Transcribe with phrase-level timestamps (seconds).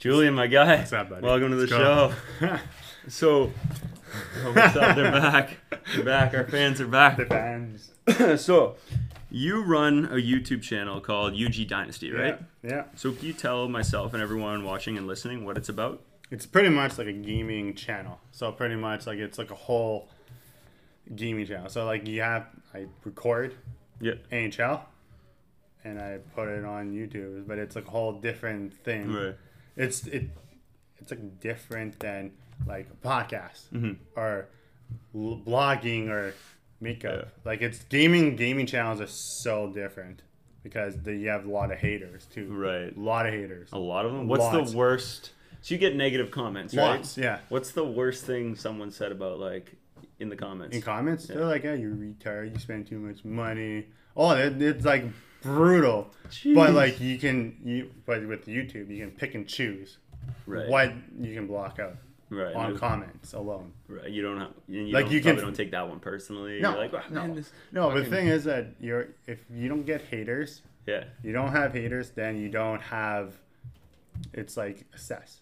[0.00, 0.78] Julian, my guy.
[0.78, 1.26] What's up, buddy?
[1.26, 2.12] Welcome to the show.
[3.08, 3.50] So,
[4.44, 4.94] oh, what's up?
[4.94, 5.56] They're back.
[5.94, 6.34] They're back.
[6.34, 7.16] Our fans are back.
[7.16, 7.92] the fans.
[8.42, 8.76] so,
[9.30, 12.38] you run a YouTube channel called UG Dynasty, right?
[12.62, 12.84] Yeah, yeah.
[12.96, 16.02] So, can you tell myself and everyone watching and listening what it's about?
[16.30, 18.20] It's pretty much like a gaming channel.
[18.32, 20.08] So pretty much like it's like a whole
[21.16, 21.68] gaming channel.
[21.68, 23.54] So like you have I record
[24.00, 24.14] Yeah.
[24.30, 24.82] NHL
[25.82, 29.12] and I put it on YouTube, but it's like a whole different thing.
[29.12, 29.34] Right.
[29.76, 30.24] It's it
[30.98, 32.32] it's like different than
[32.66, 33.96] like a podcast Mhm.
[34.16, 34.46] or
[35.14, 36.34] l- blogging or
[36.80, 37.12] makeup.
[37.24, 37.24] Yeah.
[37.44, 38.36] Like it's gaming.
[38.36, 40.22] Gaming channels are so different
[40.62, 42.52] because they, you have a lot of haters too.
[42.52, 42.94] Right.
[42.94, 43.70] A lot of haters.
[43.72, 44.28] A lot of them.
[44.28, 44.72] What's Lots.
[44.72, 45.32] the worst?
[45.62, 47.16] So you get negative comments, right?
[47.16, 47.40] Yeah.
[47.50, 49.74] What's the worst thing someone said about like
[50.18, 50.74] in the comments?
[50.76, 52.52] In comments, they're like, "Yeah, you're retarded.
[52.54, 55.04] You spend too much money." Oh, it, it's like
[55.42, 56.10] brutal.
[56.30, 56.54] Jeez.
[56.54, 59.98] But like you can, you but with YouTube, you can pick and choose
[60.46, 60.68] right.
[60.68, 61.96] what you can block out
[62.32, 62.54] Right.
[62.54, 63.72] on comments alone.
[63.88, 64.08] right.
[64.08, 64.52] You don't have.
[64.68, 66.60] You Like, don't, you can- don't take that one personally.
[66.60, 67.26] No, like, "Oh, no.
[67.26, 71.04] man, No, but the thing is that you're if you don't get haters, Yeah.
[71.24, 73.34] you don't have haters, then you don't have.
[74.32, 75.40] It's like assess.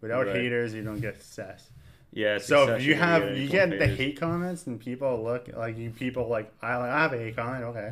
[0.00, 0.36] Without Right.
[0.36, 1.70] haters, you don't get assess.
[2.14, 2.38] Yeah.
[2.38, 5.90] So if you have you get get the hate comments and people look like you
[5.90, 7.90] people like I I have a hate comment okay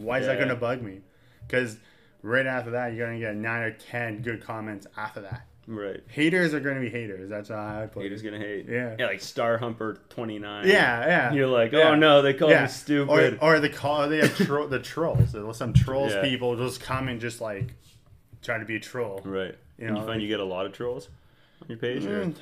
[0.00, 1.00] why is that gonna bug me
[1.46, 1.76] because
[2.22, 6.00] right after that you're gonna get nine or ten good comments after that Right.
[6.08, 8.66] haters are gonna be haters that's how I would put Haters it gonna hate.
[8.68, 8.96] Yeah.
[8.98, 10.66] Yeah, like Star Humper twenty nine.
[10.66, 11.90] yeah yeah You're like, Yeah.
[11.90, 13.38] oh no, they call yeah me stupid.
[13.40, 16.22] or or the call they have tro- the trolls There's some trolls Yeah.
[16.22, 17.74] people just come and just like
[18.42, 19.54] try to be a troll right.
[19.78, 21.08] You know, you find like- you get a lot of trolls
[21.62, 22.34] on your page, Mm,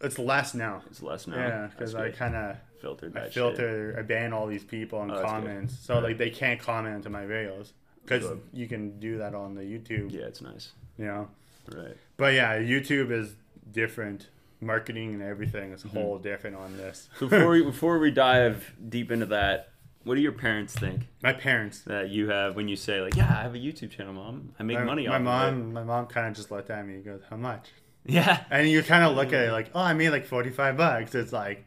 [0.00, 1.36] it's less now it's less now.
[1.36, 3.34] yeah because I kind of filtered I that shit.
[3.34, 7.12] filter, I ban all these people in Oh, comments, so like they can't comment on
[7.12, 7.72] my videos
[8.04, 8.42] because Good.
[8.52, 10.72] you can do that on the YouTube, Yeah, it's nice.
[10.98, 11.28] you know.
[11.74, 11.96] Right.
[12.16, 13.34] But yeah, YouTube is
[13.70, 14.28] different.
[14.60, 15.96] Marketing and everything is Mm-hmm.
[15.96, 17.08] whole different on this.
[17.18, 19.70] So before we before we dive deep into that,
[20.04, 23.28] what do your parents think my parents, that you have when you say like, yeah,
[23.38, 24.54] I have a YouTube channel, mom.
[24.60, 25.72] I make my, money my off mom, of it.
[25.72, 27.70] my mom kind of just looked at me and goes, "How much?"
[28.04, 28.42] Yeah.
[28.50, 31.14] And you kind of look at it like, "Oh, I made like forty five bucks."
[31.16, 31.66] It's like,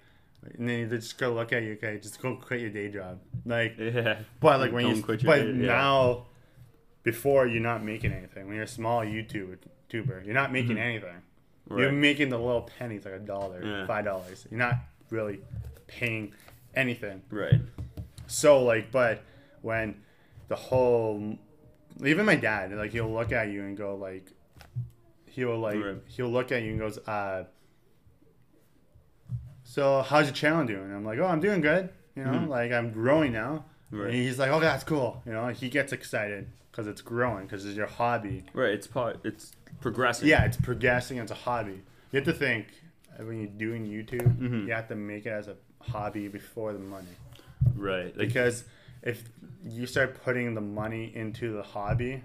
[0.57, 3.19] and then you just go look at you, okay, just go quit your day job,
[3.45, 3.75] like.
[3.79, 4.19] Yeah.
[4.39, 5.67] But like when Don't you, quit your but day- yeah.
[5.67, 6.25] now,
[7.03, 8.45] before you're not making anything.
[8.47, 9.57] When you're a small YouTube
[9.89, 11.15] tuber, you're not making anything.
[11.67, 11.81] Right.
[11.81, 13.87] You're making the little pennies, like a dollar, Yeah.
[13.87, 14.47] five dollars.
[14.49, 14.75] You're not
[15.09, 15.39] really
[15.87, 16.33] paying
[16.75, 17.21] anything.
[17.29, 17.61] Right.
[18.27, 19.21] So like, but
[19.61, 19.95] when
[20.47, 21.37] the whole,
[22.03, 24.31] even my dad, like he'll look at you and go like,
[25.27, 25.97] he'll like Right.
[26.07, 27.45] he'll look at you and goes, uh.
[29.75, 30.89] So how's your channel doing?
[30.89, 31.89] I'm like, oh, I'm doing good.
[32.15, 32.47] You know, Mhm.
[32.47, 33.65] like I'm growing now.
[33.91, 34.05] Right.
[34.05, 35.21] And he's like, oh, that's cool.
[35.25, 38.45] You know, he gets excited because it's growing because it's your hobby.
[38.53, 38.69] Right.
[38.69, 39.19] It's part.
[39.25, 40.29] It's progressing.
[40.29, 41.17] Yeah, it's progressing.
[41.17, 41.81] It's a hobby.
[42.13, 42.67] You have to think
[43.19, 44.65] uh, when you're doing YouTube, Mhm.
[44.67, 47.15] you have to make it as a hobby before the money.
[47.75, 48.15] Right.
[48.17, 48.63] Like, Because
[49.01, 49.23] if
[49.65, 52.23] you start putting the money into the hobby,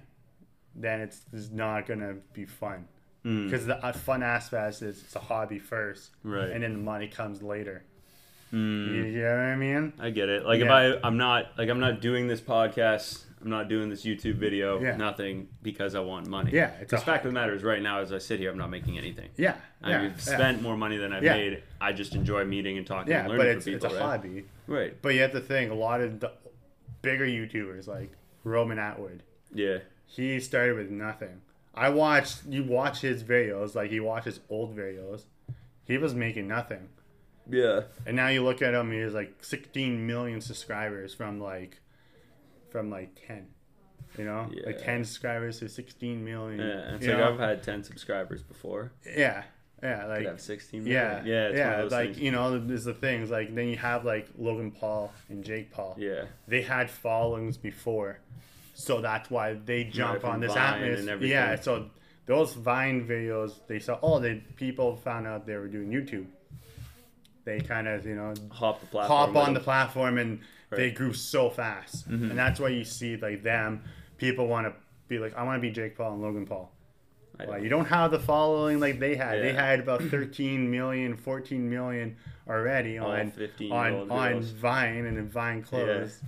[0.77, 2.87] then it's, it's not gonna be fun.
[3.25, 6.51] Mm, Because the uh, fun aspect is it's a hobby first, right.
[6.51, 7.85] and then the money comes later.
[8.53, 8.89] Mm.
[8.89, 9.93] You, you know what I mean?
[10.01, 10.45] I get it.
[10.45, 10.65] Like Yeah.
[10.67, 10.71] if
[11.03, 14.81] I I'm not like I'm not doing this podcast, I'm not doing this YouTube video,
[14.81, 14.97] Yeah.
[14.97, 16.51] nothing because I want money.
[16.53, 18.59] Yeah, it's The fact of the matter is right now as I sit here I'm
[18.59, 19.29] not making anything.
[19.37, 20.17] Yeah, I've yeah.
[20.17, 21.63] spent more money than I've made.
[21.81, 23.99] I just enjoy meeting and talking Yeah, and but it's from it's a right?
[23.99, 24.45] hobby.
[24.67, 25.01] Right.
[25.01, 26.33] But you have to think a lot of the
[27.03, 28.11] bigger YouTubers like
[28.43, 29.23] Roman Atwood.
[29.55, 29.79] Yeah.
[30.07, 31.41] He started with nothing.
[31.75, 35.25] I watched you watch his videos, like he watches old videos.
[35.85, 36.89] He was making nothing.
[37.49, 37.83] Yeah.
[38.07, 41.81] And now you look at him, he has like 16 million subscribers from like
[42.71, 43.49] from like 10.
[44.19, 44.51] You know?
[44.67, 46.61] Like 10 subscribers to 16 million.
[46.61, 46.95] Yeah.
[46.95, 47.33] It's like know?
[47.33, 48.93] I've had ten subscribers before.
[49.17, 49.45] Yeah.
[49.83, 50.87] Yeah, like could have sixteen.
[50.87, 51.23] yeah.
[51.25, 51.47] Yeah.
[51.47, 52.19] It's yeah, those like things.
[52.21, 55.97] you know, there's the things like then you have like Logan Paul and Jake Paul.
[55.99, 56.25] Yeah.
[56.47, 58.21] they had followings before,
[58.75, 61.19] so that's why they jump on this atmosphere.
[61.23, 61.91] Yeah, so
[62.27, 63.99] those Vine videos, they saw.
[64.03, 66.27] Oh, the people found out they were doing YouTube.
[67.45, 69.35] They kind of you know Hop the platform.
[69.35, 70.41] hop on the platform and
[70.71, 72.31] they grew so fast, Mhm.
[72.31, 73.83] and that's why you see like them.
[74.19, 74.75] People want to
[75.09, 76.71] be like, I want to be Jake Paul and Logan Paul.
[77.49, 79.41] Well, you don't have the following like they had.
[79.43, 84.43] They had about 13 million, 14 million already on 15-year-old on on.
[84.43, 86.23] Vine and then Vine closed.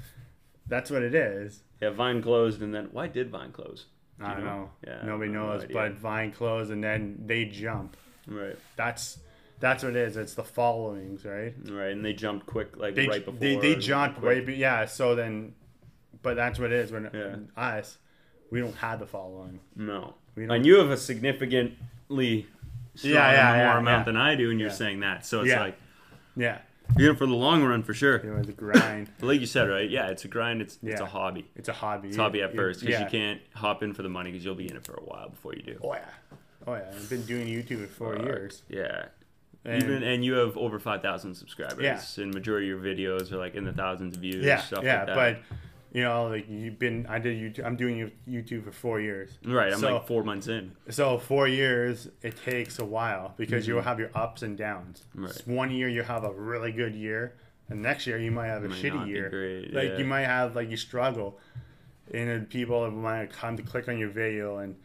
[0.67, 1.63] That's what it is.
[1.81, 1.91] Yeah.
[1.91, 3.87] Vine closed, and then why did Vine close?
[4.19, 4.71] Do I don't know.
[4.87, 5.03] Yeah.
[5.05, 7.97] Nobody no knows, but Vine closed and then they jump.
[8.29, 8.57] Right.
[8.77, 9.19] That's
[9.59, 10.17] that's what it is.
[10.17, 11.55] It's the followings, right?
[11.69, 11.91] Right.
[11.93, 13.39] And they jumped quick, like They right before.
[13.41, 14.47] they, they jumped quick.
[14.47, 14.85] way yeah.
[14.87, 15.55] So then,
[16.23, 16.93] but that's what it is.
[16.93, 17.37] When Yeah.
[17.61, 17.99] us,
[18.51, 19.59] we don't have the following.
[19.77, 20.15] No.
[20.37, 20.57] We don't.
[20.57, 22.47] And you have a significantly
[22.95, 24.05] strong Yeah, yeah, more yeah, amount yeah.
[24.05, 25.27] than I do, and you're saying that.
[25.27, 25.61] So it's Yeah.
[25.61, 25.79] like
[26.37, 26.59] Yeah,
[26.97, 28.17] you're in it for the long run for sure.
[28.17, 29.11] it was a grind.
[29.19, 29.89] But like you said, right?
[29.89, 30.61] Yeah, it's a grind.
[30.63, 31.47] It's it's a hobby.
[31.57, 32.09] It's a hobby.
[32.09, 33.05] It's a hobby at first because yeah.
[33.05, 35.29] you can't hop in for the money because you'll be in it for a while
[35.31, 35.79] before you do.
[35.83, 36.01] Oh yeah,
[36.67, 36.85] oh yeah.
[36.95, 38.63] I've been doing YouTube for four Uh, years.
[38.69, 39.07] Yeah.
[39.65, 41.85] And- Even and you have over five thousand subscribers.
[41.85, 42.01] Yeah.
[42.23, 44.45] And majority of your videos are like in the thousands of views.
[44.45, 44.99] yeah, stuff yeah.
[44.99, 45.15] like that.
[45.15, 45.59] but
[45.93, 47.67] you know, like you've been, I did YouTube.
[47.67, 49.31] I'm doing YouTube for four years.
[49.45, 50.73] right, I'm so- like four months in.
[50.91, 53.73] So four years, it takes a while because Mm-hmm.
[53.75, 55.05] you'll have your ups and downs.
[55.15, 55.43] Right.
[55.47, 57.35] One year you have a really good year,
[57.69, 59.65] and next year you might have a Might shitty year.
[59.73, 59.99] Like yeah.
[59.99, 61.39] you might have like you struggle,
[62.13, 64.77] and then people might come to click on your video and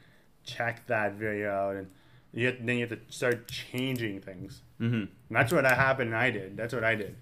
[0.43, 1.87] check that video out, and
[2.33, 4.61] you have, then you have to start changing things.
[4.81, 4.93] Mm-hmm.
[4.95, 6.13] And that's what I happened.
[6.13, 6.57] I did.
[6.57, 7.15] That's what I did.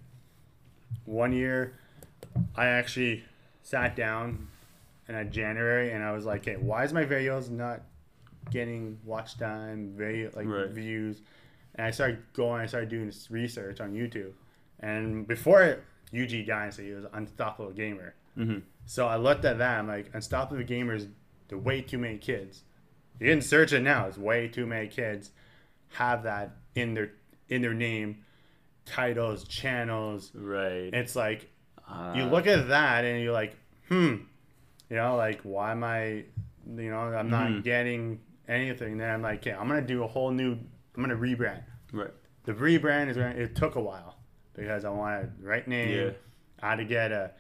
[1.06, 1.78] One year,
[2.56, 3.24] I actually
[3.66, 4.48] sat down
[5.10, 7.82] in January and I was like, "Hey, why is my videos not
[8.52, 10.70] getting watch time, video like Right.
[10.70, 11.22] views?"
[11.74, 12.62] And I started going.
[12.62, 14.32] I started doing this research on YouTube.
[14.80, 15.84] And before it,
[16.14, 18.14] UG Dynasty, it was Unstoppable Gamer.
[18.38, 18.60] Mm-hmm.
[18.86, 19.80] So I looked at that.
[19.80, 21.10] I'm like, Unstoppable Gamers,
[21.48, 22.64] the way too many kids.
[23.20, 24.06] You can search it now.
[24.08, 25.32] It's way too many kids
[25.94, 27.12] have that in their
[27.50, 28.24] in their name,
[28.86, 30.32] titles, channels.
[30.36, 30.94] Right.
[30.94, 31.50] It's like
[32.16, 33.56] you Uh, look at that and you're like,
[33.90, 34.16] hmm,
[34.90, 36.24] you know, like why am I,
[36.78, 37.64] you know, I'm not Mhm.
[37.64, 38.98] getting anything.
[38.98, 40.54] Then I'm like, okay, I'm gonna do a whole new.
[40.54, 41.64] I'm gonna rebrand.
[41.92, 42.12] Right.
[42.46, 43.30] The rebrand is gonna.
[43.36, 44.18] It took a while
[44.54, 45.90] because I wanted the right name.
[46.08, 46.12] Yeah.
[46.62, 47.32] I had to get a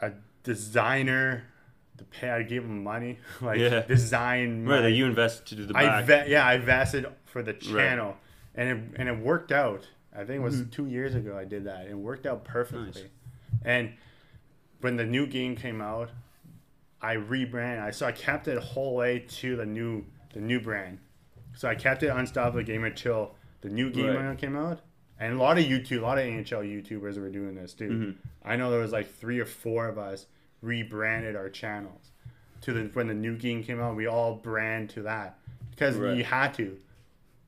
[0.00, 1.44] a designer
[1.98, 2.30] to pay.
[2.30, 3.80] I gave him money, like Yeah.
[3.82, 4.64] design.
[4.66, 4.82] Right.
[4.82, 8.16] That you invest to do the I ve- yeah, I vested for the channel,
[8.54, 9.88] and it and it worked out.
[10.12, 11.86] I think it was two years ago I did that.
[11.88, 12.86] It worked out perfectly.
[12.90, 12.98] Mm-hmm.
[13.00, 13.08] Nice.
[13.64, 13.92] And
[14.80, 16.10] when the new game came out,
[17.00, 17.84] I rebranded.
[17.84, 20.98] I so I kept it whole way to the new the new brand.
[21.56, 24.36] So I kept it Unstoppable Gamer till the new game Right.
[24.38, 24.80] came out.
[25.20, 27.88] And a lot of YouTube, a lot of NHL YouTubers were doing this too.
[27.88, 28.14] Mhm.
[28.44, 30.26] I know there was like three or four of us
[30.60, 32.10] rebranded our channels
[32.62, 33.94] to the when the new game came out.
[33.96, 35.38] We all brand to that
[35.70, 36.16] because Right.
[36.16, 36.78] you had to.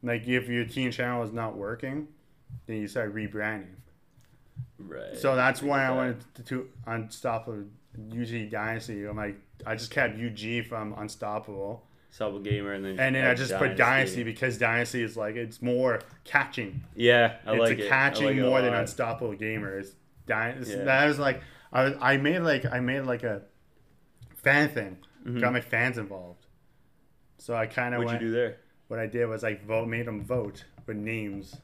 [0.02, 2.08] Like if your team channel is not working,
[2.66, 3.74] then you start rebranding.
[4.78, 5.16] Right.
[5.16, 7.64] So that's why I wanted to, to Unstoppable
[7.98, 9.04] UG Dynasty.
[9.04, 9.36] I'm like,
[9.66, 13.76] I just kept UG from Unstoppable, Subtle gamer and then and then I just put
[13.76, 16.82] Dynasty because Dynasty is like it's more catching.
[16.94, 17.86] Yeah, I it's like a it.
[17.86, 18.72] I catching like it more than.
[18.74, 19.78] Unstoppable Gamer.
[19.78, 19.90] It's
[20.26, 20.76] Dynasty.
[20.76, 20.84] Yeah.
[20.84, 21.42] That was like
[21.72, 23.42] I was, I made like I made like a
[24.36, 24.98] fan thing.
[25.26, 25.40] Mhm.
[25.40, 26.46] Got my fans involved.
[27.38, 28.56] So I kind of What'd you do there?
[28.88, 31.56] What I did was I vote, made them vote with names.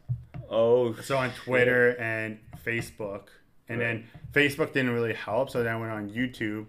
[0.52, 3.28] Oh, So on Twitter and Facebook,
[3.68, 5.50] and then Facebook didn't really help.
[5.50, 6.66] So then I went on YouTube,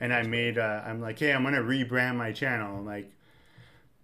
[0.00, 0.58] and I made.
[0.58, 2.76] Uh, I'm like, hey, I'm gonna rebrand my channel.
[2.78, 3.10] I'm like,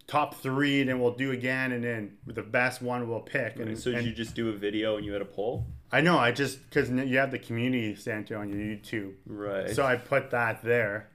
[0.07, 3.57] top three, then we'll do again, and then the best one we'll pick.
[3.59, 5.67] And, so did and you just do a video and you had a poll?
[5.93, 9.71] I know, I just because you have the community center on your YouTube, Right.
[9.71, 11.09] so I put that there,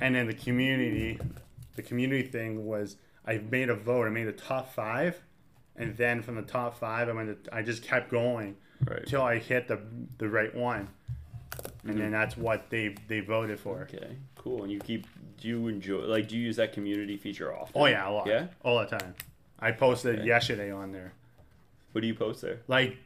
[0.00, 1.18] and then the community,
[1.76, 2.96] the community thing was
[3.26, 4.06] I made a vote.
[4.06, 5.20] I made a top five,
[5.76, 7.44] and then from the top five, I went.
[7.44, 9.14] To, I just kept going right.
[9.14, 9.80] I hit the
[10.18, 10.88] the right one,
[11.84, 11.98] and Mhm.
[11.98, 13.82] then that's what they they voted for.
[13.82, 14.62] Okay, cool.
[14.62, 15.06] And you keep.
[15.40, 16.02] Do you enjoy?
[16.04, 17.72] Like, do you use that community feature often?
[17.74, 18.26] Oh yeah, a lot.
[18.26, 18.46] Yeah.
[18.62, 19.14] all the time.
[19.58, 20.26] I posted Okay.
[20.28, 21.12] yesterday on there.
[21.92, 22.58] What do you post there?
[22.68, 22.96] Like,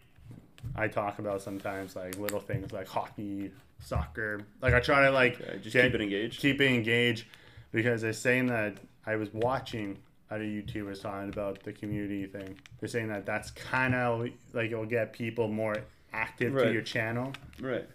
[0.75, 4.41] I talk about sometimes like little things like hockey, soccer.
[4.63, 6.41] Like I try to like Okay, just get- keep it engaged.
[6.41, 7.27] keep it engaged
[7.73, 9.99] because they're saying that I was watching
[10.31, 12.59] other YouTubers talking about the community thing.
[12.81, 15.77] They're saying that that's kind of like it'll get people more
[16.13, 17.33] active to your channel.
[17.61, 17.89] Right.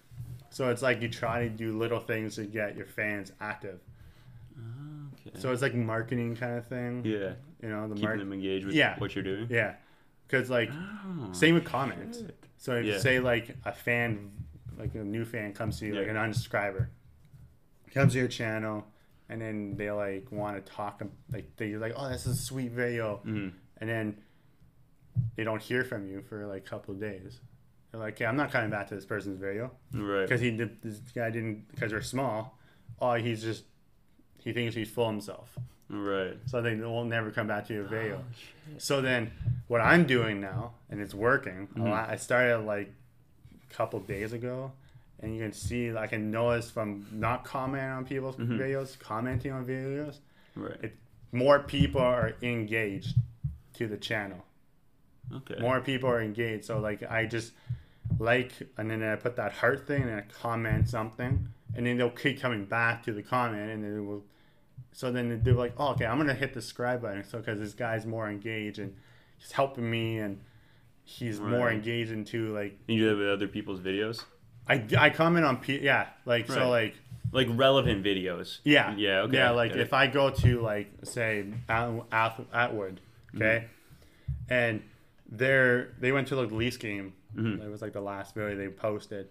[0.50, 3.80] So it's like you try to do little things to get your fans active.
[5.28, 5.40] Okay.
[5.40, 7.04] So it's like marketing kind of thing.
[7.06, 8.20] yeah, You know, the keeping mark.
[8.20, 8.98] them engaged with Yeah.
[9.00, 9.48] what you're doing.
[9.50, 9.76] Yeah,
[10.28, 12.20] because like Oh, same with comments.
[12.20, 12.36] shit.
[12.58, 12.98] So if Yeah.
[13.00, 14.32] say like a fan,
[14.78, 16.88] like a new fan comes to you, like an unsubscriber,
[17.94, 18.88] comes to your channel,
[19.32, 22.72] and then they like want to talk, like they're like, oh, this is a sweet
[22.72, 23.54] video, Mhm.
[23.78, 24.18] and then
[25.36, 27.40] they don't hear from you for like a couple of days.
[27.92, 30.22] They're like, okay, I'm not coming back to this person's video Right.
[30.24, 32.58] because he did, this guy didn't because they're small.
[33.00, 33.64] Oh, he's just
[34.40, 35.58] he thinks he's full himself.
[35.88, 36.38] Right.
[36.46, 38.24] So they will never come back to your video.
[38.24, 38.74] Oh.
[38.80, 39.32] So then,
[39.68, 41.68] what I'm doing now, and it's working.
[41.76, 41.90] a Mhm.
[41.90, 42.92] lot- I started like
[43.70, 44.72] a couple days ago,
[45.22, 48.58] and you can see, I can notice from not commenting on people's Mhm.
[48.58, 50.18] videos, commenting on videos,
[50.56, 50.78] Right.
[50.84, 50.98] it-
[51.32, 53.16] more people are engaged
[53.76, 54.46] to the channel.
[55.34, 55.56] Okay.
[55.62, 56.66] More people are engaged.
[56.66, 57.54] So like, I just
[58.20, 62.10] like, and then I put that heart thing, and I comment something, and then they'll
[62.10, 64.26] keep coming back to the comment, and then it will
[64.94, 67.74] so then they're like, oh, okay, I'm gonna hit the subscribe button, so because this
[67.74, 68.94] guy's more engaged and
[69.38, 70.42] he's helping me and
[71.06, 71.76] he's more Right.
[71.76, 74.26] engaged into like You do that with other people's videos,
[74.68, 76.96] I, I comment on P yeah like so like
[77.34, 78.60] like relevant videos.
[78.64, 79.22] yeah Yeah.
[79.22, 79.38] Okay.
[79.38, 79.80] yeah like it.
[79.80, 83.02] if I go to like say At- At- Atwood
[83.36, 84.54] okay Mm-hmm.
[84.54, 84.82] and
[85.30, 87.64] they're they went to the Leafs game Mhm.
[87.64, 89.30] it was like the last video they posted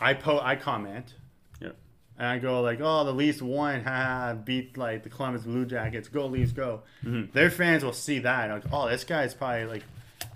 [0.00, 1.14] I po I comment
[1.60, 1.70] Yeah.
[2.18, 6.08] and I go like oh the Leafs won haha beat like the Columbus Blue Jackets
[6.08, 7.32] go Leafs go Mhm.
[7.32, 9.84] their fans will see that like oh this guy's probably like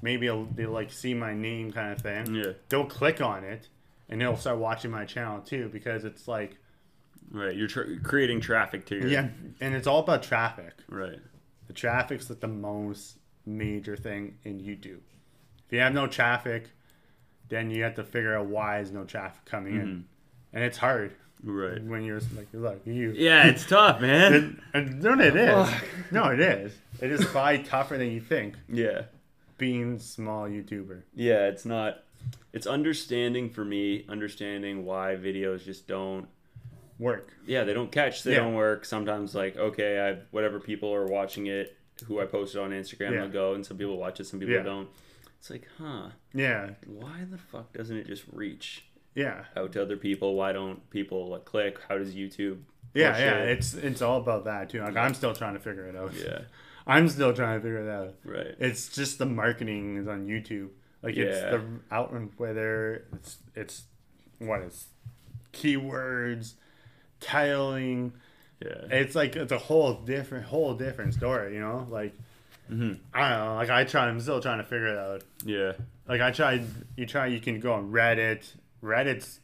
[0.00, 2.52] maybe they'll like see my name kind of thing Yeah.
[2.68, 3.68] they'll click on it
[4.12, 6.56] and they'll start watching my channel too because it's like
[7.30, 7.56] Right.
[7.56, 9.08] You're tr- creating traffic to your.
[9.08, 9.28] yeah
[9.60, 11.18] and it's all about traffic Right.
[11.66, 13.16] the traffic's like the most
[13.46, 15.00] major thing in youtube
[15.66, 16.68] if you have no traffic
[17.48, 20.00] then you have to figure out why is no traffic coming in mm-hmm.
[20.52, 21.12] and it's hard
[21.44, 21.82] Right.
[21.82, 24.32] when you're like look you Yeah, it's tough, man.
[24.34, 25.68] and, and no it is
[26.12, 29.02] no it is it is probably tougher than you think yeah.
[29.58, 32.04] being small youtuber Yeah, it's not.
[32.52, 36.26] It's understanding for me, understanding why videos just don't.
[36.98, 38.22] work Yeah, they don't catch.
[38.22, 38.40] They Yeah.
[38.40, 38.84] don't work.
[38.84, 43.26] Sometimes, like, okay, I whatever people are watching it, who I posted on Instagram, Yeah.
[43.26, 44.62] go, and some people watch it, some people Yeah.
[44.62, 44.88] don't.
[45.38, 46.10] It's like, huh?
[46.32, 50.36] yeah Why the fuck doesn't it just reach yeah out to other people?
[50.36, 51.78] Why don't people like click?
[51.88, 52.58] How does YouTube?
[52.94, 53.48] yeah yeah it?
[53.58, 56.40] it's it's all about that too like i'm still trying to figure it out yeah,
[56.86, 58.54] i'm still trying to figure it out right.
[58.58, 60.68] it's just the marketing is on YouTube.
[61.02, 63.82] Like it's the out and whether it's it's
[64.38, 64.86] what is
[65.52, 66.54] keywords,
[67.20, 68.12] titling.
[68.64, 71.86] Yeah, It's like it's a whole different whole different story, you know?
[71.90, 72.14] Like
[72.68, 75.22] hmm I don't know, like I try I'm still trying to figure it out.
[75.44, 75.72] yeah,
[76.08, 76.64] Like I tried
[76.96, 78.44] you try you can go on Reddit.
[78.82, 79.40] Reddit's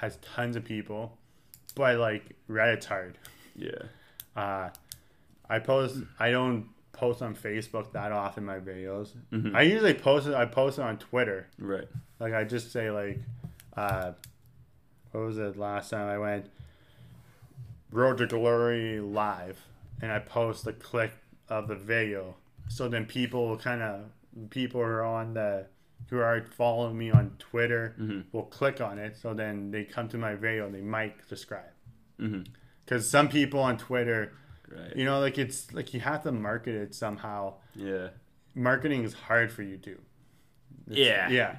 [0.00, 1.16] has tons of people,
[1.74, 3.16] but like Reddit's hard.
[3.54, 3.70] yeah.
[4.36, 4.68] Uh,
[5.48, 5.96] I post.
[6.18, 8.44] I don't post on Facebook that often.
[8.44, 9.12] My videos.
[9.32, 9.54] Mhm.
[9.54, 10.34] I usually post it.
[10.34, 11.46] I post it on Twitter.
[11.58, 11.88] Right.
[12.18, 13.20] Like I just say like,
[13.76, 14.12] uh,
[15.12, 16.46] what was it last time I went?
[17.92, 19.58] Road to Glory live,
[20.02, 21.12] and I post the clip
[21.48, 22.36] of the video.
[22.68, 25.66] So then people will kind of people who are on the
[26.10, 28.24] who are following me on Twitter Mhm.
[28.32, 29.16] will click on it.
[29.16, 30.68] So then they come to my video.
[30.70, 31.72] They might subscribe
[32.84, 34.32] because some people on Twitter
[34.70, 34.96] Right.
[34.96, 37.54] you know, like it's like you have to market it somehow.
[37.74, 38.08] Yeah.
[38.54, 40.00] Marketing is hard for you too.
[40.88, 41.28] Yeah.
[41.28, 41.56] Yeah.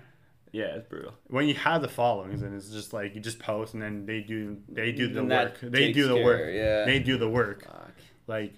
[0.53, 1.13] Yeah, it's brutal.
[1.27, 4.21] When you have the followings and it's just like you just post and then they
[4.21, 5.59] do they do the work.
[5.61, 6.49] They do the care, work.
[6.53, 6.85] yeah.
[6.85, 7.65] They do the work.
[7.65, 7.91] Fuck.
[8.27, 8.53] Like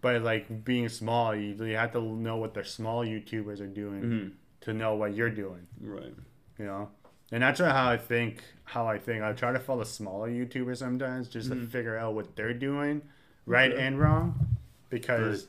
[0.00, 4.02] but like being small, you, you have to know what the small YouTubers are doing
[4.02, 4.32] Mhm.
[4.62, 6.14] to know what you're doing, Right.
[6.58, 6.90] you know?
[7.32, 9.22] And that's how I think how I think.
[9.22, 13.02] I try to follow smaller YouTubers sometimes just to figure out what they're doing,
[13.48, 14.56] right and wrong.
[14.90, 15.48] Because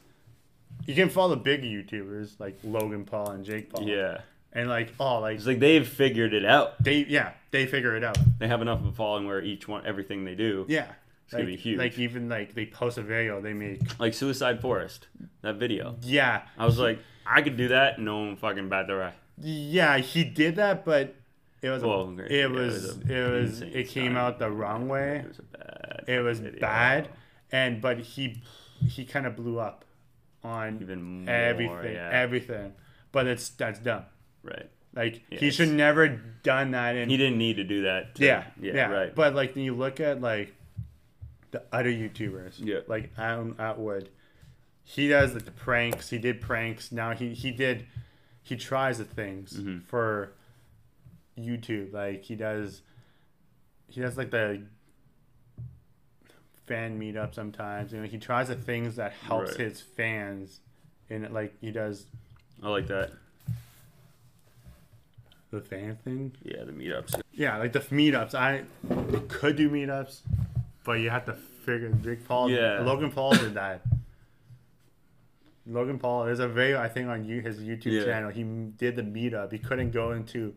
[0.85, 3.83] you can follow big YouTubers like Logan Paul and Jake Paul.
[3.87, 4.21] Yeah.
[4.51, 6.83] And like oh like It's like they've figured it out.
[6.83, 8.17] they yeah, they figure it out.
[8.39, 10.87] They have enough of a following where each one, everything they do, Yeah.
[11.25, 11.77] It's gonna like, be huge.
[11.77, 13.99] Like even like they post a video they make.
[13.99, 15.07] like Suicide Forest,
[15.41, 15.95] that video.
[16.01, 16.41] Yeah.
[16.57, 17.99] I was like, I could do that.
[17.99, 19.13] No one fucking bat their eye.
[19.37, 21.15] Yeah, he did that, but
[21.61, 22.31] it was Well, great.
[22.31, 24.17] it Yeah, it was was it was it came time.
[24.17, 25.17] out the wrong way.
[25.23, 26.03] It was a bad.
[26.07, 26.59] It was video.
[26.59, 27.09] bad,
[27.51, 28.41] and but he
[28.87, 29.85] he kind of blew up
[30.43, 31.33] on Even more.
[31.33, 32.09] everything yeah.
[32.11, 32.73] everything.
[33.11, 34.05] But it's that's dumb.
[34.43, 34.69] right.
[34.95, 36.95] Like he should never done that.
[36.95, 38.15] And He didn't need to do that.
[38.15, 38.73] to- yeah, Yeah.
[38.73, 39.15] yeah, Right.
[39.15, 40.53] But like when you look at like
[41.51, 42.79] the other YouTubers, Yeah.
[42.87, 44.09] like Adam Atwood,
[44.83, 46.09] he does like, the pranks.
[46.09, 46.91] He did pranks.
[46.91, 47.85] Now he he did
[48.41, 49.83] he tries the things Mhm.
[49.83, 50.33] for
[51.37, 51.93] YouTube.
[51.93, 52.81] Like he does
[53.87, 54.63] he does like the
[56.69, 57.91] fan meetup sometimes.
[57.91, 59.59] You know, he tries the things that helps Right.
[59.67, 60.61] his fans.
[61.09, 62.05] And like he does
[62.63, 63.11] I like that.
[65.51, 66.31] the fan thing.
[66.43, 67.19] Yeah, the meetups.
[67.33, 68.35] Yeah, like the meetups.
[68.35, 68.63] I
[69.27, 70.21] could do meetups,
[70.83, 71.89] but you have to figure.
[72.03, 72.81] Jake Paul, Yeah.
[72.81, 73.81] Logan Paul did that.
[75.65, 78.03] Logan Paul, there's a video I think on you his YouTube Yeah.
[78.05, 78.29] channel.
[78.31, 79.51] He did the meetup.
[79.51, 80.53] He couldn't go into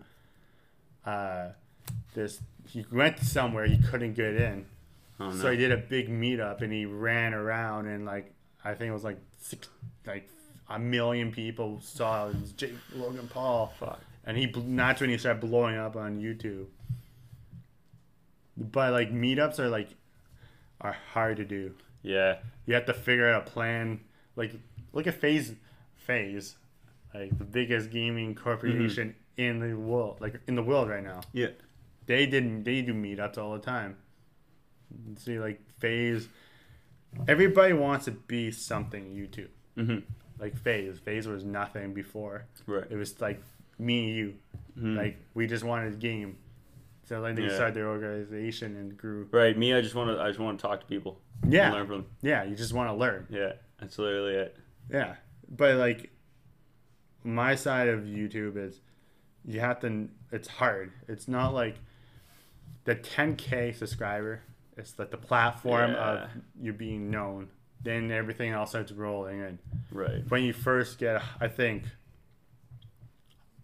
[1.07, 1.49] uh,
[2.15, 2.41] this.
[2.69, 4.67] He went somewhere he couldn't get in,
[5.23, 5.37] Oh, no.
[5.37, 8.93] so he did a big meetup and he ran around and like I think it
[8.93, 9.69] was like six,
[10.07, 10.29] like
[10.69, 14.01] a million people saw it was Jake Logan Paul Fuck.
[14.25, 16.67] and he that's when he started blowing up on YouTube.
[18.57, 19.91] But like meetups are like
[20.81, 21.75] are hard to do.
[22.03, 22.39] Yeah.
[22.67, 24.01] You have to figure out a plan.
[24.35, 24.55] Like
[24.93, 25.55] look at FaZe
[25.97, 26.57] FaZe,
[27.15, 29.43] like the biggest gaming corporation mm-hmm.
[29.43, 31.21] in the world, like in the world right now.
[31.33, 31.49] Yeah.
[32.07, 32.65] They didn't.
[32.65, 33.97] They do meetups all the time.
[35.17, 36.29] See, like FaZe,
[37.29, 39.49] everybody wants to be something YouTube.
[39.77, 39.99] hmm
[40.39, 40.99] Like FaZe.
[40.99, 42.45] FaZe was nothing before.
[42.67, 42.85] Right.
[42.91, 43.43] It was like
[43.79, 44.35] me and you.
[44.79, 44.97] Mhm.
[44.97, 46.37] Like we just wanted a game.
[47.05, 47.55] So like they Yeah.
[47.55, 49.29] started their organization and grew.
[49.31, 49.57] Right.
[49.57, 50.23] Me, I just want to.
[50.23, 51.21] I just want to talk to people.
[51.49, 51.73] Yeah.
[51.73, 52.07] learn from them.
[52.23, 53.27] Yeah, you just want to learn.
[53.31, 53.53] Yeah.
[53.81, 54.57] That's literally it.
[54.91, 55.17] Yeah.
[55.49, 56.11] But like
[57.25, 58.81] my side of YouTube is
[59.45, 60.93] you have to it's hard.
[61.09, 61.77] It's not like
[62.85, 64.43] the 10k subscriber.
[64.77, 66.29] It's like the platform of
[66.61, 67.49] you being known.
[67.83, 69.59] Then everything else starts rolling and
[69.91, 70.23] Right.
[70.29, 71.85] when you first get I think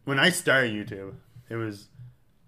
[0.04, 1.14] when I started YouTube,
[1.48, 1.88] it was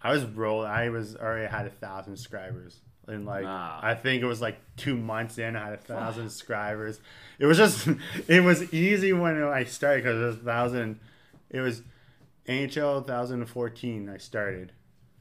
[0.02, 2.81] I was roll I was already had a thousand subscribers.
[3.07, 3.81] And like Ah.
[3.83, 7.00] I think it was like two months in, I had a thousand subscribers.
[7.38, 7.88] It was just
[8.29, 11.00] it was easy when I started because it was a thousand.
[11.50, 11.83] It was
[12.47, 14.09] NHL 2014.
[14.09, 14.73] I started,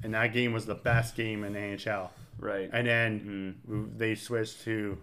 [0.04, 2.10] and that game was the best game in NHL.
[2.40, 2.70] Right.
[2.72, 3.98] And then Mhm.
[3.98, 4.98] they switched to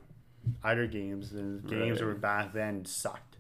[0.64, 2.07] other games, and games Right.
[2.09, 3.37] were back then sucked.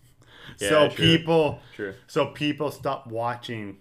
[0.60, 1.04] Yeah, so true.
[1.04, 1.94] people, True.
[2.06, 3.78] so people stopped watching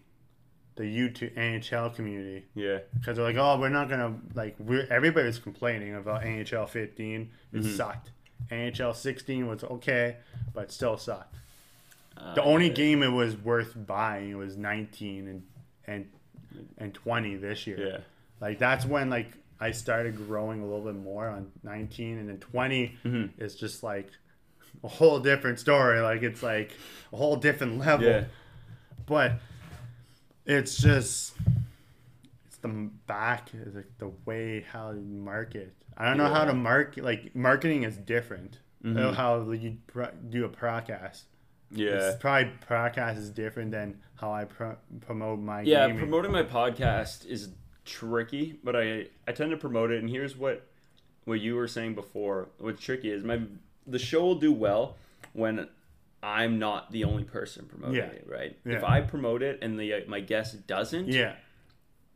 [0.76, 2.80] the YouTube NHL community Yeah.
[2.96, 4.56] because they're like, oh, we're not gonna like.
[4.60, 7.32] We're everybody was complaining about NHL 15.
[7.54, 7.78] It Mhm.
[7.78, 8.12] sucked.
[8.52, 10.18] NHL 16 was okay,
[10.54, 11.34] but still sucked.
[12.18, 12.74] Uh, The only yeah.
[12.74, 15.44] game it was worth buying was 19 and
[15.88, 16.10] and
[16.78, 17.80] and 20 this year.
[17.80, 17.98] Yeah.
[18.42, 22.38] Like that's when like I started growing a little bit more on 19 and then
[22.40, 23.30] 20 Mhm.
[23.38, 24.10] is just like
[24.84, 26.00] a whole different story.
[26.02, 26.72] Like it's like
[27.14, 28.06] a whole different level.
[28.08, 28.26] Yeah.
[29.06, 29.34] But
[30.46, 31.34] it's just
[32.48, 32.68] it's the
[33.08, 35.74] back is like the way how you market.
[35.98, 37.04] I don't know how to market.
[37.04, 38.60] Like marketing is different.
[38.84, 39.14] Mhm.
[39.16, 41.24] How you pro- do a podcast.
[41.72, 41.92] Yeah.
[42.10, 45.88] It's probably podcast is different than how I pro- promote my Yeah.
[45.88, 46.00] gaming.
[46.02, 47.50] Promoting my podcast is
[47.86, 50.00] tricky, but I I tend to promote it.
[50.02, 50.66] And here's what
[51.26, 52.50] what you were saying before.
[52.60, 53.42] What's tricky is my
[53.88, 54.96] the show will do well
[55.34, 55.68] when
[56.24, 58.06] I'm not the only person promoting Yeah.
[58.06, 58.26] it.
[58.28, 58.58] Right.
[58.66, 58.78] Yeah.
[58.78, 61.36] If I promote it and the my guest doesn't, yeah,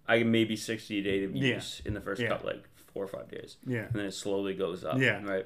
[0.07, 1.31] I can maybe sixty to eighty Yeah.
[1.53, 2.29] views in the first Yeah.
[2.29, 2.63] couple like
[2.93, 3.57] four or five days.
[3.67, 4.97] yeah, and then it slowly goes up.
[4.99, 5.23] Yeah.
[5.23, 5.45] Right.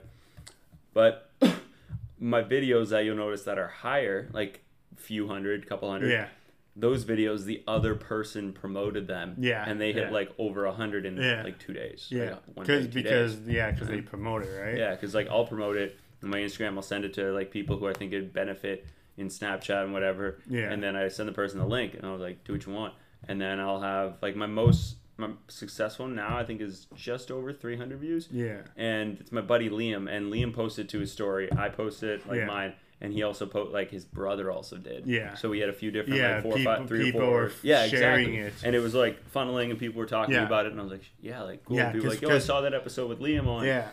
[0.93, 1.29] But
[2.19, 4.61] my videos that you'll notice that are higher, like
[4.95, 6.27] few hundred, couple hundred, yeah,
[6.75, 9.35] those videos, the other person promoted them.
[9.37, 10.09] Yeah, And they hit yeah.
[10.11, 11.43] like over a hundred in Yeah.
[11.43, 12.07] like two days.
[12.09, 12.35] yeah.
[12.55, 13.47] Like, day, Because two because days.
[13.55, 14.77] yeah, because they promote it, right?
[14.77, 16.75] Yeah, because like I'll promote it on my Instagram.
[16.75, 18.85] I'll send it to like people who I think it'd benefit
[19.17, 20.39] in Snapchat and whatever.
[20.49, 20.71] Yeah.
[20.71, 22.73] And then I send the person the link, and I was like, do what you
[22.73, 22.95] want.
[23.27, 27.53] And then I'll have like my most my successful now I think is just over
[27.53, 31.47] 300 views yeah, and it's my buddy Liam, and Liam posted to his story.
[31.55, 32.45] I posted like Yeah.
[32.47, 35.05] mine, and he also put like his brother also did.
[35.05, 35.33] Yeah.
[35.35, 37.51] So we had a few different Yeah, like four, people- five, three or four.
[37.61, 38.37] yeah, sharing exactly.
[38.37, 38.53] it.
[38.67, 40.45] and it was like funneling, and people were talking Yeah.
[40.45, 41.77] about it, and I was like, yeah, like cool.
[41.77, 43.89] Yeah, people like, yo, I 'cause- saw that episode with Liam on, yeah,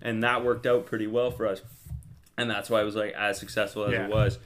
[0.00, 1.62] and that worked out pretty well for us,
[2.36, 4.06] and that's why it was like as successful as Yeah.
[4.06, 4.38] it was,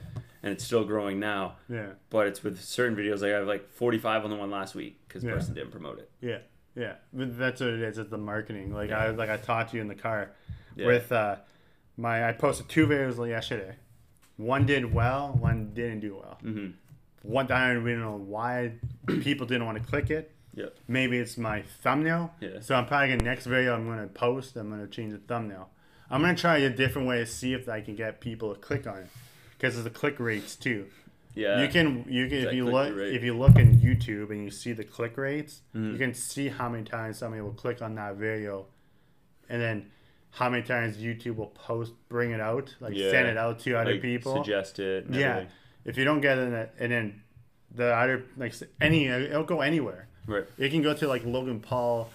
[0.43, 1.55] and it's still growing now.
[1.69, 4.75] yeah, But it's with certain videos, like I have like 45 on the one last
[4.75, 5.31] week because Yeah.
[5.33, 6.09] person didn't promote it.
[6.21, 6.39] yeah,
[6.75, 6.93] yeah.
[7.13, 7.97] But that's what it is.
[7.97, 8.73] It's the marketing.
[8.73, 8.91] Like.
[8.91, 10.31] I like I talked to you in the car
[10.75, 10.87] Yeah.
[10.87, 11.37] with uh
[11.97, 13.75] my I posted two videos yesterday.
[14.37, 16.37] One did well, one didn't do well.
[16.41, 16.67] hmm
[17.23, 18.73] One I don't even know why
[19.21, 20.31] people didn't want to click it.
[20.53, 20.75] Yep.
[20.87, 22.33] Maybe it's my thumbnail.
[22.39, 22.61] Yeah.
[22.61, 24.55] So I'm probably gonna next video I'm gonna post.
[24.55, 25.69] I'm gonna change the thumbnail.
[26.09, 28.87] I'm gonna try a different way to see if I can get people to click
[28.87, 29.07] on it
[29.57, 30.87] because of the click rates too.
[31.35, 31.61] Yeah.
[31.61, 33.13] You can you can if you look rate.
[33.15, 35.91] if you look in YouTube and you see the click rates, Mhm.
[35.91, 38.65] you can see how many times somebody will click on that video,
[39.49, 39.91] and then
[40.31, 43.09] how many times YouTube will post bring it out like Yeah.
[43.11, 44.35] send it out to other like, people.
[44.35, 45.05] suggest it.
[45.09, 45.19] Yeah.
[45.29, 45.51] everything.
[45.85, 47.21] If you don't get in it, and then
[47.73, 50.07] the other like any it'll go anywhere.
[50.25, 50.45] Right.
[50.57, 52.09] It can go to like Logan Paul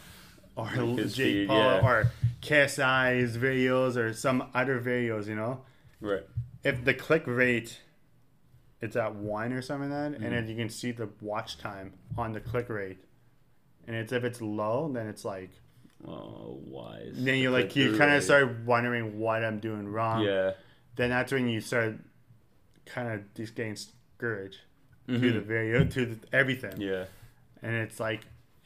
[0.56, 1.86] or Like Jake feed, Paul yeah.
[1.88, 2.10] or
[2.42, 5.62] KSI's videos or some other videos, you know?
[6.00, 6.22] Right.
[6.62, 7.80] If the click rate
[8.82, 10.24] it's at one or something like that, Mm-hmm.
[10.24, 12.98] and then you can see the watch time on the click rate.
[13.86, 15.50] And it's if it's low, then it's like
[16.06, 16.98] Oh, why?
[17.04, 20.22] is then the you like you kind of start wondering what I'm doing wrong.
[20.22, 20.52] Yeah.
[20.96, 21.96] Then that's when you start
[22.86, 24.58] kind of just getting discouraged
[25.08, 26.80] to the video to the, everything.
[26.80, 27.04] Yeah.
[27.62, 28.22] And it's like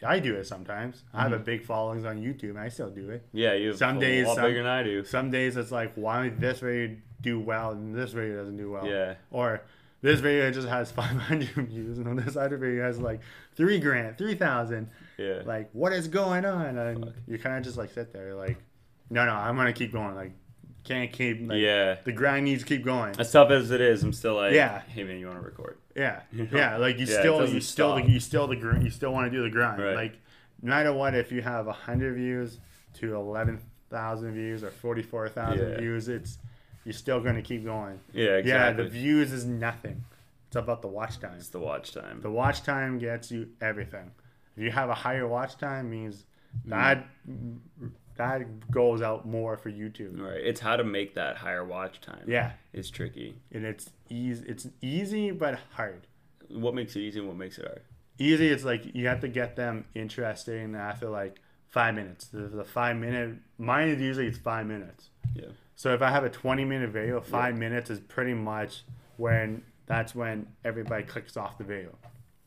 [0.07, 1.03] I do it sometimes.
[1.14, 1.44] I have a Mm-hmm.
[1.44, 3.27] big followings on YouTube, and I still do it.
[3.33, 3.55] Yeah.
[3.55, 5.05] You have Some a days, lot some- bigger than I do.
[5.05, 8.87] Some days it's like, why this video do well and this video doesn't do well?
[8.87, 9.14] Yeah.
[9.31, 9.62] Or
[10.03, 13.20] this video just has 500 views and this other video has like
[13.55, 14.88] three grand, 3,000.
[15.18, 15.42] Yeah.
[15.44, 16.76] Like, what is going on?
[16.79, 17.14] And Fuck.
[17.26, 18.59] you kind of just like sit there, like,
[19.11, 20.14] no, no, I'm gonna keep going.
[20.14, 20.33] Like,
[20.85, 21.48] can't keep.
[21.48, 21.96] Like, yeah.
[22.05, 23.14] The grind needs to keep going.
[23.18, 24.83] As tough as it is, I'm still like, Yeah.
[24.88, 25.79] Hey man, you want to record?
[25.94, 26.76] Yeah, yeah.
[26.76, 28.09] Like you Yeah, still, you still, stop.
[28.09, 29.83] you still the gr- you still want to do the grind.
[29.83, 29.94] Right.
[29.96, 30.12] Like,
[30.62, 32.59] no matter what, if you have hundred views
[32.94, 33.59] to eleven
[33.90, 35.79] thousand views or forty four thousand Yeah.
[35.79, 36.38] views, it's
[36.85, 37.98] you're still gonna keep going.
[38.12, 38.50] Yeah, exactly.
[38.50, 40.05] Yeah, the views is nothing.
[40.48, 41.35] It's about the watch time.
[41.37, 42.20] it's the watch time.
[42.20, 44.12] The watch time gets you everything.
[44.57, 46.25] If you have a higher watch time, means
[46.64, 46.71] Hmm.
[46.71, 47.07] that
[48.16, 50.19] that goes out more for YouTube.
[50.19, 50.40] Right.
[50.40, 52.25] It's how to make that higher watch time.
[52.27, 53.37] Yeah, It's tricky.
[53.53, 54.45] and it's easy.
[54.49, 56.07] It's easy but hard.
[56.49, 57.83] What makes it easy and what makes it hard?
[58.19, 62.29] Easy, it's like you have to get them interesting after like five minutes.
[62.29, 65.11] The, the five minute mine is usually it's five minutes.
[65.35, 65.49] Yeah.
[65.75, 68.83] So if I have a twenty minute video, five minutes is pretty much
[69.19, 71.95] when that's when everybody clicks off the video.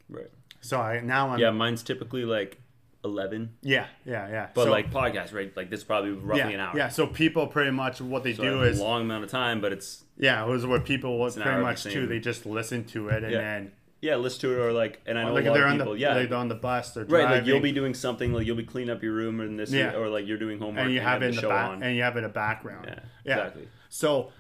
[0.10, 0.32] Right.
[0.62, 2.60] So I, now I'm Yeah, mine's typically like
[3.06, 4.48] 11, yeah yeah yeah.
[4.54, 5.56] but So- like podcast, right?
[5.56, 6.78] Like this is probably roughly yeah, an hour.
[6.78, 9.62] Yeah, so people pretty much what they So do is a long amount of time,
[9.62, 12.08] but it's yeah, it was what people an pretty much the do.
[12.08, 13.39] They just listen to it and Yeah.
[13.39, 15.93] then yeah, listen to it or like, and I know like a lot of people,
[15.93, 17.38] the yeah, they're on the bus, they're right.
[17.38, 19.95] Like you'll be doing something, like you'll be cleaning up your room and this, Yeah.
[19.95, 21.84] or like you're doing homework and you have it in the show back on.
[21.84, 22.86] and you have it in the background.
[22.88, 23.38] yeah, Yeah.
[23.38, 23.67] exactly.
[23.89, 24.32] So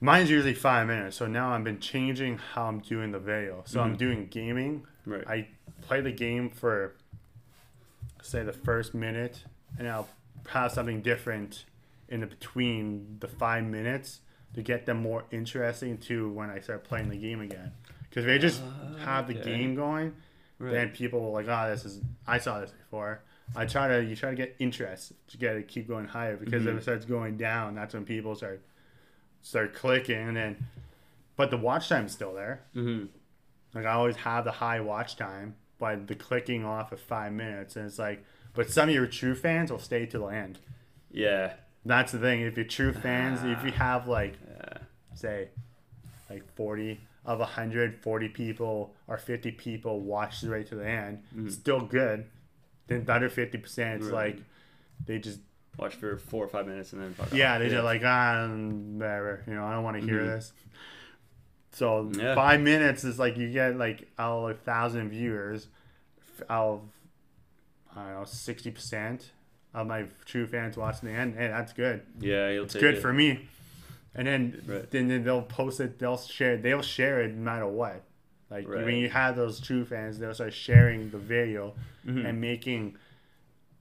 [0.00, 1.16] mine's usually five minutes.
[1.16, 3.62] So now I've been changing how I'm doing the video.
[3.64, 3.96] So I'm mm-hmm.
[3.96, 4.86] doing gaming.
[5.08, 5.28] Mm-hmm.
[5.28, 5.28] Right.
[5.28, 5.48] I
[5.82, 6.94] play the game for
[8.22, 9.44] say the first minute,
[9.78, 10.08] and I'll
[10.48, 11.64] have something different
[12.08, 14.20] in the between the five minutes
[14.54, 17.72] to get them more interesting to when I start playing the game again.
[18.08, 18.62] Because if they just
[19.04, 19.44] have the okay.
[19.56, 20.14] game going,
[20.60, 20.72] Right.
[20.72, 23.22] then people will like, oh, this is I saw this before.
[23.54, 26.62] I try to you try to get interest to get it keep going higher because
[26.62, 26.70] Mm-hmm.
[26.72, 28.60] if it starts going down, that's when people start
[29.40, 30.66] start clicking and then
[31.36, 32.62] but the watch time's still there.
[32.72, 33.04] hmm
[33.74, 37.76] Like I always have the high watch time, but the clicking off of five minutes
[37.76, 40.58] and it's like but some of your true fans will stay to the end.
[41.10, 41.54] Yeah.
[41.84, 42.40] That's the thing.
[42.40, 43.64] If you're true fans, if Ah.
[43.66, 44.78] you have like Yeah.
[45.14, 45.48] say
[46.30, 51.80] like 40 of 100 40 people or 50 people watch right to the end still
[51.80, 52.26] good
[52.86, 54.14] then the other 50% it's Mm-hmm.
[54.14, 54.34] Right.
[54.36, 54.44] like
[55.06, 55.40] they just
[55.76, 57.60] Watch for four or five minutes and then fuck yeah off.
[57.60, 60.26] they just like ah whatever you know i don't want to hear Mhm.
[60.26, 60.52] this
[61.78, 62.34] so Yeah.
[62.34, 65.68] five minutes is like you get like out of a thousand viewers
[66.50, 66.80] out of
[67.96, 69.30] i don't know 60%
[69.74, 73.00] of my true fans watching the end hey that's good yeah, you'll take good it.
[73.00, 73.46] for me.
[74.14, 74.90] And then, Right.
[74.90, 75.98] then then they'll post it.
[76.00, 76.56] They'll share.
[76.56, 78.02] They'll share it no matter what.
[78.50, 78.84] Like Right.
[78.84, 82.24] when you have those true fans, they'll start sharing the video Mhm.
[82.28, 82.96] and making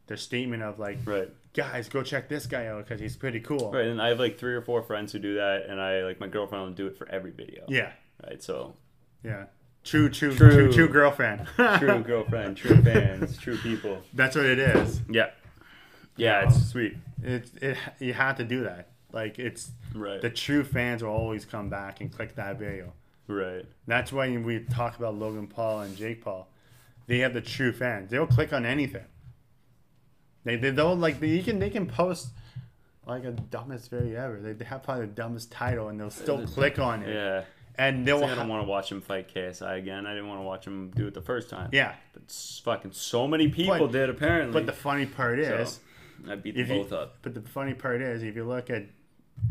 [0.08, 1.30] their statement of like, Right.
[1.54, 3.72] Guys, go check this guy out because he's pretty cool.
[3.72, 3.86] Right.
[3.88, 6.28] And I have like three or four friends who do that, and I like my
[6.28, 7.66] girlfriend will do it for every video.
[7.68, 7.92] Yeah,
[8.24, 8.42] Right.
[8.44, 8.76] So
[9.24, 9.46] yeah.
[9.84, 10.50] True, true, True.
[10.52, 11.48] true, true, girlfriend.
[11.80, 14.02] true girlfriend, true fans, true people.
[14.14, 15.02] That's what it is.
[15.10, 15.30] Yeah.
[16.18, 16.98] Yeah, it's sweet.
[17.24, 18.90] It, it, you have to do that.
[19.14, 20.22] Like it's Right.
[20.22, 22.92] the true fans will always come back and click that video.
[23.28, 23.66] right.
[23.86, 26.50] That's why we talk about Logan Paul and Jake Paul.
[27.08, 28.10] They have the true fans.
[28.12, 29.06] They'll click on anything.
[30.48, 32.30] They they don't like they can they can post
[33.06, 34.40] like a dumbest video ever.
[34.40, 37.14] They, they have probably the dumbest title and they'll still click on it.
[37.14, 37.44] Yeah.
[37.78, 40.06] And I, they'll I ha- don't want to watch him fight KSI again.
[40.08, 41.70] I didn't want to watch him do it the first time.
[41.72, 41.96] yeah.
[42.14, 42.24] But
[42.64, 44.54] fucking so many people But- did apparently.
[44.54, 45.80] But the funny part So, is
[46.28, 47.18] I beat them if you, both up.
[47.22, 48.84] but the funny part is if you look at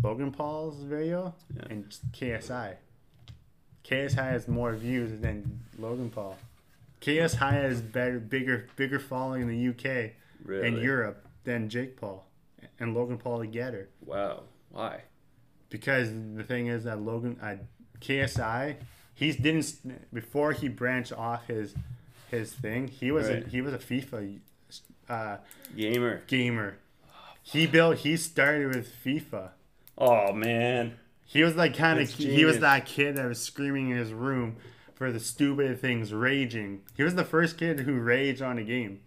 [0.03, 1.63] Logan Paul's video Yeah.
[1.71, 2.75] and KSI,
[3.85, 6.37] KSI has more views than Logan Paul.
[7.01, 10.11] KSI has better, bigger, bigger following in the UK
[10.47, 10.69] Really?
[10.69, 12.27] and Europe than Jake Paul
[12.81, 13.89] and Logan Paul together.
[14.05, 14.45] Wow.
[14.71, 15.03] Why?
[15.71, 17.57] Because the thing is that Logan, uh,
[18.01, 18.77] KSI,
[19.15, 21.75] he didn't before he branched off his
[22.31, 22.89] his thing.
[22.89, 23.47] He was Right.
[23.47, 24.39] a, he was a FIFA
[25.09, 25.37] uh,
[25.77, 26.23] Gamer.
[26.27, 26.79] gamer.
[27.43, 27.99] He built.
[27.99, 29.51] He started with FIFA.
[29.99, 30.97] Oh man.
[31.25, 34.57] He was like kind of he was that kid that was screaming in his room
[34.95, 36.83] for the stupid things, raging.
[36.97, 39.01] He was the first kid who raged on a game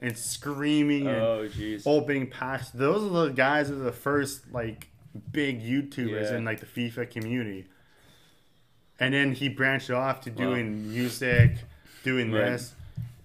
[0.00, 1.82] and screaming and Oh jeez.
[1.86, 2.70] opening packs.
[2.70, 4.88] Those are the guys that are the first like
[5.32, 6.36] big YouTubers Yeah.
[6.36, 7.66] in like the FIFA community.
[9.00, 10.36] And then he branched off to Wow.
[10.36, 11.52] doing music,
[12.04, 12.50] doing Right.
[12.52, 12.74] this,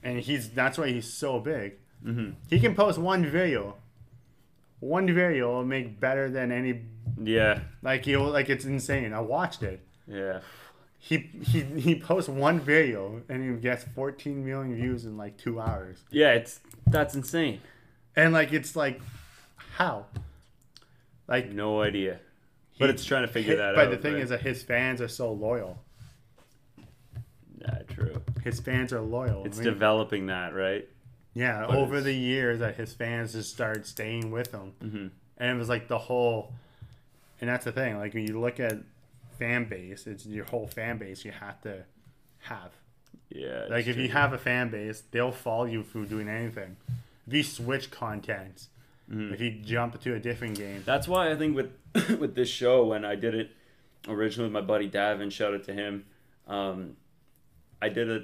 [0.04, 1.74] and he's that's why he's so big.
[2.04, 3.78] hmm He can post one video.
[4.80, 6.82] One video will make better than any
[7.22, 7.62] Yeah.
[7.82, 9.14] like you like it's insane.
[9.14, 9.80] I watched it.
[10.08, 10.42] Yeah.
[11.06, 15.60] He he he posts one video and he gets 14 million views in like 2
[15.60, 15.98] hours.
[16.12, 16.32] Yeah.
[16.32, 17.60] It's that's insane.
[18.16, 19.02] And like it's like
[19.76, 20.06] how?
[21.28, 22.20] Like No idea.
[22.80, 23.90] But it's trying to figure that but out.
[23.90, 24.24] But the thing right?
[24.24, 25.78] is that his fans are so loyal.
[27.60, 28.22] yeah, true.
[28.42, 29.44] His fans are loyal.
[29.46, 30.88] It's I mean, developing that, right?
[31.34, 34.72] yeah, but over it's- the years that his fans just started staying with him.
[34.80, 36.54] hmm and it was like the whole
[37.42, 38.78] and that's the thing like when you look at
[39.40, 41.84] fan base it's your whole fan base you have to
[42.40, 42.72] have
[43.30, 43.66] Yeah.
[43.70, 46.78] like if you have a fan base they'll follow you for doing anything
[47.28, 48.68] if you switch content
[49.10, 51.72] If you jump to a different game, That's why I think with
[52.22, 53.52] with this show, when I did it
[54.08, 56.06] originally with my buddy Davin, shout out to him.
[56.48, 56.96] Um,
[57.82, 58.24] I did it.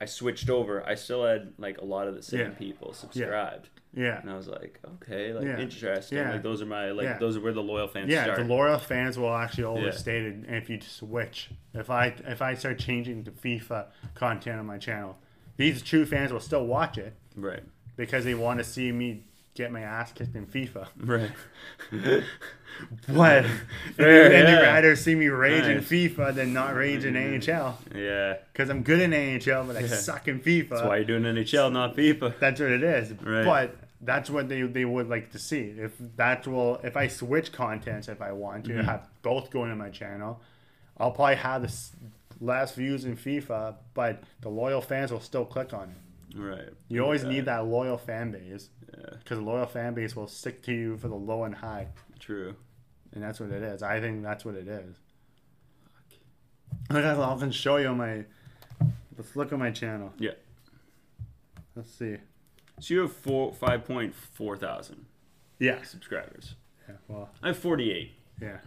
[0.00, 0.86] I switched over.
[0.86, 2.48] I still had like a lot of the same Yeah.
[2.50, 4.20] people subscribed, yeah, yeah.
[4.20, 5.58] and I was like, okay, like Yeah.
[5.58, 6.18] interesting.
[6.18, 8.24] Like those are my like those are where the loyal fans yeah.
[8.24, 8.38] start.
[8.38, 10.34] The loyal fans will actually always it.
[10.46, 14.78] And if you switch, if I if I start changing to FIFA content on my
[14.78, 15.18] channel,
[15.56, 17.64] these true fans will still watch it right,
[17.96, 19.24] because they want to see me
[19.58, 20.86] get my ass kicked in FIFA.
[21.04, 21.30] right.
[23.08, 23.44] But
[23.96, 24.60] Fair, and yeah.
[24.60, 27.76] rather see me rage in FIFA than not rage in AHL.
[27.94, 29.86] yeah, Because I'm good in AHL, but I Yeah.
[29.88, 30.68] suck in FIFA.
[30.70, 32.38] that's why you're doing NHL, not FIFA.
[32.38, 33.12] That's what it is.
[33.20, 33.44] Right.
[33.44, 35.74] But that's what they, they would like to see.
[35.76, 38.82] If that will, if I switch contents, if I want to Mm-hmm.
[38.86, 40.40] have both going on my channel,
[40.98, 41.74] I'll probably have the
[42.40, 45.96] less views in FIFA, but the loyal fans will still click on it.
[46.34, 46.68] Right.
[46.88, 47.30] You always Yeah.
[47.30, 51.08] need that loyal fan base Yeah, because loyal fan base will stick to you for
[51.08, 51.88] the low and high,
[52.18, 52.54] true.
[53.12, 53.82] and that's what it is.
[53.82, 54.96] I think that's what it is.
[56.90, 58.24] Look, I'll often show you my.
[59.16, 60.12] Let's look at my channel.
[60.18, 60.32] Yeah.
[61.74, 62.16] Let's see.
[62.80, 65.06] So you have four five point four thousand
[65.58, 65.82] Yeah.
[65.82, 66.54] subscribers.
[66.88, 66.94] Yeah.
[67.08, 67.30] Well.
[67.42, 68.12] I have forty eight.
[68.40, 68.58] Yeah.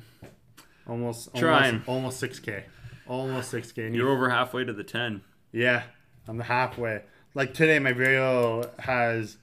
[0.88, 1.76] Almost Trying.
[1.76, 2.66] almost almost six K.
[3.08, 3.90] Almost six K.
[3.92, 5.22] You're over halfway to the ten.
[5.52, 5.84] Yeah.
[6.28, 7.04] I'm halfway.
[7.34, 9.38] Like today my video has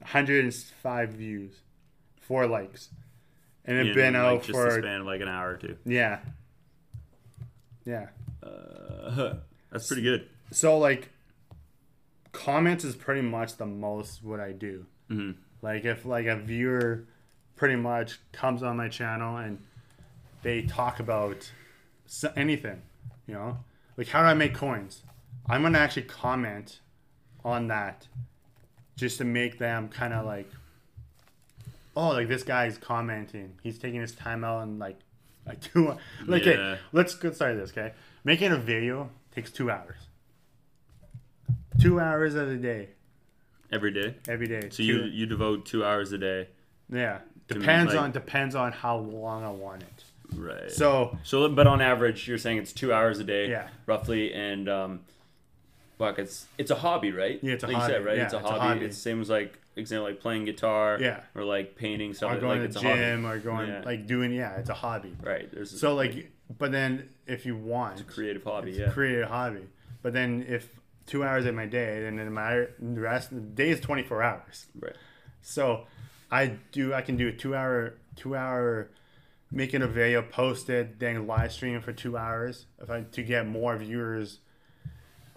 [0.00, 1.54] 105 views,
[2.20, 2.90] four likes.
[3.64, 5.76] And it's been like, out just for a span of like an hour or two.
[5.84, 6.18] yeah.
[7.84, 8.08] Yeah.
[8.42, 9.34] Uh,
[9.70, 10.28] that's pretty good.
[10.50, 11.10] So like
[12.32, 14.86] comments is pretty much the most what I do.
[15.10, 15.36] Mhm.
[15.62, 17.04] Like if like a viewer
[17.56, 19.62] pretty much comes on my channel and
[20.42, 21.50] they talk about
[22.36, 22.82] anything,
[23.26, 23.58] you know,
[23.96, 25.02] like how do I make coins?
[25.48, 26.80] I'm gonna actually comment
[27.44, 28.06] on that
[28.96, 30.48] just to make them kind of like,
[31.96, 33.54] oh, like this guy's commenting.
[33.62, 34.98] He's taking his time out and like,
[35.46, 36.52] like two, like, Yeah.
[36.52, 37.92] okay, let's get started this, okay?
[38.24, 39.96] Making a video takes two hours.
[41.80, 42.90] Two hours of the day,
[43.72, 44.14] Every day.
[44.28, 44.68] every day.
[44.70, 46.48] So you Two- you devote two hours a day.
[46.90, 50.04] yeah, depends like- on depends on how long I want it.
[50.36, 50.70] Right.
[50.70, 53.68] So So, but on average, you're saying it's two hours a day, Yeah.
[53.86, 55.00] roughly, and um,
[56.06, 57.38] fuck, it's it's a hobby, right?
[57.42, 57.92] Yeah, it's a like You hobby.
[57.92, 58.16] said, right?
[58.16, 58.60] Yeah, it's a it's a hobby.
[58.66, 58.84] hobby.
[58.86, 61.20] It's the same as like example, like playing guitar, Yeah.
[61.34, 62.38] or like painting something.
[62.38, 63.82] or going like to it's gym or going Yeah.
[63.84, 65.14] like doing yeah, it's a hobby.
[65.22, 65.50] Right.
[65.52, 68.86] There's So like, but then if you want it's a creative hobby, it's yeah.
[68.86, 69.66] a creative hobby,
[70.02, 70.68] but then if
[71.06, 74.02] two hours of my day, then it matter the rest of the day is twenty
[74.02, 74.66] four hours.
[74.78, 74.96] right.
[75.40, 75.86] So
[76.30, 78.90] I do I can do a two hour two hour
[79.50, 83.46] making a video, post it, then live stream for two hours if I to get
[83.46, 84.38] more viewers.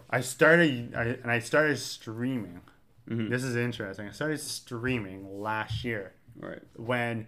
[0.10, 2.62] I started I, and I started streaming.
[3.10, 3.30] Mhm.
[3.30, 4.08] This is interesting.
[4.08, 6.62] I started streaming last year Right.
[6.76, 7.28] when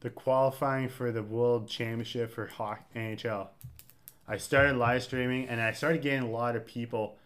[0.00, 3.48] the qualifying for the World Championship for hockey NHL.
[4.28, 7.18] I started live streaming and I started getting a lot of people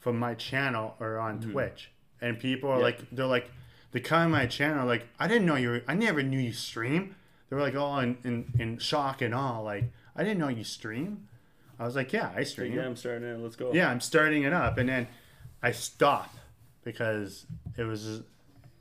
[0.00, 1.90] from my channel or on Twitch.
[2.20, 3.50] And people are like they're like
[3.92, 6.52] they come on my channel like I didn't know you were I never knew you
[6.52, 7.14] stream.
[7.48, 9.84] They were like all in, in, in shock and all like
[10.16, 11.28] I didn't know you stream.
[11.82, 12.72] I was like, Yeah, I stream.
[12.74, 13.38] yeah, I'm starting it.
[13.38, 13.72] Let's go.
[13.72, 15.08] Yeah, I'm starting it up, and then
[15.62, 16.34] I stop
[16.84, 18.22] because it was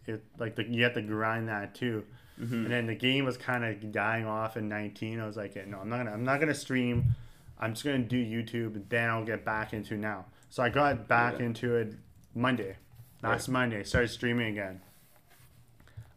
[0.08, 2.04] it like the, you have to grind that too.
[2.40, 2.54] Mm-hmm.
[2.54, 5.20] And then the game was kind of dying off in 19.
[5.20, 7.16] I was like, no, I'm not gonna I'm not gonna stream.
[7.60, 10.26] I'm just gonna do YouTube, and then I'll get back into now.
[10.50, 11.46] So I got back Yeah.
[11.46, 11.94] into it
[12.34, 12.78] Monday,
[13.22, 13.84] last Monday.
[13.84, 14.82] Started streaming again.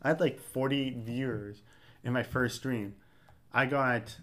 [0.03, 1.63] I had like 40 viewers
[2.03, 2.95] in my first stream.
[3.53, 4.17] I got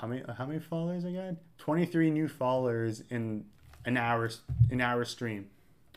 [0.00, 1.34] how many how many followers I got?
[1.58, 3.44] 23 new followers in
[3.84, 4.30] an hour
[4.70, 5.48] an hour stream.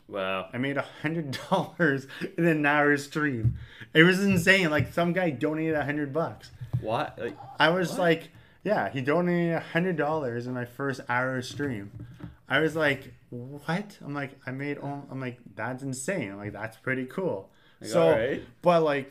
[0.08, 0.48] Wow.
[0.52, 2.06] I made a hundred dollars
[2.38, 3.58] in an hour stream.
[3.94, 4.70] It was insane.
[4.70, 6.50] Like some guy donated a hundred bucks.
[6.80, 7.18] What?
[7.18, 7.98] Like, I was What?
[8.00, 8.28] like,
[8.62, 11.90] yeah, he donated a hundred dollars in my first hour stream.
[12.48, 13.98] I was like, what?
[14.04, 14.78] I'm like, I made.
[14.78, 16.30] All, I'm like, that's insane.
[16.30, 17.50] I'm like, that's pretty cool.
[17.80, 19.10] Like, so, but like,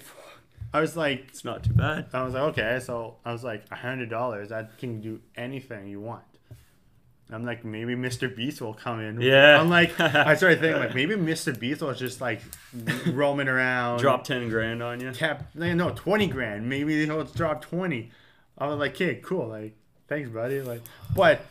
[0.73, 2.07] I was like, it's not too bad.
[2.13, 2.79] I was like, okay.
[2.83, 4.49] So I was like, a hundred dollars.
[4.49, 6.23] That can do anything you want.
[7.31, 8.33] I'm like, maybe Mr.
[8.33, 9.19] Beast will come in.
[9.19, 9.59] Yeah.
[9.59, 11.57] I'm like, I started thinking like, maybe Mr.
[11.57, 12.41] Beast was just like
[13.07, 13.99] roaming around.
[13.99, 15.11] Drop ten grand on you.
[15.11, 16.69] Cap, no, twenty grand.
[16.69, 18.11] Maybe he'll drop twenty.
[18.57, 19.47] I was like, okay, cool.
[19.47, 19.75] Like,
[20.07, 20.61] thanks, buddy.
[20.61, 20.81] Like,
[21.15, 21.41] but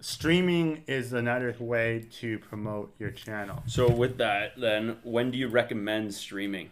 [0.00, 3.62] streaming is another way to promote your channel.
[3.66, 6.70] So with that, then when do you recommend streaming?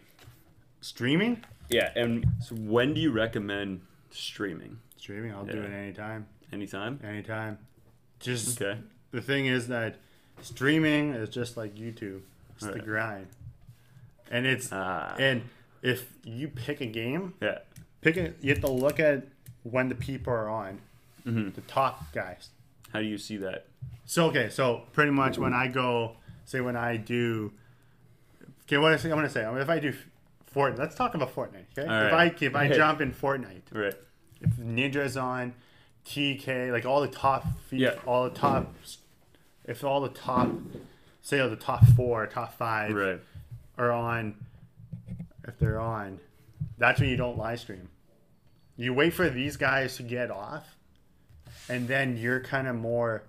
[0.81, 4.79] Streaming, Yeah, and so when do you recommend streaming?
[4.97, 5.33] streaming.
[5.33, 6.97] I'll do it anytime, Anytime.
[7.03, 7.57] anytime.
[8.21, 8.79] Just Okay.
[9.11, 9.97] the thing is that
[10.41, 12.21] streaming is just like YouTube.
[12.55, 13.27] It's the grind,
[14.31, 15.13] and it's Ah.
[15.19, 15.41] and
[15.81, 17.59] if you pick a game, Yeah.
[18.01, 18.37] pick it.
[18.39, 19.27] You have to look at
[19.63, 20.79] when the people are on,
[21.25, 21.53] Mhm.
[21.53, 22.49] the top guys.
[22.93, 23.65] How do you see that?
[24.05, 27.51] So okay, so pretty much when I go, say when I do,
[28.65, 29.93] okay, what I say, I'm gonna say, if I do
[30.53, 31.65] Fortnite, let's talk about Fortnite.
[31.77, 32.33] Okay, All if right.
[32.41, 33.93] I if I jump in Fortnite, Right.
[34.41, 35.53] if Ninja's on,
[36.05, 37.95] TK, like all the top, Yeah.
[38.05, 38.73] all the top,
[39.65, 40.49] if all the top,
[41.21, 43.19] say all the top four, top five Right.
[43.77, 44.35] are on,
[45.47, 46.19] if they're on,
[46.77, 47.89] that's when you don't live stream.
[48.75, 50.75] You wait for these guys to get off,
[51.69, 53.23] and then you're kind of more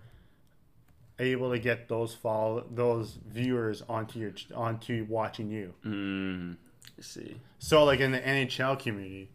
[1.20, 5.72] able to get those follow those viewers onto your onto watching you.
[5.84, 6.56] Mm.
[7.00, 7.36] See.
[7.58, 9.30] So like in the NHL community,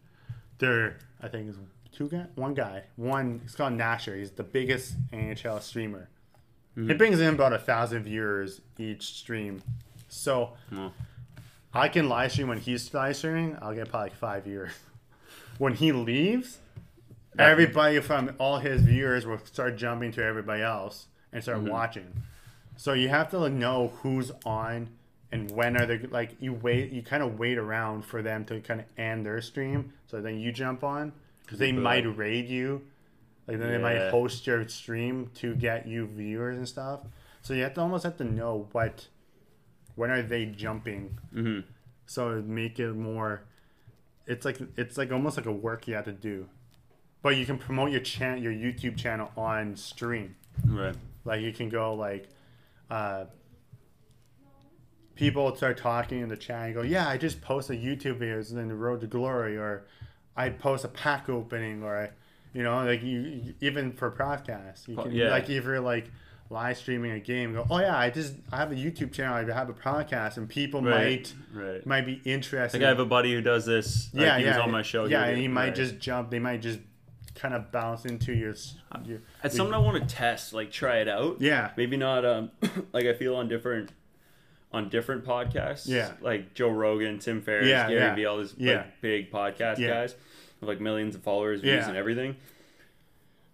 [0.59, 1.57] there I think is
[1.91, 3.41] two guy, one guy, one.
[3.43, 4.17] It's called Nasher.
[4.17, 6.09] He's the biggest NHL streamer.
[6.77, 9.61] It brings in about a thousand viewers each stream.
[10.07, 10.93] So Well,
[11.73, 13.57] I can live stream when he's live streaming.
[13.61, 14.71] I'll get probably like five viewers.
[15.57, 16.59] When he leaves,
[17.37, 22.23] everybody from all his viewers will start jumping to everybody else and start watching.
[22.77, 24.89] So you have to know who's on
[25.31, 28.59] and when are they like you wait you kind of wait around for them to
[28.61, 31.11] kind of end their stream so then you jump on
[31.43, 32.81] because they But, might raid you.
[33.47, 36.99] Like then they might host your stream to get you viewers and stuff.
[37.41, 39.07] So you have to almost have to know what
[39.95, 41.17] when are they jumping.
[41.33, 41.61] Hmm
[42.09, 43.43] so it'd make it more
[44.25, 46.47] it's like it's like almost like a work you have to do.
[47.21, 50.35] But you can promote your chan your youtube channel on stream.
[50.65, 50.95] Right.
[51.23, 52.27] like you can go like
[52.89, 53.25] uh
[55.19, 58.67] people start talking in the chat and go yeah i just posted youtube videos in
[58.67, 59.85] the road to glory or
[60.37, 62.09] i post a pack opening or i
[62.53, 65.29] you know like you even for podcasts you can yeah.
[65.29, 66.09] like if you're like
[66.51, 69.53] live streaming a game go oh yeah i just i have a youtube channel i
[69.53, 71.31] have a podcast and people Right.
[71.53, 71.85] might Right.
[71.85, 74.09] might be interested Like I have a buddy who does this.
[74.13, 75.05] Like yeah, he yeah, was on my show.
[75.05, 75.75] Yeah, and he might right.
[75.75, 76.29] just jump.
[76.31, 76.79] They might just
[77.35, 78.51] kind of bounce into your.
[78.51, 81.39] s- your It's something I want to test, like try it out.
[81.41, 82.51] yeah, Maybe not um
[82.93, 83.91] like I feel on different
[84.71, 85.87] on different podcasts.
[85.87, 86.11] Yeah.
[86.21, 88.15] Like Joe Rogan, Tim Ferriss, Yeah, Gary yeah.
[88.15, 88.75] Vee, all these Yeah.
[88.77, 90.15] like, big podcast guys
[90.59, 91.87] with like millions of followers, views, Yeah.
[91.89, 92.35] and everything.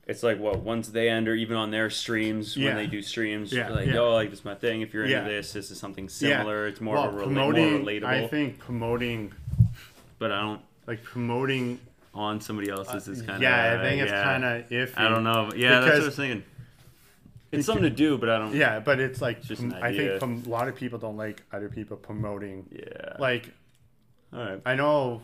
[0.08, 3.52] It's like what once they end or even on their streams when they do streams,
[3.52, 4.82] Yeah, like oh like this is my thing.
[4.82, 6.68] If you're into this, this is something similar.
[6.68, 7.72] It's more well, of a rela- promoting.
[7.72, 8.06] more relatable.
[8.06, 9.34] I think promoting
[10.20, 11.80] but I don't like promoting.
[12.14, 14.94] on somebody else's is uh, kind of yeah, I think it's kind of iffy.
[14.96, 15.52] I don't know.
[15.54, 16.44] Yeah, that's what I Because- was thinking.
[17.58, 18.54] It's something to do, but I don't.
[18.56, 20.20] Yeah, but it's like just an I idea.
[20.20, 22.68] think a lot of people don't like other people promoting.
[22.72, 23.16] Yeah.
[23.20, 23.52] Like
[24.34, 24.62] all right.
[24.66, 25.22] I know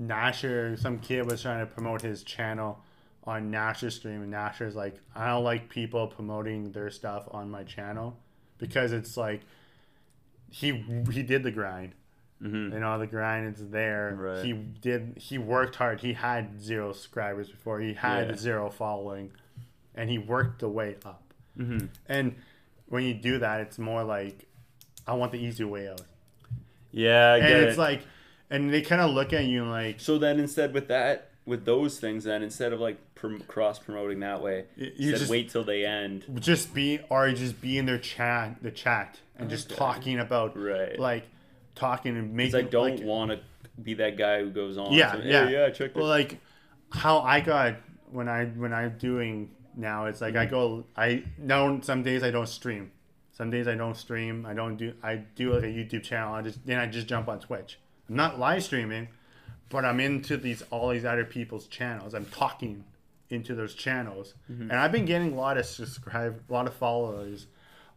[0.00, 2.80] Nasher, some kid was trying to promote his channel
[3.24, 7.64] on Nasher's stream, and Nasher's like, I don't like people promoting their stuff on my
[7.64, 8.16] channel
[8.58, 9.42] because it's like
[10.50, 11.94] he he did the grind.
[12.40, 14.16] hmm You know, the grind is there.
[14.18, 14.44] Right.
[14.44, 15.18] He did.
[15.18, 16.00] He worked hard.
[16.00, 17.80] He had zero subscribers before.
[17.80, 18.36] He had Yeah.
[18.36, 19.32] zero following,
[19.94, 21.29] and he worked the way up.
[21.60, 22.34] Hmm And
[22.88, 24.46] when you do that, it's more like,
[25.06, 26.00] I want the easy way out.
[26.92, 27.80] Yeah, I and it's it.
[27.80, 28.02] like,
[28.50, 31.98] and they kind of look at you like, so then instead with that, with those
[32.00, 35.84] things, then instead of like prom- cross promoting that way, You just- wait till they
[35.84, 36.24] end.
[36.40, 39.78] just be or just be in their chat, the chat, and just Okay.
[39.78, 40.98] talking about Right.
[40.98, 41.24] like
[41.74, 42.56] talking and making.
[42.56, 43.40] I don't like, want to
[43.82, 44.92] be that guy who goes on.
[44.92, 45.48] Yeah, so, hey, yeah.
[45.48, 45.70] yeah.
[45.70, 45.94] Check.
[45.96, 46.38] Well, like
[46.90, 47.76] how I got
[48.10, 50.50] when I when I'm doing now, it's like I Mm-hmm.
[50.54, 50.84] go.
[50.96, 52.92] I now some days I don't stream.
[53.32, 54.44] Some days I don't stream.
[54.46, 54.92] I don't do.
[55.02, 56.34] I do like a YouTube channel.
[56.34, 57.78] I just then I just jump on Twitch.
[58.08, 59.08] I'm not live streaming,
[59.70, 62.14] but I'm into these all these other people's channels.
[62.14, 62.84] I'm talking
[63.30, 64.62] into those channels, Mm-hmm.
[64.70, 67.46] and I've been getting a lot of subscribe, a lot of followers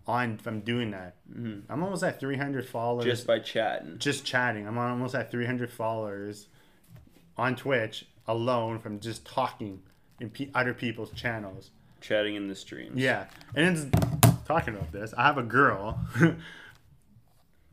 [0.05, 1.15] on from doing that.
[1.33, 3.09] I'm almost at 300 followers Mm-hmm.
[3.11, 3.95] just by chatting.
[3.97, 4.67] just chatting.
[4.67, 6.47] I'm almost at 300 followers
[7.37, 9.81] on Twitch alone from just talking
[10.23, 11.69] in pe- other people's channels.
[12.01, 12.99] Chatting in the streams.
[12.99, 15.13] Yeah, and it's talking about this.
[15.17, 15.99] I have a girl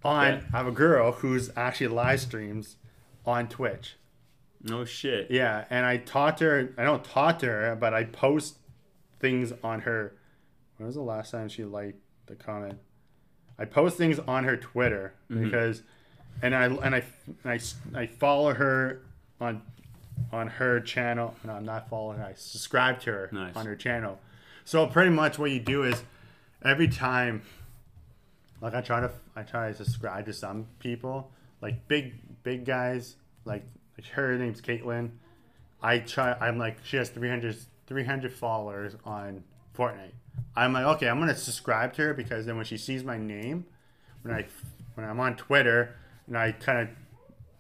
[0.05, 0.32] on.
[0.32, 0.40] Yeah.
[0.53, 2.76] I have a girl who's actually live streams
[3.24, 3.96] on Twitch.
[4.62, 5.30] No shit.
[5.30, 6.74] Yeah, and I taught her.
[6.76, 8.59] I don't taught her, but I post
[9.18, 10.16] things on her.
[10.76, 12.78] When was the last time she liked the comment?
[13.59, 15.44] I post things on her Twitter mm-hmm.
[15.44, 15.82] because,
[16.40, 17.03] and I and I
[17.42, 17.59] and I
[17.98, 19.03] I follow her
[19.40, 19.62] on
[20.33, 21.35] on her channel.
[21.45, 22.21] No, I'm not following.
[22.21, 23.57] I subscribe to her Nice.
[23.57, 24.18] on her channel.
[24.64, 26.03] So pretty much what you do is
[26.64, 27.43] every time,
[28.61, 33.16] like I try to I try to subscribe to some people, like big big guys,
[33.45, 33.64] like,
[33.99, 35.11] like her name's Caitlin.
[35.83, 36.33] I try.
[36.35, 37.57] I'm like she has 300
[37.87, 39.43] 300 followers on
[39.77, 40.12] Fortnite.
[40.55, 43.64] I'm like okay, I'm gonna subscribe to her because then when she sees my name,
[44.23, 44.47] when I
[44.95, 45.97] when I'm on Twitter
[46.27, 46.89] and I kind of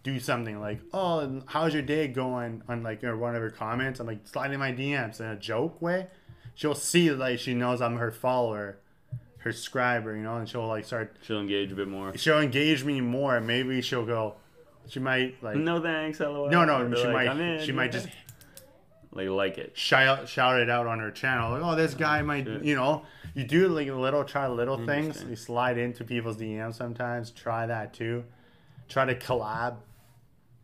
[0.02, 4.00] do something like, "Oh, how's your day going?" on like or one of her comments.
[4.00, 6.08] I'm like sliding my DMs in a joke way.
[6.54, 8.78] She'll see like she knows I'm her follower,
[9.38, 11.16] her subscriber, you know, and she'll like start.
[11.22, 12.16] She'll engage a bit more.
[12.16, 13.40] She'll engage me more.
[13.40, 14.34] Maybe she'll go.
[14.88, 15.56] She might like.
[15.56, 16.50] No thanks, lol.
[16.50, 16.94] No, no.
[16.94, 17.38] She like, might.
[17.38, 18.08] In, she might just
[19.12, 19.76] like like it.
[19.76, 21.52] shout shout it out on her channel.
[21.52, 22.64] Like, oh, this guy oh, might, shit.
[22.64, 25.24] you know, you do like little try little things.
[25.28, 27.30] You slide into people's DMs sometimes.
[27.30, 28.24] Try that too.
[28.88, 29.76] Try to collab.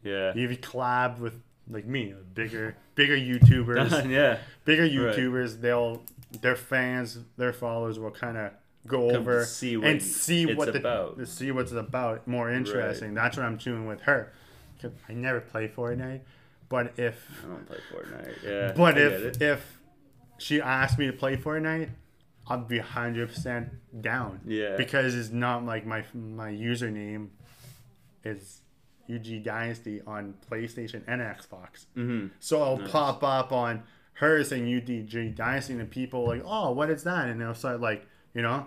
[0.07, 0.33] Yeah.
[0.35, 1.35] You collab with
[1.69, 4.39] like me, bigger bigger YouTubers, yeah.
[4.65, 5.17] bigger Right.
[5.17, 6.03] YouTubers, they'll
[6.41, 8.53] their fans, their followers will kind of
[8.87, 11.27] go Come over see and see what the, about.
[11.27, 12.27] see what's about.
[12.29, 13.15] More interesting.
[13.15, 14.33] That's what I'm doing with her.
[14.81, 16.21] 'Cause I never play Fortnite,
[16.69, 18.43] but if I don't play Fortnite.
[18.45, 18.73] Yeah.
[18.77, 19.79] but I if if
[20.39, 21.89] she asked me to play Fortnite,
[22.47, 23.71] I'd be hundred percent
[24.03, 24.41] down.
[24.45, 24.77] Yeah.
[24.77, 27.29] Because it's not like my my username
[28.25, 28.61] is
[29.11, 31.87] UG Dynasty on PlayStation and Xbox.
[31.95, 32.91] hmm So it'll Nice.
[32.91, 33.83] pop up on
[34.15, 37.29] her saying UDG Dynasty, and people like, oh, what is that?
[37.29, 38.67] And they'll start like, you know,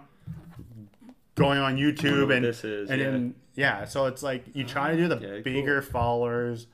[1.35, 3.09] going on YouTube and this is, and yeah.
[3.11, 3.85] then yeah.
[3.85, 6.67] So it's like you try to do the bigger followers,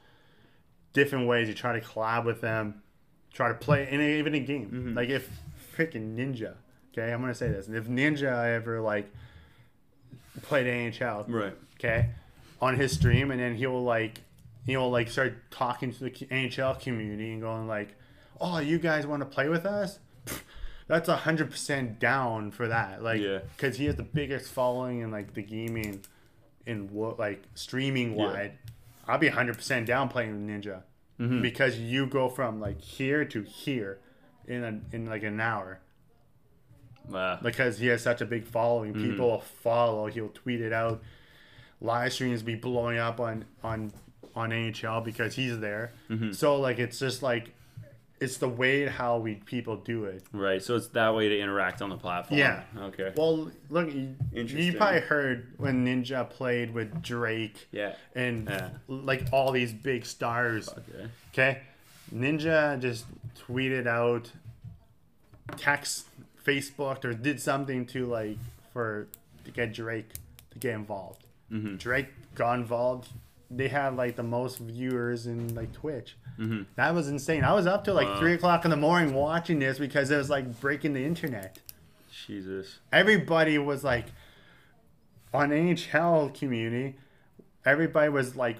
[0.93, 1.47] different ways.
[1.47, 2.82] You try to collab with them,
[3.34, 4.66] try to play, and even a game.
[4.66, 4.93] Mm-hmm.
[4.95, 5.30] Like if
[5.78, 6.55] freaking Ninja,
[6.93, 7.68] okay, I'm gonna say this.
[7.68, 9.09] If Ninja ever like
[10.41, 11.55] played NHL, Right.
[11.80, 12.09] okay,
[12.62, 14.22] on his stream, and then he'll like,
[14.66, 17.95] he'll like start talking to the NHL community and going like,
[18.39, 19.99] "Oh, you guys want to play with us?"
[20.88, 23.39] That's a hundred percent down for that, like, Yeah.
[23.58, 26.01] because he has the biggest following in like the gaming,
[26.66, 28.26] in what like streaming Yeah.
[28.28, 28.51] wide.
[29.08, 30.84] I'll be hundred percent down playing Ninja,
[31.20, 31.41] Mhm.
[31.41, 33.99] because you go from like here to here,
[34.47, 35.80] in a, in like an hour
[37.10, 37.39] Wow.
[37.41, 38.93] because he has such a big following.
[38.93, 39.10] Mm-hmm.
[39.12, 40.08] People will follow.
[40.08, 41.01] He'll tweet it out.
[41.86, 43.93] Live streams be blowing up on on
[44.36, 45.93] on NHL because he's there.
[46.09, 46.31] Mm-hmm.
[46.33, 47.51] So like it's just like
[48.19, 50.23] it's the way how we people do it.
[50.31, 50.63] Right.
[50.63, 52.39] So it's that way to interact on the platform.
[52.39, 52.63] Yeah.
[52.79, 53.11] Okay.
[53.15, 57.93] Well, look, you, you probably heard when Ninja played with Drake Yeah.
[58.15, 58.69] and Yeah.
[58.88, 60.69] like all these big stars.
[60.69, 61.09] Okay.
[61.33, 61.61] Okay,
[62.13, 63.03] Ninja just
[63.38, 64.31] tweeted out,
[65.57, 66.07] text,
[66.45, 68.38] Facebook, or did something to like
[68.71, 69.07] for
[69.43, 70.09] to get Drake
[70.51, 71.24] to get involved.
[71.51, 71.77] Mhm.
[71.79, 73.09] Drake got involved.
[73.51, 76.17] They had like the most viewers in like Twitch.
[76.39, 76.65] Mhm.
[76.75, 77.43] That was insane.
[77.43, 78.19] I was up till like Wow.
[78.19, 81.59] three o'clock in the morning watching this because it was like breaking the internet.
[82.25, 82.79] Jesus.
[82.91, 84.05] Everybody was like
[85.33, 86.95] on NHL community.
[87.65, 88.57] Everybody was like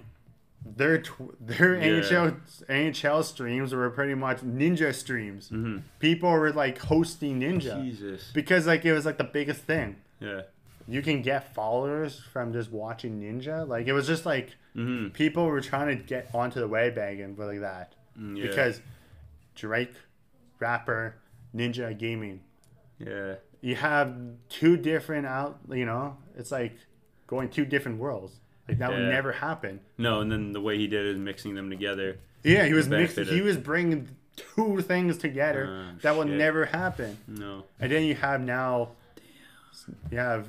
[0.66, 1.84] their tw- their Yeah.
[2.02, 2.38] NHL
[2.70, 5.50] NHL streams were pretty much ninja streams.
[5.50, 5.82] Mhm.
[6.00, 8.32] People were like hosting ninja Jesus.
[8.34, 9.98] because like it was like the biggest thing.
[10.20, 10.42] Yeah.
[10.88, 13.68] You can get followers from just watching ninja.
[13.68, 15.12] Like it was just like Mm-hmm.
[15.14, 18.48] people were trying to get onto the wagon for like that Mm, Yeah.
[18.48, 18.82] because
[19.56, 19.94] Drake,
[20.60, 21.16] rapper,
[21.56, 22.42] ninja gaming.
[23.00, 23.36] Yeah.
[23.62, 24.16] You have
[24.50, 25.60] two different out.
[25.72, 26.76] You know, it's like
[27.28, 28.40] going two different worlds.
[28.68, 29.80] Like that would never happen.
[29.98, 32.18] No, and then the way he did is mixing them together.
[32.44, 33.26] Yeah, he was mixing.
[33.26, 37.18] He was bringing two things together Oh, that will never happen.
[37.28, 37.64] No.
[37.80, 38.90] And then you have now,
[40.12, 40.48] you have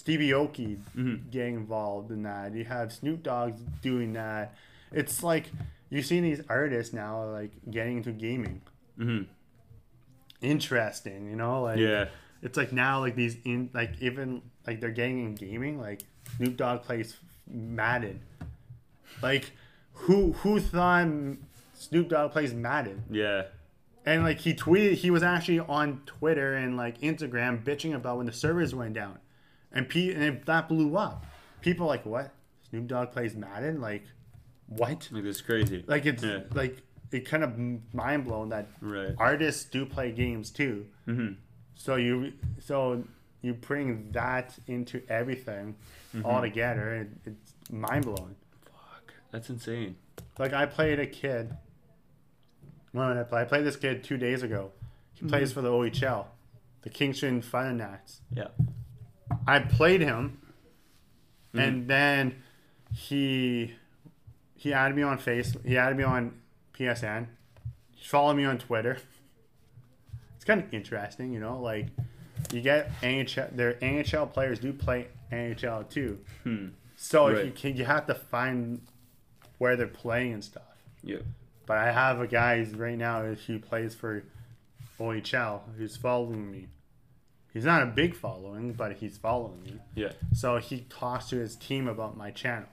[0.00, 1.30] Steve Aoki Mhm.
[1.30, 2.54] getting involved in that.
[2.54, 4.54] You have Snoop Dogg doing that.
[4.92, 5.50] It's like
[5.90, 8.62] you see these artists now like getting into gaming.
[8.96, 9.22] hmm
[10.40, 12.06] Interesting, you know, like Yeah.
[12.42, 15.78] it's like now like these in like even like they're getting in gaming.
[15.78, 16.00] Like
[16.36, 18.20] Snoop Dogg plays Madden.
[19.22, 19.52] Like
[19.92, 21.08] who who thought
[21.74, 23.04] Snoop Dogg plays Madden?
[23.10, 23.42] Yeah.
[24.06, 28.24] And like he tweeted, he was actually on Twitter and like Instagram bitching about when
[28.24, 29.18] the servers went down,
[29.72, 31.24] and P and it, that blew up.
[31.60, 32.32] People like what?
[32.68, 33.80] Snoop Dogg plays Madden?
[33.80, 34.04] Like
[34.66, 35.08] what?
[35.10, 35.84] Like is crazy.
[35.86, 36.40] Like it's Yeah.
[36.52, 37.58] like it kind of
[37.94, 39.14] mind blown that Right.
[39.18, 40.86] artists do play games too.
[41.06, 41.32] hmm
[41.74, 43.04] So you so
[43.42, 45.76] you bring that into everything
[46.14, 46.26] Mm-hmm.
[46.26, 46.94] all together.
[46.94, 48.34] And it's mind blowing.
[48.64, 49.14] Fuck.
[49.30, 49.96] That's insane.
[50.38, 51.56] Like I played a kid.
[52.92, 54.72] When I play, I played this kid two days ago.
[55.14, 56.26] He plays for the OHL,
[56.82, 58.20] the Kingston Thundercats.
[58.32, 58.48] Yeah.
[59.46, 60.38] I played him,
[61.54, 62.42] and then
[62.94, 63.74] he
[64.54, 65.56] he added me on face.
[65.64, 66.34] He added me on
[66.74, 67.26] PSN.
[67.96, 68.98] He followed me on Twitter.
[70.36, 71.60] It's kind of interesting, you know.
[71.60, 71.88] Like
[72.52, 73.54] you get NHL.
[73.56, 76.18] Their NHL players do play NHL too.
[76.44, 76.68] Hmm.
[76.96, 77.46] So Right.
[77.46, 78.82] you can, you have to find
[79.58, 80.62] where they're playing and stuff.
[81.02, 81.18] Yeah.
[81.66, 84.24] But I have a guy right now who plays for
[84.98, 86.68] OHL who's following me.
[87.52, 89.80] He's not a big following, but he's following me.
[89.94, 90.12] Yeah.
[90.32, 92.68] So he talks to his team about my channel.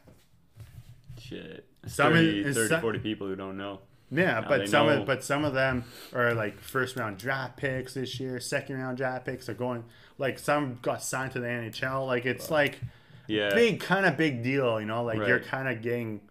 [1.20, 1.66] Shit.
[1.86, 3.80] Some 30, is- 30 some- 40 people who don't know.
[4.10, 5.02] Yeah, Now but some know.
[5.02, 8.98] of but some of them are like first round draft picks this year, second round
[8.98, 9.84] draft picks are going
[10.18, 12.08] like some got signed to the NHL.
[12.08, 12.80] Like it's like
[13.28, 13.54] Yeah.
[13.54, 16.22] big kind of big deal, you know, like you're kind of getting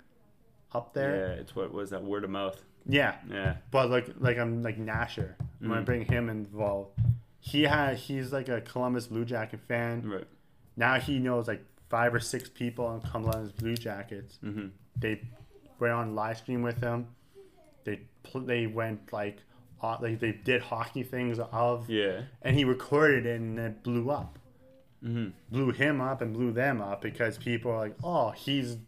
[0.72, 1.16] up there.
[1.34, 2.58] Yeah, it's what was that word of mouth?
[2.86, 3.16] Yeah.
[3.28, 3.56] Yeah.
[3.70, 5.34] But like like I'm like Nasher.
[5.60, 5.84] I'm gonna Mhm.
[5.84, 6.98] bring him involved.
[7.48, 10.02] He had he's like a Columbus Blue Jacket fan.
[10.08, 10.26] Right.
[10.76, 14.38] Now he knows like five or six people on Columbus Blue Jackets.
[14.44, 14.68] Mm-hmm.
[14.98, 15.20] They
[15.78, 17.06] went on live stream with him.
[17.84, 18.00] They
[18.34, 19.38] they went like
[20.00, 22.22] like they did hockey things of Yeah.
[22.42, 24.38] and he recorded it and it blew up.
[25.04, 25.28] Mm-hmm.
[25.54, 28.78] Blew him up and blew them up because people are like, oh, he's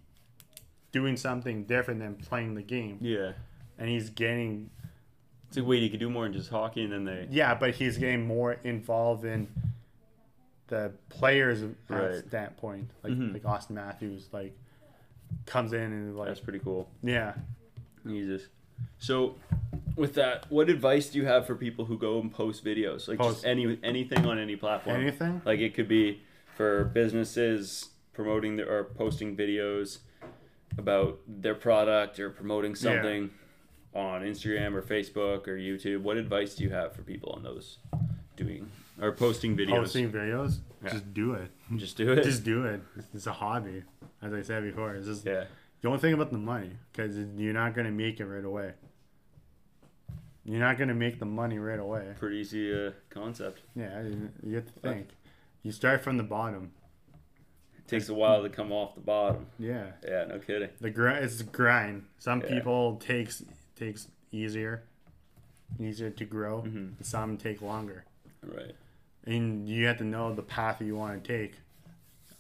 [0.91, 3.33] doing something different than playing the game, Yeah.
[3.79, 4.71] and he's getting
[5.49, 7.27] It's like, wait, you could do more than just hockey, and then they.
[7.31, 9.49] yeah, but he's getting more involved in
[10.69, 12.57] the players' at Right.
[12.59, 13.33] point, like Mhm.
[13.33, 14.55] like Auston Matthews, like
[15.47, 16.91] comes in and like That's pretty cool.
[17.03, 17.35] yeah,
[18.07, 18.49] Jesus.
[18.99, 19.37] So,
[19.97, 23.19] with that, what advice do you have for people who go and post videos, like
[23.19, 23.37] Post.
[23.37, 25.01] just any anything on any platform?
[25.01, 25.41] anything.
[25.47, 26.23] Like it could be
[26.57, 30.01] for businesses promoting their, or posting videos
[30.77, 33.31] about their product or promoting something
[33.95, 36.03] on Instagram or Facebook or YouTube.
[36.03, 37.79] What advice do you have for people on those
[38.37, 38.71] doing
[39.01, 39.77] or posting videos?
[39.77, 40.91] Posting videos, Yeah.
[40.91, 41.51] just do it.
[41.77, 42.23] Just do it.
[42.25, 42.81] Just do it.
[42.99, 43.83] It's- a hobby,
[44.23, 44.95] as I said before.
[44.95, 45.45] It's just yeah.
[45.83, 48.73] don't think about the money because you're not gonna make it right away.
[50.45, 52.15] You're not gonna make the money right away.
[52.19, 53.61] Pretty easy uh, concept.
[53.75, 55.09] Yeah, you, you have to think.
[55.63, 56.73] You start from the bottom.
[57.77, 59.47] It takes a while to come off the bottom.
[59.59, 60.71] Yeah, Yeah, no kidding.
[60.81, 61.25] the grind.
[61.25, 62.05] It's grind.
[62.19, 62.49] Some Yeah.
[62.55, 63.43] people takes
[63.79, 64.83] takes easier,
[65.79, 66.63] easier to grow.
[66.63, 66.95] Mhm.
[67.03, 68.05] Some take longer,
[68.43, 68.75] Right.
[69.25, 71.55] and you have to know the path you want to take.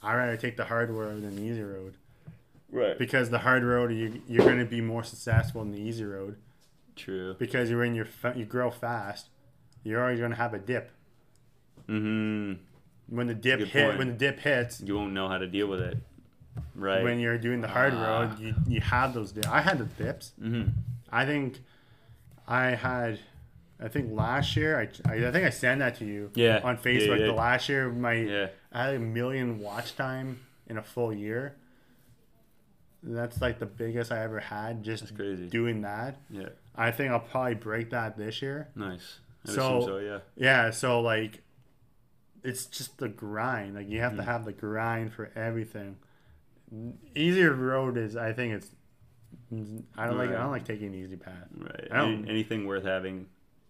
[0.02, 1.94] I rather take the hard road than the easy road
[2.70, 2.98] Right.
[2.98, 6.36] because the hard road you you're going to be more successful than the easy road
[6.96, 7.34] True.
[7.38, 9.28] because you're in your you grow fast.
[9.84, 10.90] You're always going to have a dip.
[11.86, 12.54] hmm
[13.08, 13.98] When the dip Good hit, point.
[13.98, 15.96] when the dip hits, You won't know how to deal with it.
[16.74, 17.02] Right.
[17.02, 18.06] when you're doing the hard Ah.
[18.20, 19.46] road, you, you have those dips.
[19.48, 20.32] I had the dips.
[20.38, 20.64] hmm
[21.10, 21.60] I think
[22.46, 23.18] I had,
[23.80, 26.60] I think last year, I, I, think I sent that to you Yeah.
[26.64, 27.18] on Facebook.
[27.20, 27.26] yeah.
[27.26, 28.46] The last year, my Yeah.
[28.72, 31.56] I had a million watch time in a full year.
[33.02, 36.16] That's like the biggest I ever had just doing that.
[36.30, 36.48] Yeah.
[36.74, 38.68] I think I'll probably break that this year.
[38.74, 39.20] Nice.
[39.46, 39.98] I So- so.
[39.98, 40.18] Yeah.
[40.36, 41.42] Yeah, so like
[42.42, 43.74] it's just the grind.
[43.76, 44.26] Like you have to Mm.
[44.26, 45.96] have the grind for everything.
[47.14, 48.70] Easier road is I think it's
[49.96, 51.46] I don't like I don't like taking the easy path.
[51.56, 51.88] Right.
[51.90, 53.26] I don't- Any, anything worth having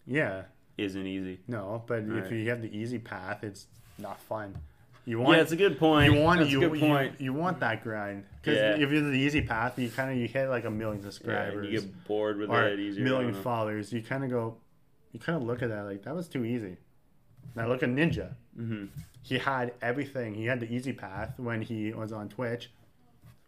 [0.06, 0.42] Yeah.
[0.76, 1.40] isn't easy.
[1.46, 2.24] No, but Right.
[2.24, 3.66] if you have the easy path, it's
[3.98, 4.56] not fun.
[5.04, 5.36] You want.
[5.36, 6.12] yeah, it's a good point.
[6.12, 7.18] you want That's you, a good point.
[7.20, 8.74] You, want that grind because Yeah.
[8.84, 11.64] if you're the easy path, you kind of you hit like a million subscribers.
[11.66, 13.04] yeah, you get bored with it easier.
[13.04, 13.90] Million followers.
[13.92, 14.58] You kind of go,
[15.12, 16.76] you kind of look at that like that was too easy.
[17.54, 18.34] Now look at Ninja.
[18.58, 18.86] Mm-hmm.
[19.22, 20.34] He had everything.
[20.34, 22.70] He had the easy path when he was on Twitch.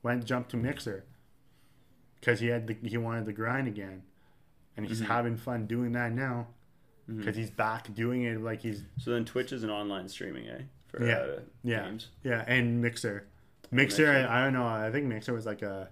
[0.03, 1.05] Went jumped to Mixer
[2.21, 4.03] because he had the, he wanted the grind again,
[4.77, 5.07] and he's Mhm.
[5.07, 6.49] having fun doing that now
[7.07, 10.63] because he's back doing it like he's So then Twitch is an online streaming, eh?
[10.89, 11.15] For Yeah.
[11.19, 11.85] uh, Yeah.
[11.85, 12.09] games.
[12.23, 13.27] yeah and Mixer.
[13.73, 14.29] Mixer, Mixer.
[14.29, 14.67] I, I don't know.
[14.67, 15.89] I think Mixer was like a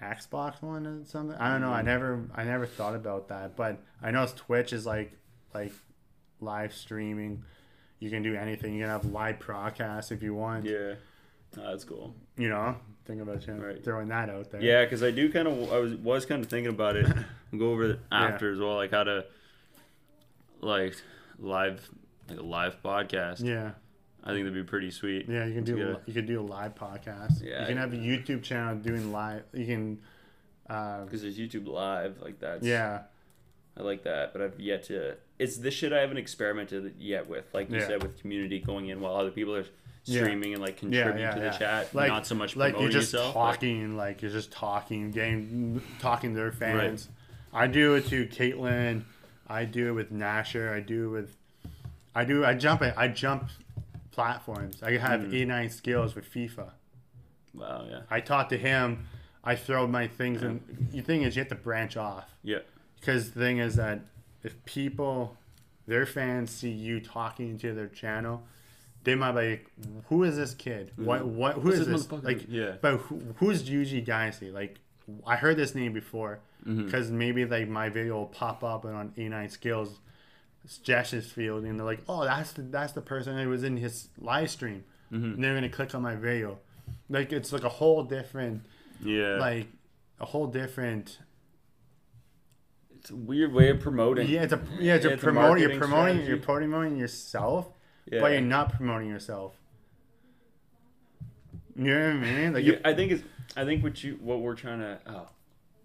[0.00, 1.36] Xbox one or something.
[1.38, 1.72] I don't know.
[1.72, 1.86] I Mhm.
[1.86, 5.12] never I never thought about that, but I know Twitch is like
[5.54, 5.72] like
[6.40, 7.42] live streaming.
[7.98, 8.74] You can do anything.
[8.74, 10.64] You can have live broadcasts if you want.
[10.64, 10.94] Yeah.
[11.56, 12.14] Oh, that's cool.
[12.36, 12.76] You know,
[13.06, 13.82] think about you Right.
[13.82, 14.60] throwing that out there.
[14.62, 15.72] Yeah, because I do kind of.
[15.72, 17.06] I was was kind of thinking about it.
[17.50, 19.24] We'll go over it after as well, like how to
[20.60, 20.94] like
[21.38, 21.88] live
[22.28, 23.42] like a live podcast.
[23.42, 23.70] Yeah,
[24.22, 25.26] I think that'd be pretty sweet.
[25.28, 25.46] yeah.
[25.46, 25.84] You can do Yeah.
[25.84, 27.42] a, you can do a live podcast.
[27.42, 29.44] Yeah, you can have a YouTube channel doing live.
[29.54, 30.02] You can,
[30.68, 33.04] uh, Because there's YouTube Live, like that's yeah,
[33.78, 35.16] I like that, but I've yet to.
[35.38, 37.86] It's this shit I haven't experimented yet with, like you Yeah.
[37.86, 39.64] said, with community going in while other people are
[40.08, 40.22] Yeah.
[40.22, 41.58] streaming and like yeah, contribute yeah, to the yeah.
[41.58, 43.34] chat, Like- not so much like you're just yourself.
[43.34, 47.08] but- talking, like you're just talking, getting talking to their fans.
[47.52, 49.04] I do it to Caitlyn.
[49.46, 50.72] I do it with Nasher.
[50.72, 51.36] I do it with,
[52.14, 52.44] I do.
[52.44, 52.94] I jump it.
[52.96, 53.48] I jump
[54.10, 54.82] platforms.
[54.82, 55.34] I have Mm.
[55.34, 56.70] eight nine skills with FIFA.
[57.54, 59.06] wow, yeah, I talk to him.
[59.44, 60.60] I throw my things, and
[60.92, 62.28] the thing is, you have to branch off.
[62.42, 62.58] yeah,
[63.00, 64.00] Because the thing is that
[64.42, 65.36] if people,
[65.86, 68.42] their fans see you talking to their channel,
[69.08, 69.70] they might be like,
[70.08, 70.92] "Who is this kid?
[70.96, 71.26] What?
[71.26, 71.54] What?
[71.54, 72.12] Who What's is this?
[72.22, 72.76] Like, Yeah.
[72.80, 74.50] But who, who's Yuji Dynasty?
[74.50, 74.78] Like,
[75.26, 79.12] I heard this name before because maybe like my video will pop up and on
[79.16, 79.98] A9 Skills,
[80.82, 84.08] Jess's field, and they're like, "Oh, that's the that's the person that was in his
[84.20, 85.34] live stream," Mhm.
[85.34, 86.58] and they're gonna click on my video.
[87.08, 88.64] Like, it's like a whole different
[89.02, 89.36] Yeah.
[89.38, 89.68] like
[90.20, 91.18] a whole different.
[93.00, 94.28] it's a weird way of promoting.
[94.28, 95.62] Yeah, it's a yeah, it's Yeah, a it's a promoting.
[95.62, 96.16] You're promoting.
[96.16, 96.28] strategy.
[96.28, 97.70] You're promoting yourself,
[98.10, 98.20] Yeah.
[98.20, 99.54] but you're not promoting yourself.
[101.76, 102.52] You know what I mean?
[102.54, 103.22] Like You- I think is
[103.56, 105.28] I think what you what we're trying to oh,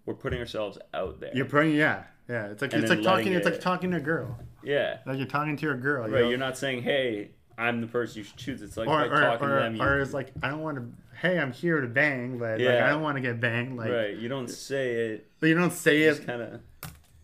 [0.06, 1.30] we're putting ourselves out there.
[1.34, 2.46] you're putting yeah, yeah.
[2.46, 3.26] It's like And it's like talking.
[3.26, 4.38] letting It's like talking to a girl.
[4.62, 4.98] yeah.
[5.06, 6.08] Like you're talking to a girl.
[6.08, 6.22] you Right.
[6.22, 6.28] know?
[6.30, 8.62] You're not saying, hey, I'm the person you should choose.
[8.62, 9.76] It's like or by or, talking or, to them.
[9.76, 10.86] You, or it's like I don't want to.
[11.20, 12.86] Hey, I'm here to bang, but like Yeah.
[12.86, 13.78] I don't want to get banged.
[13.78, 14.16] Like, right.
[14.16, 15.28] You don't say it.
[15.40, 16.26] but you don't say Just it.
[16.26, 16.60] kind of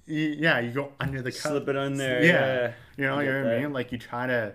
[0.07, 1.41] yeah, you go under the cup.
[1.53, 2.25] slip it on there.
[2.25, 2.31] Yeah.
[2.33, 2.73] Yeah.
[2.97, 3.73] You know, you know what I mean?
[3.73, 4.53] Like you try to.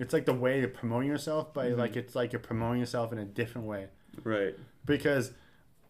[0.00, 1.78] It's like the way to promote yourself, but Mm-hmm.
[1.78, 3.86] like it's like you're promoting yourself in a different way.
[4.24, 4.54] Right.
[4.84, 5.30] because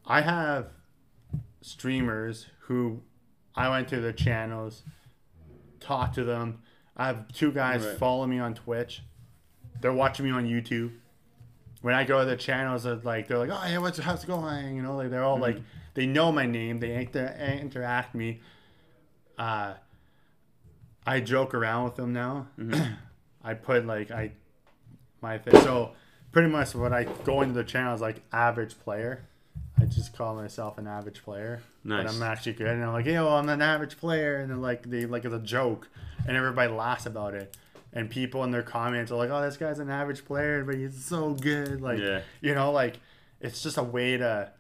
[0.07, 0.67] I have
[1.63, 3.01] streamers who
[3.55, 4.83] I went to their channels,
[5.81, 6.61] talked to them.
[6.97, 7.97] I have two guys Right.
[7.97, 9.03] follow me on Twitch.
[9.81, 10.93] They're watching me on YouTube.
[11.83, 14.27] When I go to their channels, they're like they're like, "Oh yeah, what's how's it
[14.27, 15.57] going?" You know, like they're all like
[15.95, 16.79] they know my name.
[16.81, 18.41] They inter- interact me.
[19.39, 19.75] Uh,
[21.07, 22.49] I joke around with them now.
[23.45, 24.33] I put like I
[25.21, 25.61] my thing.
[25.63, 25.93] So
[26.33, 29.25] pretty much what I go into the channel is like average player.
[29.79, 31.63] I just call myself an average player.
[32.05, 32.69] But I'm actually good.
[32.69, 34.41] And I'm like, yo, I'm an average player.
[34.41, 35.89] And then like they like it's a joke.
[36.27, 37.57] And everybody laughs about it.
[37.93, 41.05] And people in their comments are like, oh, this guy's an average player, but he's
[41.05, 41.81] so good.
[41.81, 42.21] Like Yeah.
[42.41, 42.99] you know, like
[43.41, 44.53] it's just a way to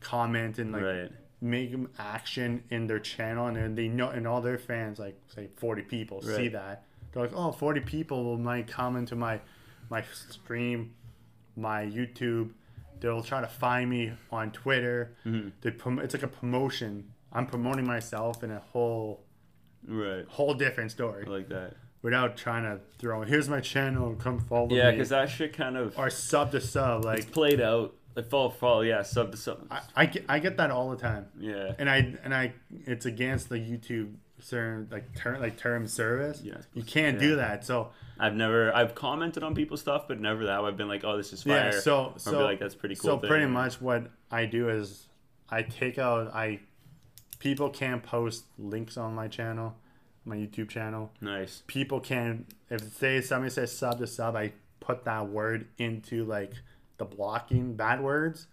[0.00, 1.10] comment and like right.
[1.40, 5.16] make them action in their channel and then they know and all their fans like
[5.28, 9.40] say 40 people see that they're like oh 40 people might come into my
[9.90, 10.94] my stream
[11.56, 12.50] my youtube
[13.00, 15.48] they'll try to find me on twitter Mm-hmm.
[15.60, 19.24] they prom- it's like a promotion i'm promoting myself in a whole
[19.86, 20.24] Right.
[20.28, 21.74] whole different story I like that.
[22.02, 25.76] without trying to throw here's my channel come follow Yeah, me because that shit kind
[25.76, 27.94] of or sub to sub like it's played out.
[28.14, 28.82] Like follow, follow.
[28.82, 29.66] Yeah, sub to sub.
[29.70, 31.72] I, I, get, I get that all the time yeah.
[31.78, 34.14] and I and I it's against the YouTube
[34.48, 36.40] term like term like term service.
[36.42, 36.58] Yeah.
[36.74, 37.64] You can't do that.
[37.64, 40.60] So I've never I've commented on people's stuff, but never that.
[40.60, 41.70] I've been like, oh, this is fire.
[41.72, 43.10] yeah, so Or so like that's pretty cool.
[43.12, 43.28] so thing.
[43.28, 45.06] pretty much what I do is
[45.48, 46.60] I take out I
[47.38, 49.74] people can post links on my channel,
[50.24, 51.10] my YouTube channel.
[51.20, 51.62] Nice.
[51.66, 56.52] People can if they somebody says sub to sub, I put that word into like
[56.98, 58.46] the blocking bad words.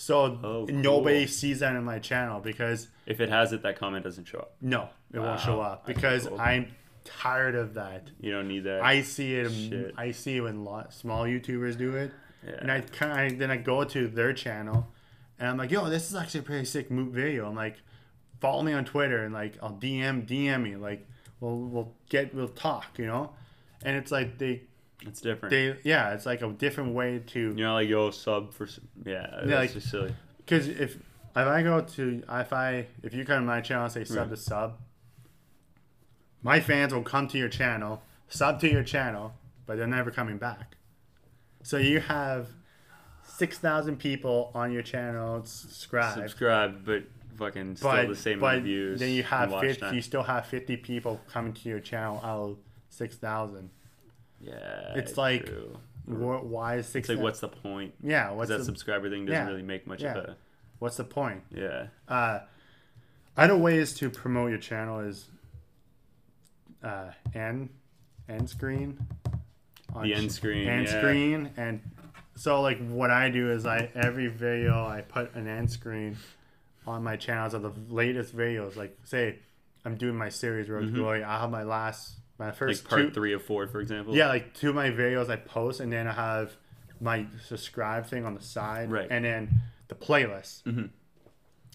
[0.00, 4.02] So Oh, nobody sees that in my channel because If it has it, that comment
[4.02, 4.54] doesn't show up.
[4.62, 6.40] no, it Wow, won't show up because cool.
[6.40, 6.68] I'm
[7.04, 8.08] tired of that.
[8.18, 8.82] You don't need that.
[8.82, 9.50] I see it.
[9.50, 9.92] Shit.
[9.98, 12.12] I see it when lot, small YouTubers do it,
[12.46, 12.52] yeah.
[12.60, 14.86] and I kind of then I go to their channel,
[15.38, 17.76] and I'm like, "Yo, this is actually a pretty sick mo- video." I'm like,
[18.40, 21.06] "Follow me on Twitter," and like I'll DM DM me, like
[21.40, 23.32] we'll we'll get we'll talk, you know,
[23.82, 24.62] and it's like they
[25.06, 25.50] it's different.
[25.50, 28.66] they yeah, it's like a different way to You're not like yo sub for
[29.04, 29.26] yeah.
[29.44, 30.14] That's like- just silly.
[30.38, 33.92] because if if I go to if I if you come to my channel and
[33.92, 34.30] say sub Right.
[34.30, 34.78] to sub,
[36.42, 39.34] my fans will come to your channel, sub to your channel,
[39.66, 40.76] but they're never coming back.
[41.62, 42.48] So you have
[43.22, 47.04] six thousand people on your channel subscribe, Subscribe, but
[47.36, 48.98] fucking still but the same but views.
[49.00, 52.58] then you have 50, you still have fifty people coming to your channel out of
[52.88, 53.70] six thousand.
[54.40, 55.50] Yeah, It's like-.
[56.06, 57.08] Why is six?
[57.08, 57.94] it's like what's the point?
[58.02, 58.30] Yeah.
[58.32, 60.14] What's that the subscriber thing doesn't yeah, really make much yeah.
[60.16, 60.36] of a
[60.80, 61.42] what's the point?
[61.54, 61.86] yeah.
[62.08, 62.40] Uh,
[63.36, 65.28] other ways to promote your channel is
[66.82, 67.68] uh, end
[68.28, 68.98] end screen.
[69.94, 70.98] on The end screen, End yeah.
[71.00, 71.80] screen, and
[72.34, 76.16] so like what I do is I every video I put an end screen
[76.86, 78.74] on my channels of the latest videos.
[78.76, 79.38] Like say
[79.84, 81.22] I'm doing my series Road to Glory.
[81.22, 84.16] I have my last my Like first part two, three of four, for example.
[84.16, 86.56] yeah, like two of my videos I post, and then I have
[87.00, 89.06] my subscribe thing on the side, Right.
[89.10, 90.62] and then the playlist.
[90.64, 90.90] Mhm.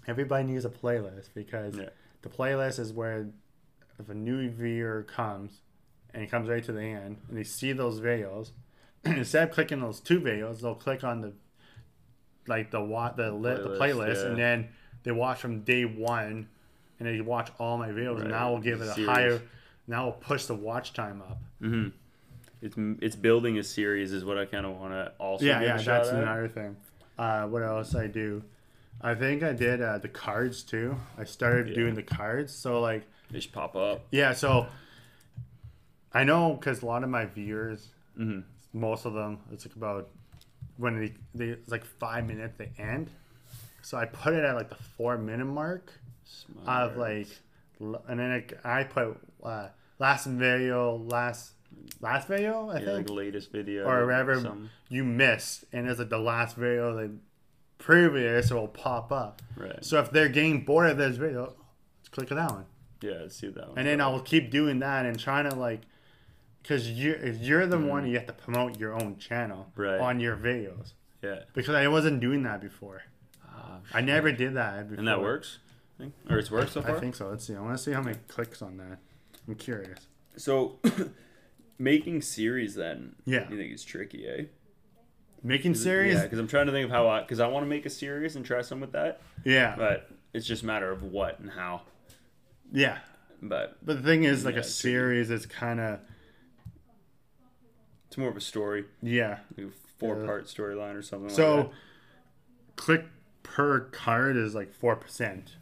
[0.08, 1.90] Everybody needs a playlist because Yeah.
[2.22, 3.28] the playlist is where
[4.00, 5.62] if a new viewer comes
[6.14, 8.52] and it comes right to the end and they see those videos,
[9.06, 11.34] instead of clicking those two videos, they'll click on the
[12.48, 14.70] like the what the lit the Playlist, playlist, and then
[15.04, 16.48] they watch from day one,
[17.00, 18.14] and they watch all my videos.
[18.16, 18.22] Right.
[18.22, 19.10] And now we'll give it a Series.
[19.10, 19.42] higher.
[19.88, 21.40] Now we'll push the watch time up.
[21.60, 21.90] hmm
[22.62, 25.82] It's it's building a series is what I kind of want to also yeah, yeah,
[25.82, 26.76] that's another thing.
[27.18, 28.44] Uh, what else I do?
[29.02, 30.96] I think I did uh, the cards too.
[31.18, 31.76] I started Yeah.
[31.76, 32.54] doing the cards.
[32.54, 34.02] So like, They just pop up.
[34.12, 34.34] yeah.
[34.34, 34.68] So
[36.14, 38.40] I know because a lot of my viewers, hmm
[38.74, 40.10] most of them, it's like about
[40.78, 43.10] when they, they it's like five minutes they end.
[43.82, 46.68] So I put it at like the four minute mark Smart.
[46.68, 47.28] of like,
[47.80, 49.70] and then I, I put uh,
[50.00, 51.52] last video, last
[52.02, 52.70] last video.
[52.70, 56.18] I yeah, think like latest video or whatever some- you missed, and it's like the
[56.20, 57.12] last video that
[57.78, 59.42] previous will pop up.
[59.56, 59.84] Right.
[59.84, 61.54] So if they're getting bored of this video,
[62.00, 62.66] let's click on that one.
[63.02, 63.78] Yeah, let's see that one.
[63.78, 65.82] And then I'll keep doing that and trying to like,
[66.62, 69.84] because you're if you're the one you have to promote your own channel Mm.
[69.84, 70.00] Right.
[70.00, 70.94] on your videos.
[71.22, 71.42] yeah.
[71.54, 73.04] Because I wasn't doing that before.
[73.48, 75.00] Ah, I never did that before.
[75.00, 75.60] and that works?
[75.98, 76.14] Think?
[76.30, 76.98] Or it's worked so far?
[76.98, 77.30] I think so.
[77.30, 77.56] Let's see.
[77.56, 78.98] I want to see how many clicks on that.
[79.48, 80.00] I'm curious.
[80.36, 80.80] So,
[81.78, 83.50] making series then, Yeah.
[83.50, 84.44] you think is tricky, eh?
[85.44, 86.16] Making series.
[86.16, 87.90] Yeah, because I'm trying to think of how I, because I want to make a
[87.90, 89.76] series and try some with that, Yeah.
[89.78, 91.84] but it's just a matter of what and how.
[92.74, 92.98] Yeah.
[93.42, 94.94] But But the thing is, like Yeah, a it's tricky.
[94.96, 96.00] series is kind of
[98.08, 99.40] it's more of a story, yeah.
[99.58, 101.70] like a four part storyline or something So, like
[102.76, 103.06] click
[103.44, 105.58] per card is like four percent.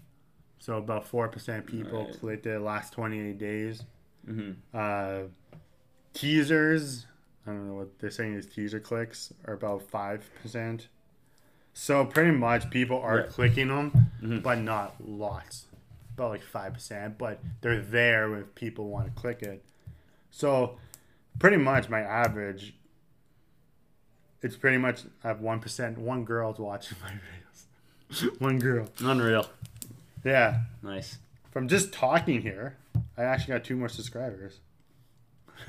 [0.64, 2.20] So about four percent people Right.
[2.22, 3.84] clicked it last twenty eight days.
[4.24, 4.34] that.
[4.34, 5.24] hmm Uh,
[6.14, 7.06] teasers,
[7.46, 10.88] I don't know what they're saying is teaser clicks are about five percent.
[11.74, 13.30] So pretty much people are Right.
[13.30, 13.92] clicking them,
[14.22, 14.42] Mhm.
[14.42, 15.68] but not lots,
[16.14, 17.18] about like five percent.
[17.18, 19.66] But they're there if people want to click it.
[20.32, 20.78] So
[21.40, 22.74] pretty much my average.
[24.42, 25.98] It's pretty much I have one percent.
[25.98, 27.10] One girl's watching my
[28.14, 28.40] videos.
[28.40, 28.88] one girl.
[29.02, 29.50] Unreal.
[30.24, 30.62] Yeah.
[30.82, 31.18] Nice.
[31.52, 32.78] From just talking here,
[33.18, 34.60] I actually got two more subscribers.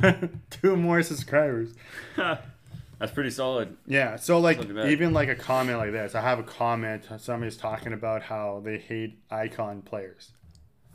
[0.51, 1.75] two more subscribers.
[2.17, 3.77] That's pretty solid.
[3.87, 4.91] Yeah, so like Not too bad.
[4.91, 7.07] even like a comment like this, I have a comment.
[7.19, 10.31] Somebody's talking about how they hate icon players.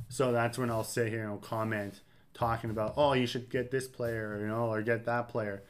[0.08, 2.02] So that's when I'll sit here and I'll comment
[2.34, 5.62] talking about, oh, you should get this player, you know, or get that player.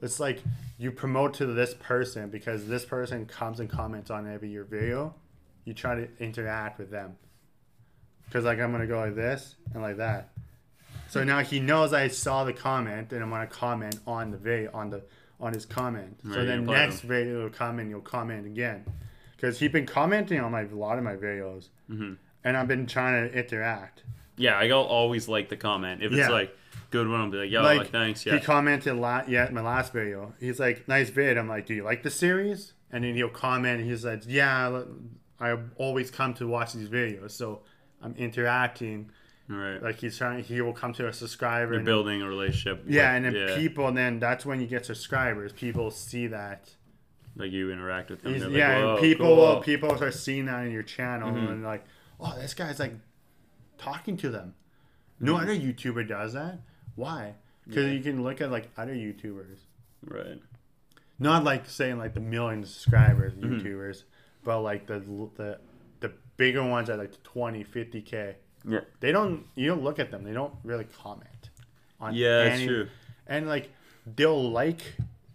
[0.00, 0.42] It's like
[0.78, 5.14] you promote to this person because this person comes and comments on every your video.
[5.68, 7.14] You try to interact with them.
[8.24, 10.30] Because like I'm gonna go like this and like that.
[11.08, 14.70] So now he knows I saw the comment and I'm gonna comment on the video
[14.72, 15.02] on the
[15.38, 16.18] on his comment.
[16.32, 18.84] so then next video will come and you'll comment again.
[19.36, 21.68] Because he's been commenting on my a lot of my videos.
[21.86, 22.14] hmm
[22.44, 24.04] And I've been trying to interact.
[24.36, 26.02] Yeah, I go always like the comment.
[26.02, 26.30] If it's Yeah.
[26.30, 26.56] like
[26.90, 28.24] good one, I'll be like, yo, Like, like, thanks.
[28.24, 30.32] Yeah, he commented la- yeah, my last video.
[30.40, 31.36] He's like, nice vid.
[31.36, 32.72] I'm like, do you like the series?
[32.90, 33.80] And then he'll comment.
[33.82, 34.82] And He's like, yeah,
[35.40, 37.30] I always come to watch these videos.
[37.32, 37.62] So
[38.02, 39.10] I'm interacting.
[39.48, 39.82] right.
[39.82, 41.72] Like he's trying, he will come to a subscriber.
[41.72, 42.84] You're and building a relationship.
[42.86, 45.52] yeah, with- and then yeah, people, then that's when you get subscribers.
[45.52, 46.70] People see that.
[47.36, 48.32] like you interact with them.
[48.36, 51.50] They're like, yeah, and people cool." will people start seeing that in your channel Mhm.
[51.52, 51.84] and like,
[52.18, 52.94] oh, this guy's like
[53.78, 54.54] talking to them.
[55.20, 55.42] No Mhm.
[55.42, 56.58] other YouTuber does that.
[56.96, 57.34] Why?
[57.64, 57.92] Because Yeah.
[57.92, 59.58] you can look at like other YouTubers,
[60.04, 60.42] Right.
[61.20, 63.60] not like saying like the million subscribers Mhm.
[63.62, 64.02] YouTubers,
[64.44, 64.98] but like the
[65.36, 65.58] the
[66.00, 68.36] the bigger ones at like 20, 50 k.
[68.66, 68.80] Yeah.
[69.00, 69.44] They don't.
[69.54, 70.24] You don't look at them.
[70.24, 71.50] They don't really comment.
[72.00, 72.88] On Yeah, that's any- true.
[73.26, 73.70] and like
[74.16, 74.80] they'll like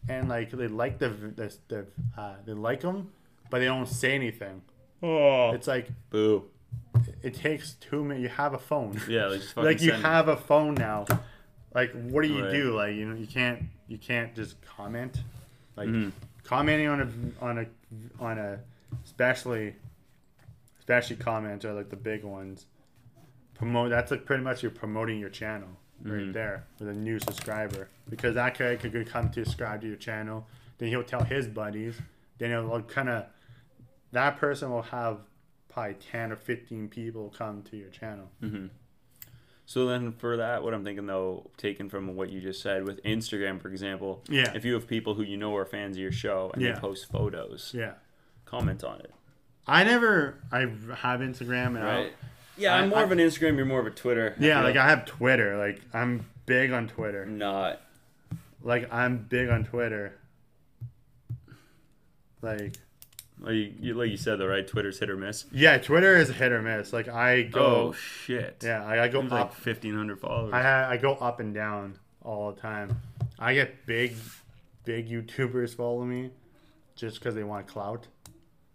[0.08, 1.86] and like they like the the, the
[2.18, 3.12] uh, they like them,
[3.50, 4.62] but they don't say anything.
[5.02, 5.52] Oh.
[5.52, 6.46] It's like Boo.
[7.22, 8.22] it takes two minutes.
[8.24, 9.00] You have a phone.
[9.10, 10.06] Yeah, like like you send it.
[10.06, 11.06] have a phone now.
[11.74, 12.54] Like what do you Right.
[12.54, 12.76] do?
[12.76, 15.22] Like you know you can't you can't just comment.
[15.76, 16.12] Like Mhm.
[16.44, 17.66] commenting on a on a
[18.24, 18.60] on a
[19.04, 19.76] especially
[20.80, 22.66] especially comments are like the big ones.
[23.56, 25.70] Promote that's like pretty much you're promoting your channel
[26.02, 26.34] right Mhm.
[26.34, 30.46] there with a new subscriber because that guy could come to subscribe to your channel.
[30.78, 32.00] Then he'll tell his buddies.
[32.40, 33.26] Then it'll kind of
[34.12, 35.20] that person will have
[35.70, 38.30] probably ten or fifteen people come to your channel.
[38.42, 38.68] hmm
[39.66, 43.02] So then, for that, what I'm thinking though, taken from what you just said with
[43.04, 44.52] Instagram, for example, Yeah.
[44.54, 46.74] if you have people who you know are fans of your show and Yeah.
[46.74, 47.94] they post photos, Yeah.
[48.54, 49.12] Comment on it.
[49.68, 52.14] I never I have Instagram and I'll- Right.
[52.58, 53.56] Yeah, I'm I- more I- of an Instagram.
[53.58, 54.36] You're more of a Twitter.
[54.40, 54.64] yeah, feel.
[54.64, 55.58] like I have Twitter.
[55.58, 57.26] Like I'm big on Twitter.
[57.26, 57.82] not.
[58.62, 60.14] Like I'm big on Twitter.
[62.42, 62.76] Like
[63.40, 64.68] Like you, you- like you said though, right?
[64.68, 65.46] Twitter's hit or miss.
[65.52, 66.94] yeah, Twitter is hit or miss.
[66.94, 67.60] Like I go.
[67.66, 68.62] Oh go shit.
[68.64, 69.50] yeah, I, I go It's like up.
[69.66, 70.54] 1,500 followers.
[70.54, 73.00] I I go up and down all the time.
[73.40, 74.16] I get big,
[74.86, 76.30] big YouTubers follow me,
[76.96, 78.08] just because they want clout.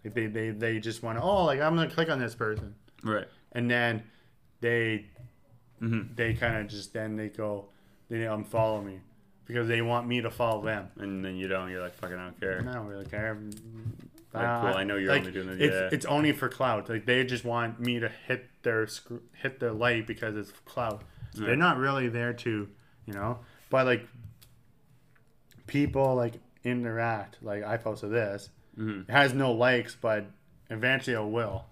[0.04, 2.74] Like they, they they just want to oh like I'm gonna click on this person,
[3.02, 3.26] right.
[3.52, 4.04] and then
[4.60, 5.06] they
[5.78, 7.66] hmm they kind of just then they go
[8.08, 9.00] they unfollow me
[9.48, 10.88] because they want me to follow them.
[10.98, 11.70] And then you don't.
[11.70, 12.64] You're like, fucking, I don't care.
[12.68, 13.36] I don't really care.
[14.32, 15.88] Like, cool, I know you're like, only doing it, It's, yeah.
[15.90, 16.88] it's only for clout.
[16.88, 21.02] Like they just want me to hit their sc- hit their light because it's clout.
[21.34, 22.68] They're not really there to,
[23.06, 23.38] you know.
[23.70, 24.06] But like
[25.66, 26.34] people like
[26.64, 27.38] interact.
[27.42, 28.50] Like I posted this.
[28.78, 30.26] Hmm It has no likes, but
[30.70, 31.64] eventually it will.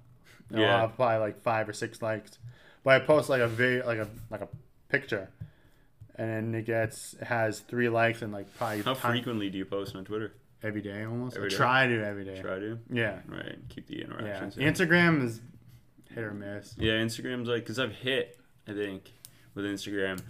[0.51, 0.81] It'll Yeah.
[0.81, 2.39] have probably like five or six likes.
[2.85, 4.49] But I post like a video, like a like a
[4.89, 5.29] picture,
[6.17, 9.59] and then it gets it has three likes and like probably How ton- frequently do
[9.59, 10.33] you post on Twitter?
[10.63, 11.37] every day almost.
[11.37, 11.57] Every I day?
[11.57, 12.41] try to every day.
[12.41, 13.21] Try to Yeah.
[13.29, 14.05] right keep the Yeah.
[14.05, 14.57] interactions.
[14.57, 14.65] in.
[14.73, 15.41] Instagram is
[16.11, 16.75] hit or miss.
[16.79, 19.13] Yeah, Instagram's like because I've hit I think
[19.55, 20.21] with Instagram,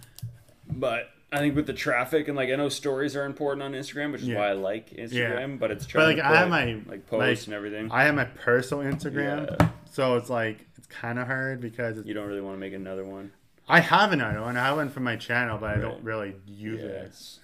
[0.69, 4.11] but I think with the traffic and like I know stories are important on Instagram,
[4.13, 4.37] which is Yeah.
[4.37, 5.59] why I like Instagram.
[5.59, 7.91] But it's But like to I have my like posts like, and everything.
[7.91, 9.69] I have my personal Instagram, Yeah.
[9.91, 12.73] so it's like it's kind of hard because it's, you don't really want to make
[12.73, 13.31] another one.
[13.67, 14.55] I have another one.
[14.55, 16.87] I have one for my channel, but I don't really use Yeah,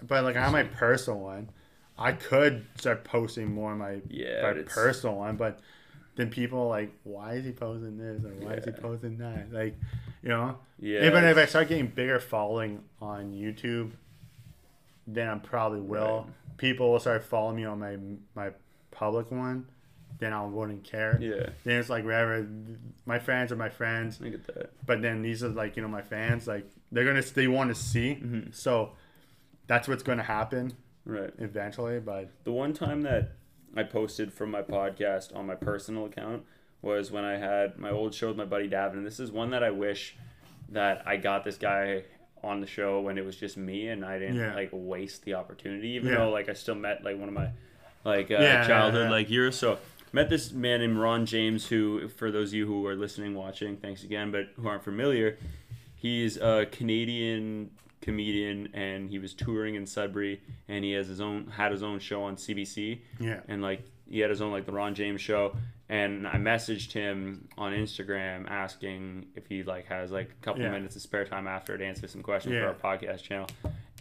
[0.01, 0.07] it.
[0.07, 1.49] But like I have my personal one.
[1.97, 5.59] I could start posting more on my, Yeah, my personal one, but
[6.15, 9.51] then people are like, why is he posing this or why is he posing that?
[9.51, 9.75] Like,
[10.21, 10.57] you know.
[10.79, 13.91] Yeah, Even if I start getting bigger following on YouTube,
[15.07, 16.27] then I probably will.
[16.57, 17.97] People will start following me on my
[18.35, 18.51] my
[18.91, 19.67] public one.
[20.19, 21.17] Then I wouldn't care.
[21.19, 22.47] Yeah, Then it's like wherever
[23.05, 24.71] my friends are my friends, I get that.
[24.85, 26.47] but then these are like you know my fans.
[26.47, 28.19] Like they're gonna they want to see.
[28.21, 28.53] Mhm.
[28.53, 28.91] So
[29.67, 30.73] that's what's gonna happen
[31.05, 31.31] Right.
[31.39, 31.99] eventually.
[31.99, 33.31] But The one time that
[33.75, 36.43] I posted from my podcast on my personal account
[36.81, 38.93] was when I had my old show with my buddy Davin.
[38.93, 40.15] And this is one that I wish
[40.69, 42.03] that I got this guy
[42.43, 44.53] on the show when it was just me and I didn't Yeah.
[44.53, 46.17] like waste the opportunity, even Yeah.
[46.19, 47.49] though like I still met like one of my
[48.03, 49.55] like uh, Yeah, childhood like years.
[49.55, 49.79] So
[50.11, 53.77] met this man named Ron James, who for those of you who are listening, watching,
[53.77, 55.37] thanks again, but who aren't familiar,
[55.95, 57.71] he's a Canadian
[58.03, 61.99] comedian and he was touring in Sudbury and he has his own had his own
[61.99, 65.55] show on CBC yeah, and like he had his own like the Ron James show
[65.89, 70.71] and I messaged him on Instagram asking if he like has like a couple Yeah.
[70.71, 72.71] minutes of spare time after to answer some questions Yeah.
[72.73, 73.47] for our podcast channel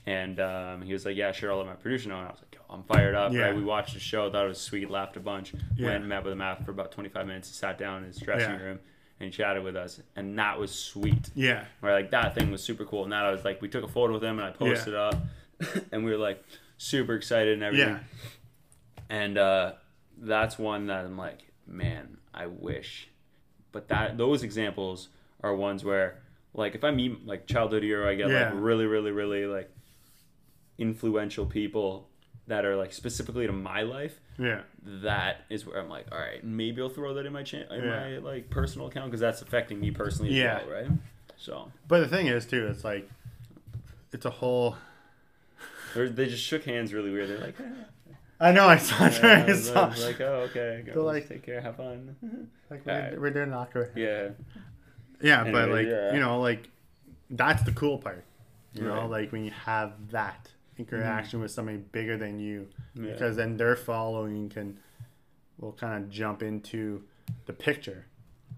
[0.07, 2.41] and um, he was like yeah sure I'll let my producer know and I was
[2.41, 3.43] like I'm fired up Yeah.
[3.43, 5.87] right we watched the show thought it was sweet laughed a bunch Yeah.
[5.91, 8.17] went and met with him after for about 25 minutes he sat down in his
[8.19, 8.81] dressing room
[9.23, 11.31] and chatted with us and that was sweet.
[11.35, 13.05] Yeah, where like that thing was super cool.
[13.05, 15.15] And that I was like we took a photo with him and I posted up
[15.93, 16.43] and we were like
[16.77, 17.89] super excited and everything.
[17.95, 18.01] Yeah,
[19.09, 19.73] and uh,
[20.19, 23.09] that's one that I'm like, man, I wish.
[23.71, 25.09] But that those examples
[25.43, 26.21] are ones where,
[26.55, 28.47] like, if I meet like childhood hero, I get Yeah.
[28.51, 29.71] like really, really, really like
[30.79, 32.09] influential people
[32.49, 34.19] that are like specifically to my life.
[34.39, 37.59] yeah, That is where I'm like, all right, maybe I'll throw that in my cha-
[37.71, 38.01] in Yeah.
[38.01, 40.65] my like personal account because that's affecting me personally as Yeah.
[40.67, 40.91] well, right?
[41.37, 43.09] So But the thing is too, it's like
[44.13, 44.77] it's a whole.
[45.95, 47.31] they're- they just shook hands really weird.
[47.31, 47.87] They're like, ah.
[48.41, 49.05] I know I saw.
[49.07, 49.51] yeah, I
[49.83, 52.17] I was like, oh okay, go, like- take care, have fun.
[52.71, 53.21] Like we're, Alright.
[53.21, 53.93] we're doing awkward.
[53.97, 54.31] yeah,
[55.21, 56.15] Yeah, but like yeah.
[56.15, 56.71] you know, like
[57.29, 58.25] that's the cool part.
[58.73, 63.13] You know, like when you have that interaction with somebody bigger than you, Yeah.
[63.13, 64.79] because then their following can
[65.59, 67.03] will kind of jump into
[67.47, 68.07] the picture.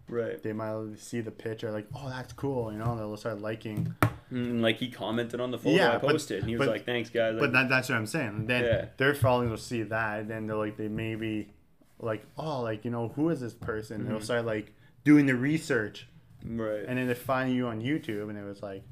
[0.08, 0.42] right.
[0.42, 2.70] They might see the picture like, oh, that's cool.
[2.72, 3.94] You know, they'll start liking.
[4.30, 6.72] And like he commented on the photo Yeah, I but- posted, and he was but-
[6.72, 8.28] like, "Thanks, guys." But that, that's what I'm saying.
[8.28, 8.86] And then Yeah.
[8.96, 11.52] their followings will see that, and then they're like, they maybe
[12.00, 14.06] like, oh, like you know, who is this person?
[14.06, 14.22] They'll Mhm.
[14.24, 14.72] start like
[15.04, 16.06] doing the research,
[16.44, 16.84] right.
[16.86, 18.82] and then they find you on YouTube, and it was like.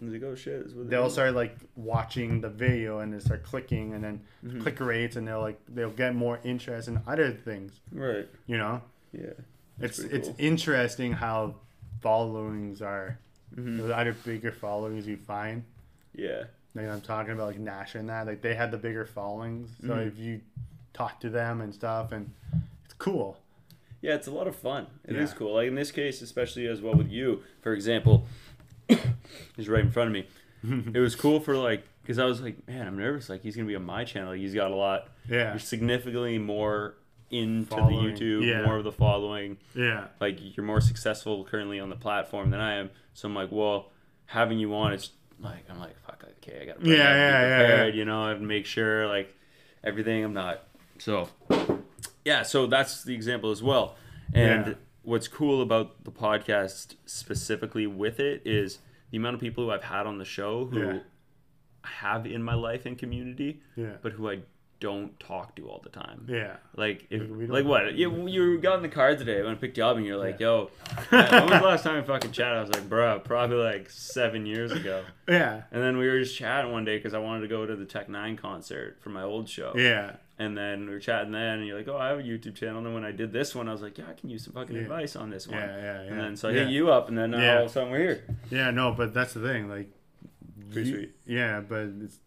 [0.00, 4.02] And go, "Shit." Is they'll start like watching the video and they start clicking and
[4.04, 4.60] then Mhm.
[4.62, 8.28] click rates and they'll like they'll get more interest in other things Right.
[8.46, 8.82] you know
[9.12, 9.32] Yeah.
[9.80, 10.36] it's it's cool.
[10.38, 11.54] interesting how
[12.00, 13.18] followings are
[13.56, 13.78] Mhm.
[13.86, 15.64] the other bigger followings you find
[16.14, 16.44] Yeah.
[16.74, 19.94] like i'm talking about like nash and that like they had the bigger followings so
[19.94, 20.06] Mhm.
[20.06, 20.40] if you
[20.92, 22.30] talk to them and stuff and
[22.84, 23.40] it's cool
[24.02, 24.86] Yeah, it's a lot of fun.
[25.06, 25.36] It is Yeah.
[25.38, 25.54] cool.
[25.54, 28.26] Like in this case, especially as well with you, for example,
[29.56, 30.26] he's right in front of me.
[30.94, 33.28] It was cool for like because I was like, man, I'm nervous.
[33.28, 34.30] Like he's gonna be on my channel.
[34.30, 35.08] Like, he's got a lot.
[35.28, 36.94] yeah You're significantly more
[37.30, 38.64] into Following, the YouTube, yeah.
[38.64, 39.58] more of the following.
[39.74, 42.90] yeah like you're more successful currently on the platform than I am.
[43.12, 43.90] So I'm like, well,
[44.26, 47.48] having you on, it's like I'm like, fuck, okay, I gotta Yeah, yeah, yeah, be
[47.48, 49.34] yeah, prepared, you know, I have to make sure like
[49.82, 50.24] everything.
[50.24, 50.62] I'm not
[50.98, 51.28] so
[52.24, 52.42] yeah.
[52.42, 53.96] So that's the example as well.
[54.32, 54.76] And.
[55.04, 58.78] What's cool about the podcast specifically with it is
[59.10, 60.98] the amount of people who I've had on the show who Yeah.
[61.84, 64.38] I have in my life and community, yeah but who I
[64.84, 66.18] don't talk to all the time.
[66.28, 67.22] yeah Like, if,
[67.56, 67.94] like what?
[67.94, 70.38] You, you got in the car today when I picked you up, and you're like,
[70.40, 70.70] "Yo,
[71.10, 74.46] when was the last time we fucking chatted?" I was like, "Bruh, probably like seven
[74.46, 77.48] years ago." yeah And then we were just chatting one day because I wanted to
[77.48, 79.72] go to the Tech N9ne concert for my old show.
[79.76, 82.54] yeah And then we were chatting then, and you're like, "Oh, I have a YouTube
[82.56, 84.44] channel." And then when I did this one, I was like, "Yeah, I can use
[84.44, 84.82] some fucking Yeah.
[84.82, 86.58] advice on this one." yeah yeah yeah And then so I yeah.
[86.64, 87.56] hit you up, and then Yeah.
[87.58, 88.24] all of a sudden we're here.
[88.50, 89.68] Yeah, no, but that's the thing.
[89.70, 89.88] Like,
[90.72, 91.12] Pretty you- sweet.
[91.26, 92.18] Yeah, but it's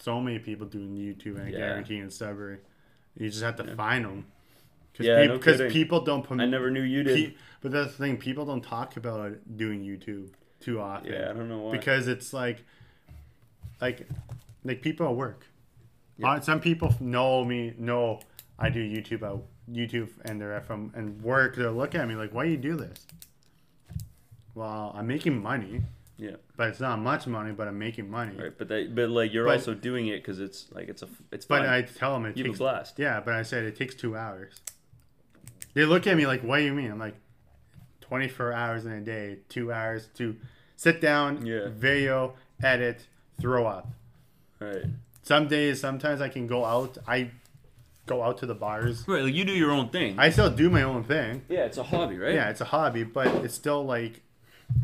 [0.00, 1.58] so many people doing YouTube, and I Yeah.
[1.58, 2.58] guarantee in Sudbury,
[3.16, 3.74] you just have to Yeah.
[3.74, 4.26] find them.
[4.96, 5.72] Cause Yeah, peop- no 'cause kidding.
[5.72, 6.22] people don't.
[6.22, 7.30] Prom- I never knew you did.
[7.30, 8.16] pe- but that's the thing.
[8.16, 10.30] People don't talk about doing YouTube
[10.60, 11.12] too often.
[11.12, 11.72] yeah, I don't know why.
[11.72, 12.64] Because it's like,
[13.80, 14.06] like,
[14.62, 15.46] like people at work.
[16.16, 16.30] Yeah.
[16.32, 18.20] Uh, some people know me, know
[18.58, 21.56] I do YouTube out YouTube, and they're from and work.
[21.56, 23.06] They're looking at me like, "Why you do this?"
[24.54, 25.82] Well, I'm making money,
[26.16, 26.36] Yeah.
[26.56, 28.36] but it's not much money, but I'm making money.
[28.36, 28.56] Right.
[28.56, 31.44] But that, but like you're But- also doing it because it's like it's a it's
[31.44, 31.68] But fun.
[31.68, 32.98] I tell them it you takes blast.
[32.98, 34.60] Yeah, but I said it takes two hours.
[35.74, 37.16] They look at me like, "What do you mean?" I'm like,
[38.00, 40.36] "24 hours in a day, two hours to
[40.76, 41.68] sit down, Yeah.
[41.68, 43.06] video, edit,
[43.40, 43.88] throw up."
[44.60, 44.84] Right.
[45.22, 46.96] Some days, sometimes I can go out.
[47.08, 47.30] I
[48.06, 49.04] go out to the bars.
[49.08, 49.24] Right.
[49.24, 50.16] Like you do your own thing.
[50.18, 51.42] I still do my own thing.
[51.48, 51.64] yeah.
[51.64, 52.34] It's a hobby, right?
[52.34, 54.20] Yeah, it's a hobby, but it's still like,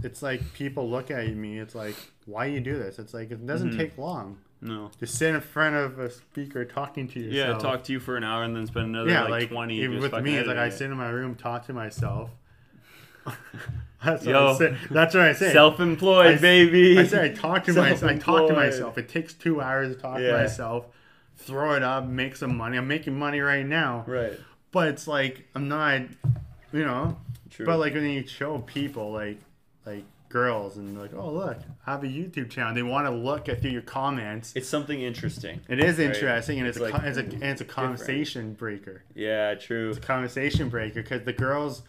[0.02, 1.58] it's like people look at me.
[1.58, 1.94] It's like,
[2.26, 2.98] why you do this?
[2.98, 3.76] It's like it doesn't Mhm.
[3.78, 4.90] take long No.
[5.00, 7.62] Just sit in front of a speaker talking to yourself.
[7.62, 7.70] Yeah.
[7.70, 9.80] Talk to you for an hour and then spend another yeah, like, like, twenty.
[9.82, 12.30] even with me, it's like I sit in my room, talk to myself.
[14.04, 14.48] that's, what Yo.
[14.48, 14.76] I say.
[14.90, 15.52] that's what I say.
[15.52, 16.98] Self-employed, I baby.
[16.98, 18.10] I say I talk to myself.
[18.10, 18.96] I talk to myself.
[18.98, 20.86] It takes two hours to talk to myself.
[21.36, 22.76] Throw it up, make some money.
[22.76, 24.38] I'm making money right now, Right.
[24.72, 26.02] but it's like I'm not,
[26.72, 27.16] you know.
[27.50, 27.66] True.
[27.66, 29.38] But like when you show people like
[30.30, 32.72] girls and like, oh look, I have a YouTube channel.
[32.74, 34.52] They want to look at through your comments.
[34.56, 35.60] it's something interesting.
[35.68, 36.06] It is Right.
[36.06, 39.02] interesting, and it's, It's a, like it's a and it's a conversation breaker.
[39.14, 39.54] Yeah.
[39.56, 39.90] True.
[39.90, 41.82] It's a conversation breaker because the girls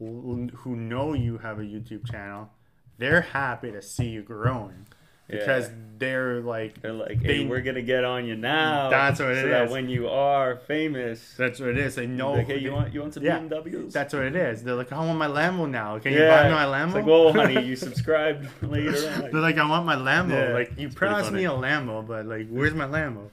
[0.00, 2.50] who know you have a YouTube channel,
[2.98, 4.86] they're happy to see you growing
[5.32, 5.74] because Yeah.
[5.98, 8.90] they're like They're like, hey, They- we're gonna get on you now.
[8.90, 9.72] That's what it so that is.
[9.72, 11.94] when you are famous, that's what it is.
[11.94, 12.32] They know.
[12.32, 13.38] like, hey, you want you want some Yeah.
[13.38, 13.92] BMWs?
[13.92, 14.62] That's what it is.
[14.62, 15.98] They're like, I want my Lambo now.
[15.98, 16.42] Can you yeah.
[16.42, 16.86] buy me my Lambo?
[16.86, 18.92] It's like, whoa, honey, you subscribed later.
[18.92, 20.48] They're like, I want my Lambo.
[20.48, 23.28] Yeah, like, you promised me a Lambo, but like, where's my Lambo?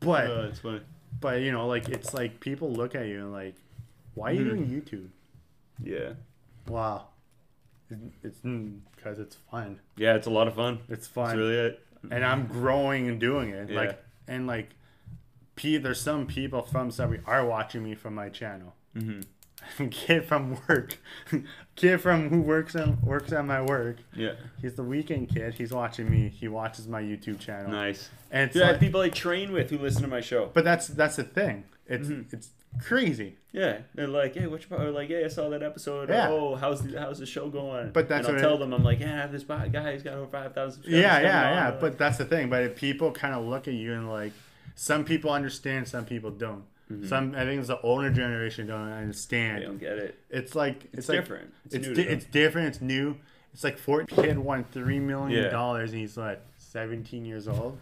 [0.00, 0.80] But Oh, it's funny.
[1.20, 3.54] but you know, like, it's like people look at you and like,
[4.14, 4.64] why are you mm-hmm.
[4.64, 5.08] doing YouTube?
[5.82, 6.12] Yeah.
[6.66, 7.06] Wow,
[8.22, 8.80] it's mm.
[8.98, 9.80] Because it's fun.
[9.96, 10.80] Yeah, it's a lot of fun.
[10.88, 11.82] It's That's fun, really it.
[12.10, 13.70] and I'm growing and doing it.
[13.70, 13.76] Yeah.
[13.80, 14.70] Like and like,
[15.56, 15.76] P.
[15.78, 18.74] There's some people from Subway are watching me from my channel.
[18.96, 19.20] Mm-hmm
[19.90, 20.98] Kid from work,
[21.74, 23.96] kid from who works on works at my work.
[24.14, 24.34] Yeah.
[24.62, 25.54] He's the weekend kid.
[25.54, 26.28] He's watching me.
[26.28, 27.72] He watches my YouTube channel.
[27.72, 28.08] Nice.
[28.30, 30.50] And Dude, like- people I train with who listen to my show.
[30.54, 31.64] but that's that's the thing.
[31.86, 32.32] It's Mhm.
[32.32, 32.50] it's
[32.80, 33.36] crazy.
[33.52, 36.28] Yeah, they're like, "Hey, what you?" Or like, "Hey, I saw that episode." Yeah.
[36.30, 37.90] Oh, how's the how's the show going?
[37.92, 38.72] But that's and I'll it- tell them.
[38.72, 39.92] I'm like, "Yeah, I have this guy.
[39.92, 40.84] He's got over five thousand.
[40.86, 41.70] Yeah, yeah, on." yeah.
[41.80, 42.50] But that's the thing.
[42.50, 44.32] But if people kind of look at you and like,
[44.74, 46.64] some people understand, some people don't.
[46.92, 47.08] Mhm.
[47.08, 49.62] Some I think it's the older generation don't understand.
[49.62, 50.18] they don't get it.
[50.30, 51.52] It's like It's, it's, like, different.
[51.66, 52.68] It's, It's new di- it's different.
[52.68, 53.16] It's new.
[53.54, 55.48] It's like Fort kid won three million Yeah.
[55.50, 57.78] dollars and he's like seventeen years old.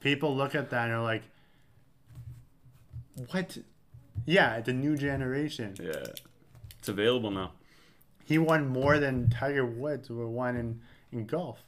[0.00, 1.22] People look at that and are like,
[3.30, 3.58] "What?"
[4.26, 5.74] Yeah, the new generation.
[5.82, 6.06] yeah,
[6.78, 7.52] it's available now.
[8.24, 10.80] He won more than Tiger Woods won in
[11.12, 11.58] in golf.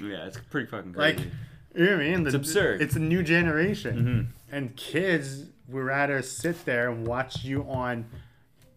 [0.00, 1.30] Yeah, it's pretty fucking Like, crazy.
[1.74, 2.20] You know what I mean?
[2.22, 2.82] It's The- absurd.
[2.82, 8.04] It's a new generation, hmm and kids would rather sit there and watch you on,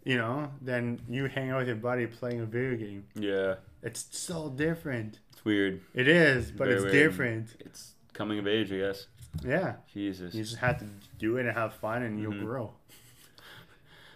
[0.03, 3.05] you know, than you hang out with your buddy playing a video game.
[3.15, 5.19] Yeah, It's so different.
[5.31, 5.81] it's weird.
[5.95, 6.93] It is, but Very it's weird.
[6.93, 7.55] different.
[7.61, 9.07] It's coming of age, I guess.
[9.43, 10.85] Yeah, Jesus, you just have to
[11.17, 12.45] do it and have fun, and you'll Mhm.
[12.45, 12.73] grow.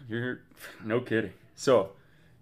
[0.08, 0.42] You're
[0.84, 1.34] no kidding.
[1.56, 1.92] So,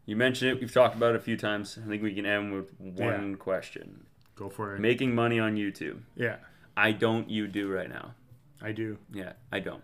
[0.05, 0.59] you mentioned it.
[0.59, 1.77] We've talked about it a few times.
[1.83, 4.05] I think we can end with one question:
[4.35, 4.79] Go for it.
[4.79, 5.99] making money on YouTube.
[6.15, 6.37] Yeah,
[6.77, 7.29] I don't.
[7.29, 8.13] You do right now.
[8.61, 8.97] I do.
[9.13, 9.83] Yeah, I don't.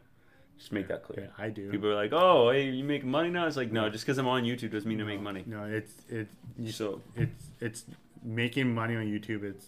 [0.58, 1.22] Just make that clear.
[1.38, 1.72] Yeah, I do.
[1.72, 4.28] People are like, "Oh, hey, you make money now?" It's like, no, just because I'm
[4.28, 5.44] on YouTube doesn't mean to make money.
[5.48, 6.28] No, it's it.
[6.58, 7.86] You, So, it's it's
[8.24, 9.44] making money on YouTube.
[9.44, 9.64] It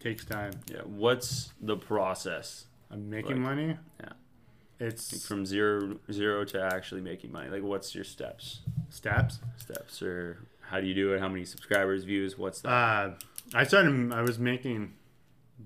[0.00, 0.52] takes time.
[0.72, 3.76] yeah, what's the process I'm making Like, money.
[4.00, 4.12] yeah.
[4.80, 7.50] It's from zero zero to actually making money?
[7.50, 8.60] Like, what's your steps?
[8.90, 9.38] steps.
[9.56, 11.20] Steps, or how do you do it?
[11.20, 12.38] How many subscribers, views?
[12.38, 12.68] What's that?
[12.70, 13.10] Uh,
[13.54, 14.12] I started.
[14.12, 14.92] I was making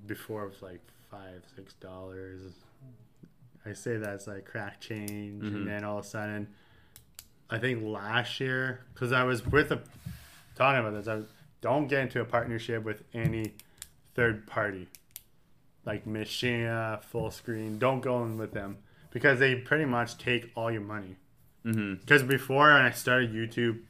[0.07, 2.41] before it was like five, six dollars.
[3.67, 5.55] I say that's like crack change, Mhm.
[5.55, 6.49] and then all of a sudden,
[7.51, 9.81] I think last year, because I was with a
[10.57, 11.27] talking about this, I was,
[11.61, 13.55] don't get into a partnership with any
[14.15, 14.89] third party,
[15.85, 17.79] like Machina, Full Screen.
[17.79, 18.79] Don't go in with them
[19.13, 21.17] because they pretty much take all your money.
[21.65, 21.95] mm-hmm.
[22.01, 23.81] Because before when I started YouTube,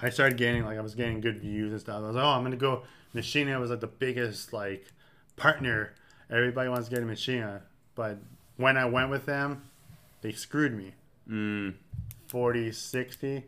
[0.00, 2.02] I started getting like I was getting good views and stuff.
[2.02, 2.82] I was like, oh, I'm gonna go.
[3.14, 4.86] Machina was like the biggest like
[5.36, 5.94] partner.
[6.30, 7.62] Everybody wants to get a Machina,
[7.94, 8.18] but
[8.56, 9.62] when I went with them,
[10.22, 10.94] they screwed me.
[11.28, 11.74] Mm,
[12.26, 13.44] 40, 60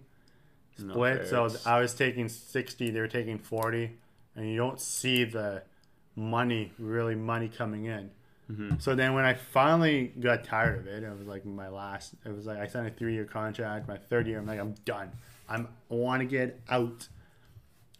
[0.76, 1.16] split.
[1.18, 1.26] fair.
[1.26, 3.96] so It's- I was taking 60, they were taking 40,
[4.36, 5.62] and you don't see the
[6.14, 8.10] money really money coming in.
[8.50, 8.80] Mhm.
[8.80, 12.14] So then when I finally got tired of it, it was like my last.
[12.24, 13.88] It was like I signed a three year contract.
[13.88, 15.12] My third year, I'm like I'm done.
[15.48, 17.08] I'm I want to get out.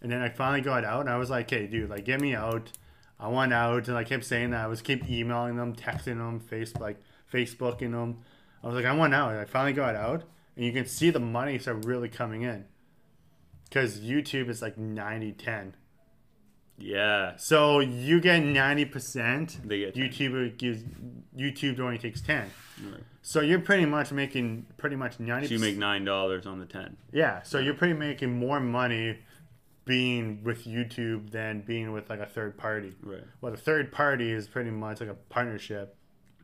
[0.02, 2.34] And then I finally got out, and I was like, "Hey, dude, like get me
[2.34, 2.72] out.
[3.18, 4.64] I want out, and I kept saying that.
[4.64, 6.98] I was keep emailing them, texting them, face like
[7.32, 8.18] Facebooking them.
[8.62, 9.34] I was like, I want out.
[9.34, 10.24] I finally got out,
[10.56, 12.66] and you can see the money start really coming in.
[13.64, 15.74] Because YouTube is like 90 10.
[16.76, 17.36] Yeah.
[17.36, 19.68] So you get 90%.
[19.68, 20.02] They get 10.
[20.02, 20.82] YouTube gives
[21.36, 22.50] YouTube only takes 10.
[22.90, 23.00] Right.
[23.22, 26.66] So you're pretty much making pretty much 90 So you make nine dollars on the
[26.66, 26.96] ten.
[27.10, 29.18] Yeah, so you're pretty making more money
[29.86, 32.94] being with YouTube than being with like a third party.
[33.02, 33.22] Right.
[33.40, 35.96] Well, the third party is pretty much like a partnership.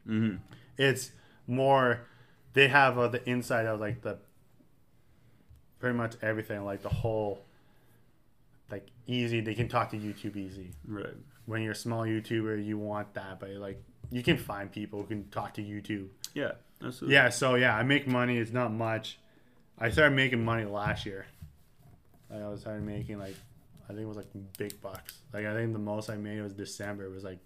[0.09, 0.37] Mm-hmm.
[0.79, 1.13] It's
[1.47, 2.07] more
[2.55, 4.19] they have uh, the inside of like the
[5.81, 7.45] pretty much everything, like the whole
[9.11, 9.41] easy.
[9.41, 10.73] They can talk to YouTube easy.
[10.87, 11.15] Right.
[11.47, 15.07] When you're a small YouTuber, you want that, but like you can find people who
[15.07, 16.09] can talk to YouTube.
[16.35, 16.53] Yeah.
[16.83, 17.15] Absolutely.
[17.15, 18.39] Yeah, so yeah, I make money.
[18.39, 19.19] It's not much.
[19.79, 21.27] I started making money last year.
[22.31, 23.35] Like I was started making like,
[23.85, 25.19] I think it was like big bucks.
[25.33, 27.05] Like I think the most I made was December.
[27.05, 27.39] It was like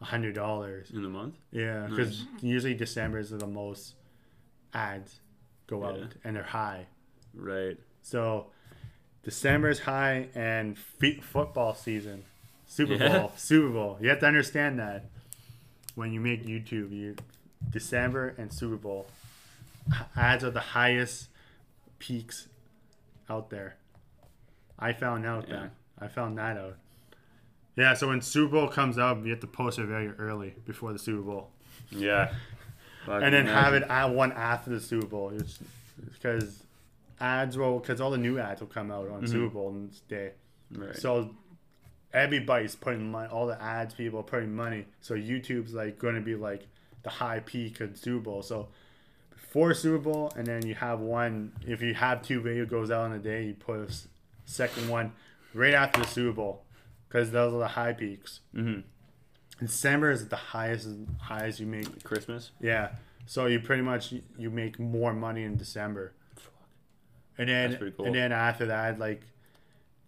[0.00, 0.90] a hundred dollars.
[0.92, 1.34] In the month.
[1.50, 3.94] Yeah, because usually December is the most
[4.74, 5.20] ads
[5.66, 6.04] go Yeah.
[6.04, 6.86] out and they're high.
[7.34, 7.78] Right.
[8.02, 8.48] So
[9.26, 12.22] December is high and fe- football season,
[12.68, 13.18] Super Yeah.
[13.18, 13.98] Bowl, Super Bowl.
[14.00, 15.04] You have to understand that
[15.96, 17.16] when you make YouTube, you
[17.70, 19.08] December and Super Bowl
[20.16, 21.28] ads are the highest
[21.98, 22.46] peaks
[23.28, 23.74] out there.
[24.78, 25.56] I found out Yeah.
[25.56, 25.70] that.
[25.98, 26.76] I found that out.
[27.74, 30.92] Yeah, so when Super Bowl comes out, you have to post it very early before
[30.92, 31.50] the Super Bowl
[31.90, 32.32] Yeah.
[33.08, 35.30] and then have it at one after the Super Bowl.
[35.30, 35.58] It's
[36.12, 36.62] because
[37.20, 39.74] ads will because all the new ads will come out on Super Bowl
[40.08, 40.32] day.
[40.70, 40.96] Right.
[40.96, 41.30] So
[42.12, 43.28] everybody's putting money.
[43.28, 44.86] All the ads people are putting money.
[45.00, 46.66] So YouTube's like going to be like
[47.02, 48.42] the high peak of Super Bowl.
[48.42, 48.68] So
[49.30, 51.52] before Super Bowl, and then you have one.
[51.66, 53.92] If you have two video goes out in a day, you put a
[54.44, 55.12] second one
[55.54, 56.64] right after the Super Bowl
[57.08, 58.40] because those are the high peaks.
[58.54, 58.80] mm-hmm.
[59.58, 60.88] December is the highest
[61.18, 62.50] highest you make Christmas.
[62.60, 62.90] yeah.
[63.28, 66.12] So you pretty much you make more money in December.
[67.38, 68.06] And then That's pretty cool.
[68.06, 69.22] and then after that like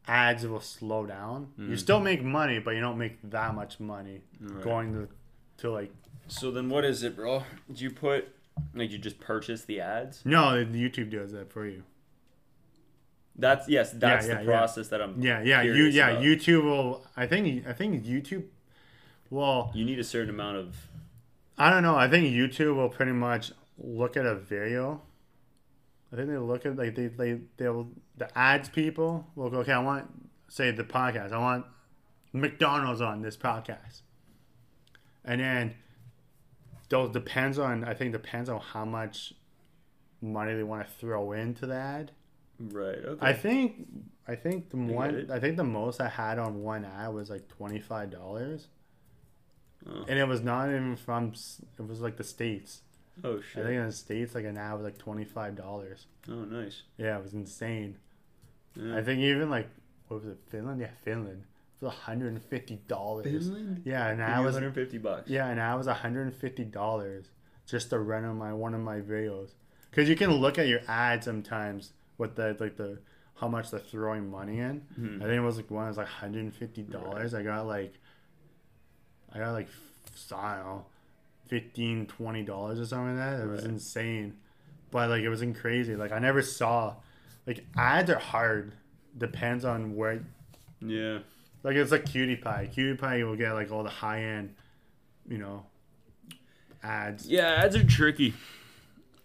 [0.07, 1.53] ads will slow down.
[1.59, 1.79] You Mm.
[1.79, 4.63] still make money, but you don't make that much money Right.
[4.65, 5.09] going to
[5.63, 5.93] to like
[6.29, 7.43] So then, what is it, bro?
[7.73, 8.29] Do you put
[8.75, 10.25] like you just purchase the ads?
[10.25, 11.83] no, YouTube does that for you.
[13.37, 13.93] That's yes.
[13.93, 14.47] That's yeah, the yeah.
[14.47, 15.21] process that I'm.
[15.23, 16.23] Yeah, yeah, you yeah, about.
[16.25, 18.45] YouTube will I think I think YouTube
[19.31, 20.75] well, You need a certain amount of.
[21.59, 21.97] I don't know.
[21.97, 25.03] I think YouTube will pretty much look at a video.
[26.13, 29.59] I think they look at like they they they'll the ads people will go.
[29.59, 30.07] Okay, I want
[30.49, 31.33] say the podcast.
[31.33, 31.67] I want
[32.33, 34.03] McDonald's on this podcast,
[35.25, 35.75] and then
[36.89, 37.85] those depends on.
[37.85, 39.35] I think depends on how much
[40.23, 42.11] money they want to throw into the ad.
[42.59, 42.97] Right.
[43.05, 43.27] Okay.
[43.27, 43.87] I think
[44.27, 45.31] I think the one.
[45.31, 48.69] I think the most I had on one ad was like twenty five dollars,
[49.87, 50.05] Oh.
[50.09, 51.35] and it was not even from.
[51.79, 52.81] It was like the states.
[53.25, 53.63] Oh shit!
[53.65, 56.07] I think in the states, like an ad was like twenty five dollars.
[56.29, 56.83] oh nice.
[56.97, 57.97] Yeah, it was insane.
[58.75, 58.97] Yeah.
[58.97, 59.69] I think even like
[60.09, 60.81] what was it, Finland?
[60.81, 61.45] Yeah, Finland.
[61.81, 63.25] It was hundred and fifty dollars.
[63.27, 63.83] Finland.
[63.85, 65.29] Yeah, and I was 150 bucks.
[65.31, 67.27] yeah, and I was hundred and fifty dollars
[67.67, 69.51] just to run on my one of my videos.
[69.91, 72.99] Because you can look at your ad sometimes with the like the
[73.37, 74.83] how much they're throwing money in.
[74.99, 75.17] Mhm.
[75.23, 77.35] I think it was like one was like hundred and fifty dollars.
[77.35, 77.95] I got like
[79.33, 79.69] I got like
[80.35, 80.87] I don't know,
[81.49, 83.41] 15 20 dollars or something like that.
[83.43, 83.71] It was Right.
[83.71, 84.37] insane.
[84.91, 85.97] But like it wasn't crazy.
[85.97, 86.95] Like I never saw
[87.47, 88.73] like ads are hard.
[89.17, 90.25] Depends on where
[90.81, 91.19] Yeah.
[91.63, 92.69] like it's like Cutie Pie.
[92.73, 94.55] Cutie Pie will get like all the high end,
[95.29, 95.67] you know,
[96.83, 97.27] ads.
[97.29, 97.63] Yeah.
[97.65, 98.35] Ads are tricky.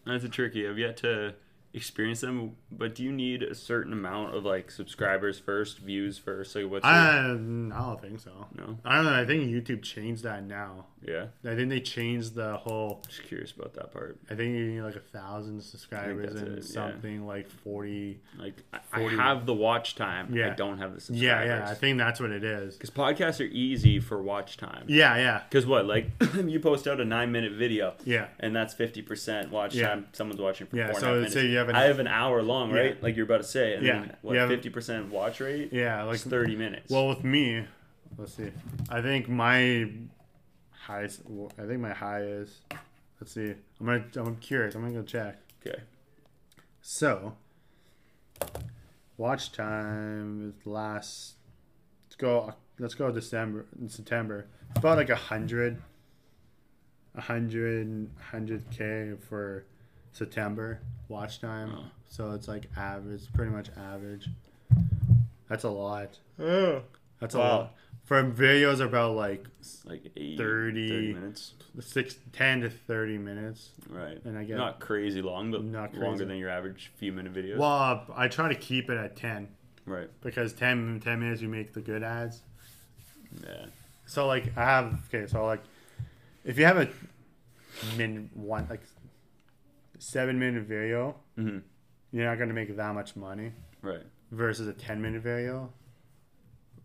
[0.07, 0.67] Ads are tricky.
[0.67, 1.33] I've yet to
[1.73, 6.55] experience them, but do you need a certain amount of like subscribers first, views first?
[6.55, 8.47] Like what's your, I, I don't think so.
[8.55, 8.77] no?
[8.85, 9.13] I don't know.
[9.13, 10.85] I think YouTube changed that now.
[11.05, 11.25] Yeah.
[11.45, 13.03] I think they changed the whole.
[13.07, 14.17] Just curious about that part.
[14.29, 16.71] I think you need like a thousand subscribers and it, yeah.
[16.73, 18.21] something like forty.
[18.39, 20.33] Like I, I have the watch time.
[20.33, 21.47] Yeah, I don't have the subscribers.
[21.47, 21.69] Yeah, yeah.
[21.69, 22.75] I think that's what it is.
[22.75, 24.85] Because podcasts are easy for watch time.
[24.87, 26.09] Yeah, yeah, Because what, like,
[26.45, 28.27] you post out a nine minute video, yeah.
[28.39, 29.89] and that's fifty percent watch Yeah.
[29.89, 30.07] time.
[30.13, 31.33] Someone's watching for Yeah, four and a so half minutes.
[31.33, 32.75] say you have an- I have an hour long, Yeah.
[32.79, 33.03] right?
[33.03, 33.99] Like you're about to say, and Yeah.
[34.01, 35.71] then what, fifty percent watch rate?
[35.73, 36.91] Yeah, like It's thirty minutes.
[36.91, 37.65] Well, with me,
[38.17, 38.51] let's see.
[38.89, 39.89] I think my
[40.71, 41.21] highest.
[41.57, 42.61] I think my high is.
[43.19, 43.53] Let's see.
[43.79, 44.03] I'm gonna.
[44.17, 44.75] I'm curious.
[44.75, 45.37] I'm gonna go check.
[45.65, 45.79] okay.
[46.81, 47.35] So,
[49.17, 51.35] watch time is last.
[52.05, 52.53] Let's go.
[52.79, 53.65] Let's go December.
[53.79, 54.47] In September.
[54.71, 55.81] It's about like a hundred.
[57.15, 58.09] A hundred.
[58.31, 59.65] Hundred k for
[60.13, 60.79] September
[61.09, 61.73] watch time.
[61.77, 61.83] Oh.
[62.07, 63.21] So it's like average.
[63.33, 64.27] Pretty much average.
[65.49, 66.17] That's a lot.
[66.39, 66.81] Oh.
[67.19, 67.75] That's a lot.
[68.05, 69.45] For videos about like
[69.85, 71.53] Like eight, 30 30 minutes.
[71.79, 73.69] six, 10 to 30 minutes.
[73.89, 74.19] Right.
[74.25, 77.57] And I get- not crazy long, but Not longer than your average few minute videos.
[77.57, 79.47] Well, uh, I try to keep it at 10
[79.85, 80.09] right.
[80.21, 82.41] because 10, 10 minutes you make the good ads.
[83.41, 83.65] Yeah.
[84.05, 85.61] So like I have okay, so like
[86.43, 86.89] if you have a
[87.97, 88.81] min one like
[90.03, 91.59] seven minute video, hmm
[92.11, 93.51] you're not gonna make that much money
[93.81, 94.03] Right.
[94.31, 95.71] versus a ten minute video.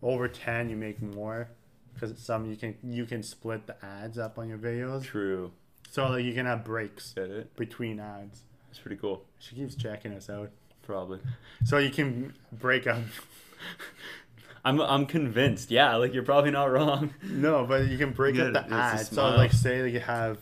[0.01, 1.49] Over ten, you make more
[1.93, 5.51] because some you can you can split the ads up on your videos, True.
[5.91, 7.13] so like you can have breaks
[7.57, 8.41] between ads.
[8.71, 9.25] It's pretty cool.
[9.39, 10.51] She keeps checking us out,
[10.83, 11.19] Probably.
[11.65, 12.99] so you can break up.
[14.65, 15.69] I'm I'm convinced.
[15.71, 17.13] Yeah, like you're probably not wrong.
[17.23, 18.55] No, but you can break Good.
[18.55, 19.09] up the ads.
[19.09, 20.37] So like say that you have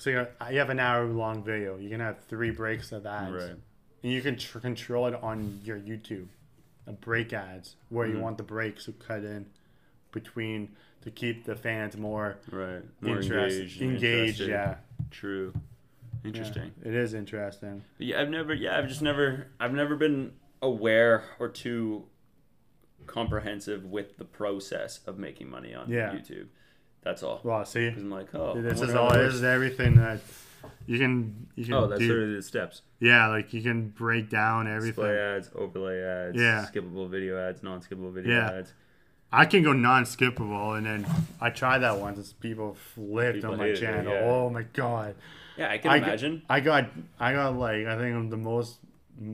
[0.00, 1.76] so you have, you have an hour long video.
[1.76, 3.32] You can have three breaks of ads.
[3.32, 3.56] Right.
[4.02, 6.26] And you can tr- control it on your YouTube.
[6.86, 8.20] A break ads where you Mhm.
[8.22, 9.44] want the breaks to cut in
[10.10, 12.82] between to keep the fans more, Right.
[13.02, 13.82] More interest, engaged.
[13.82, 14.40] engaged.
[14.40, 14.76] yeah.
[15.10, 15.52] True.
[15.54, 16.72] Yeah, Interesting.
[16.82, 17.82] It is interesting.
[17.98, 18.54] Yeah, I've never.
[18.54, 19.48] Yeah, I've just never.
[19.60, 20.32] I've never been
[20.62, 22.06] aware or too
[23.06, 26.12] comprehensive with the process of making money on Yeah.
[26.14, 26.48] YouTube.
[27.02, 27.40] That's all.
[27.42, 29.12] Well, see, I'm like, oh, this is all.
[29.12, 30.20] This is everything that
[30.86, 32.22] you can you can Oh, that's do.
[32.22, 32.82] of the steps.
[33.00, 35.04] yeah, like you can break down everything.
[35.04, 36.66] Display ads, overlay ads, Yeah.
[36.70, 38.50] skippable video ads, non-skippable video Yeah.
[38.50, 38.72] ads.
[39.32, 41.06] I can go non-skippable, and then
[41.40, 42.18] I tried that once.
[42.18, 44.12] It's people flipped People on my hated it, channel.
[44.12, 44.20] yeah.
[44.24, 45.14] Oh my god!
[45.56, 46.38] Yeah, I can I imagine.
[46.48, 46.84] Got, I got,
[47.20, 48.80] I got like I think I'm the most,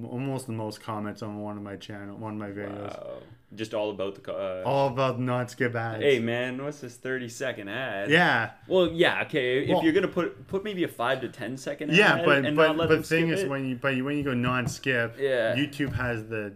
[0.05, 2.97] almost the most comments on one of my channel, one of my videos.
[2.97, 3.15] Wow.
[3.57, 4.33] Just all about the.
[4.33, 6.03] Uh, All about non-skip ads.
[6.03, 8.11] Hey man, what's this thirty second ad?
[8.11, 9.62] Yeah, Well, yeah, okay.
[9.65, 12.45] If Well- you're gonna put put maybe a five to ten second ad, yeah, but
[12.45, 14.35] and but not but the thing skip is it, when you but when you go
[14.35, 15.57] non-skip, Yeah.
[15.57, 16.53] YouTube has the.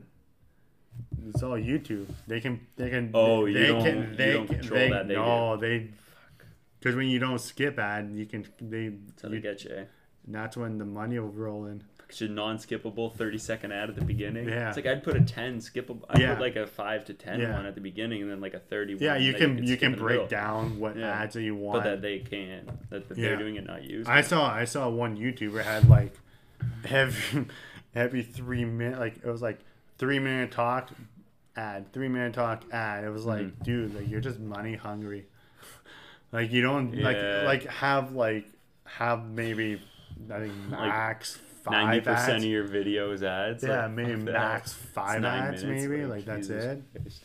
[1.29, 2.07] It's all YouTube.
[2.27, 3.11] They can they can.
[3.15, 5.89] Oh, you they don't- can, you they don't control they, that, they no, they.
[6.79, 8.93] Because when you don't skip ad, you can they.
[9.23, 9.87] how they you- get you.
[10.29, 11.83] that's when the money will roll in.
[12.21, 14.49] A non-skippable thirty second ad at the beginning.
[14.49, 14.69] Yeah.
[14.69, 16.05] It's like I'd put a ten skippable.
[16.11, 16.35] I'd Yeah.
[16.35, 17.55] put like a five to ten Yeah.
[17.55, 18.97] one at the beginning, and then like a thirty.
[18.99, 21.11] Yeah, one you can you skip can break down what Yeah.
[21.23, 21.85] ads that you but want.
[21.85, 22.67] that they can.
[22.91, 23.29] That, that Yeah.
[23.29, 24.03] they're doing it, not you.
[24.07, 26.15] I saw I saw one YouTuber had like
[26.89, 27.47] every
[27.95, 29.61] every three minute like it was like
[29.99, 30.91] three minute talk
[31.57, 33.05] ad three minute talk ad.
[33.05, 33.63] It was like Mhm.
[33.63, 35.27] dude like you're just money hungry.
[36.33, 38.47] Like you don't like like have like
[38.85, 39.83] have maybe
[40.33, 42.45] I think Like max five percent ads.
[42.45, 43.63] of your videos ads.
[43.65, 46.83] yeah, like, maybe max five ads minutes, maybe like that's Jesus it.
[47.03, 47.23] Christ.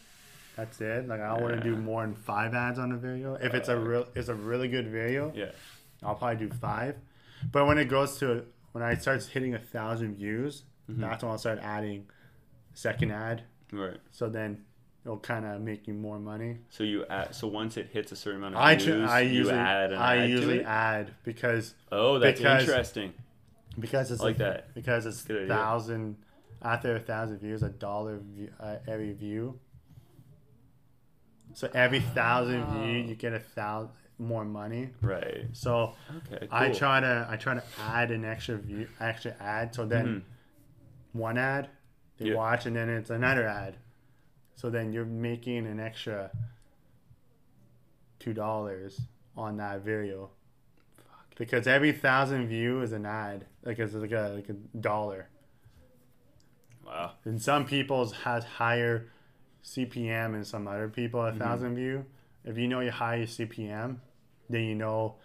[0.55, 1.07] That's it.
[1.07, 3.35] Like I don't want to do more than five ads on a video.
[3.35, 5.51] If it's a Uh, real it's a really good video, Yeah.
[6.03, 6.95] I'll probably do five.
[7.51, 10.99] But when it goes to when I starts hitting a thousand views, Mhm.
[10.99, 12.07] that's when I'll start adding
[12.73, 13.43] second ad.
[13.71, 13.97] Right.
[14.11, 14.63] So then
[15.03, 16.59] it'll kind of make you more money.
[16.69, 19.33] So you add, so once it hits a certain amount of I views, I you
[19.39, 23.13] usually add I usually add because Oh, that's because- interesting.
[23.79, 24.73] Because it's I like a, that.
[24.73, 25.55] because it's Good idea.
[25.55, 26.17] thousand
[26.61, 29.59] after a thousand views a dollar view, uh, every view.
[31.53, 34.89] So every thousand view you get a thousand more money.
[35.01, 35.47] Right.
[35.53, 35.93] So
[36.27, 36.47] Okay.
[36.47, 36.49] Cool.
[36.51, 40.21] I try to I try to add an extra view extra ad so then Mhm.
[41.19, 41.69] one ad
[42.17, 42.35] they Yeah.
[42.35, 43.75] watch and then it's another ad.
[44.55, 46.31] So then you're making an extra
[48.19, 48.99] two dollars
[49.37, 50.29] on that video.
[51.35, 53.45] Because every thousand view is an ad.
[53.63, 55.27] Like it's like a like a dollar.
[56.85, 57.13] Wow.
[57.25, 59.07] And some people's has higher
[59.63, 61.37] CPM and some other people a Mhm.
[61.39, 62.05] thousand view.
[62.43, 64.01] If you know your highest CPM,
[64.49, 65.15] then you know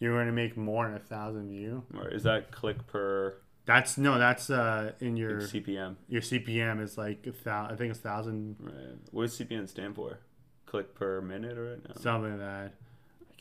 [0.00, 1.84] you're gonna make more than a thousand view.
[1.96, 3.36] Or is that click per
[3.66, 5.96] That's no, that's uh in your CPM?
[6.08, 8.98] your CPM is like a thou- I think it's thousand Right.
[9.12, 10.18] What does CPM stand for?
[10.66, 11.94] Click per minute or no?
[11.94, 12.74] something like that.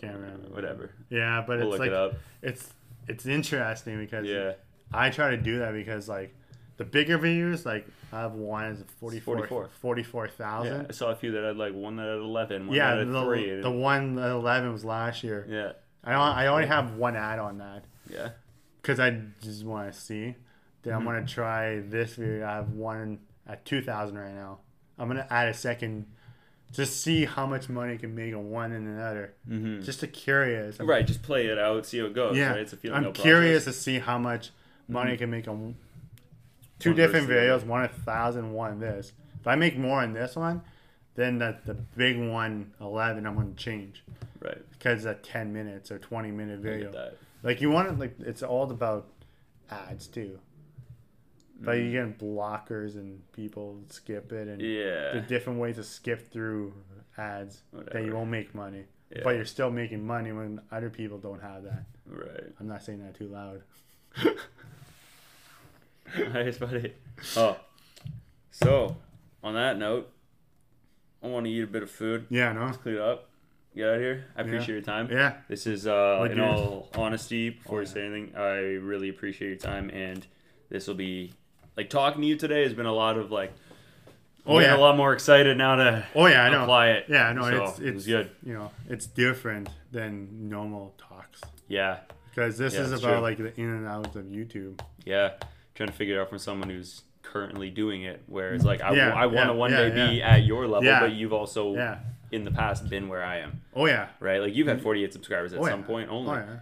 [0.03, 0.49] Can't remember.
[0.49, 0.91] Whatever.
[1.09, 2.73] Yeah, but We'll it's like it it's
[3.07, 4.53] it's interesting because Yeah.
[4.93, 6.35] I try to do that because like
[6.77, 9.69] the bigger views, like I have one is 44 44.
[9.79, 10.73] 44,000.
[10.73, 10.85] Yeah.
[10.89, 13.13] I saw a few that had like one that had eleven, one Yeah, that had
[13.13, 13.61] the, three.
[13.61, 15.45] the one at 11 was last year.
[15.49, 15.71] yeah.
[16.03, 18.31] I don't, I only have one ad on that Yeah.
[18.81, 20.35] because I just want to see.
[20.81, 21.05] Then I'm Mhm.
[21.05, 22.45] gonna try this video.
[22.45, 24.59] I have one at 2,000 right now.
[24.99, 26.07] I'm gonna add a second,
[26.73, 29.33] just see how much money can make on one and another.
[29.49, 29.81] Mm-hmm.
[29.83, 30.79] Just to curious.
[30.79, 31.07] I'm- right.
[31.07, 32.35] Just play it out, see how it goes.
[32.35, 32.59] Yeah, Right?
[32.59, 33.77] It's a feeling I'm out curious process.
[33.77, 34.51] to see how much
[34.87, 35.75] money I can make on
[36.79, 37.63] two One different videos.
[37.65, 39.13] One a thousand, one this.
[39.39, 40.61] If I make more on this one,
[41.15, 44.03] then the the big one, 11, I'm gonna change
[44.41, 44.57] Right.
[44.71, 46.91] because a 10 minutes or 20 minute I video.
[46.91, 47.17] get that.
[47.43, 49.07] Like you want to like it's all about
[49.69, 50.39] ads too.
[51.63, 51.91] But you Mm.
[51.91, 56.73] get blockers and people skip it and the different ways to skip through
[57.17, 59.21] ads that you won't make money, Yeah.
[59.23, 61.85] but you're still making money when other people don't have that.
[62.05, 62.51] Right.
[62.59, 63.61] I'm not saying that too loud.
[66.31, 66.93] Nice, buddy.
[67.37, 67.57] Oh,
[68.51, 68.95] so
[69.43, 70.11] on that note,
[71.23, 72.27] I want to eat a bit of food.
[72.29, 72.69] Yeah, no.
[72.71, 73.29] Clean it up.
[73.75, 74.25] Get out of here.
[74.35, 74.45] I Yeah.
[74.47, 75.07] appreciate your time.
[75.09, 76.59] Yeah, This is, uh, Like in yours.
[76.59, 77.93] all honesty, before Oh, you yeah.
[77.93, 80.27] say anything, I really appreciate your time, and
[80.69, 81.33] this will be
[81.77, 83.53] like talking to you today has been a lot of like.
[84.45, 84.75] Oh, yeah.
[84.75, 86.63] a lot more excited now to Oh yeah, I know.
[86.63, 87.05] apply it.
[87.07, 88.29] Yeah, no, So, it's it's was good.
[88.45, 91.39] You know, it's different than normal talks
[91.69, 93.19] Yeah, because this Yeah, is about true.
[93.19, 94.81] like the in and outs of YouTube.
[95.05, 95.35] yeah.
[95.75, 99.13] Trying to figure it out from someone who's currently doing it, Whereas like I, Yeah,
[99.13, 101.99] I want yeah, to one yeah, day be at your level, but you've also Yeah.
[102.33, 104.09] in the past been where I am, Oh yeah.
[104.19, 104.41] right?
[104.41, 104.83] Like you've had mm.
[104.83, 106.59] 48 subscribers at Oh, some point only, Oh yeah.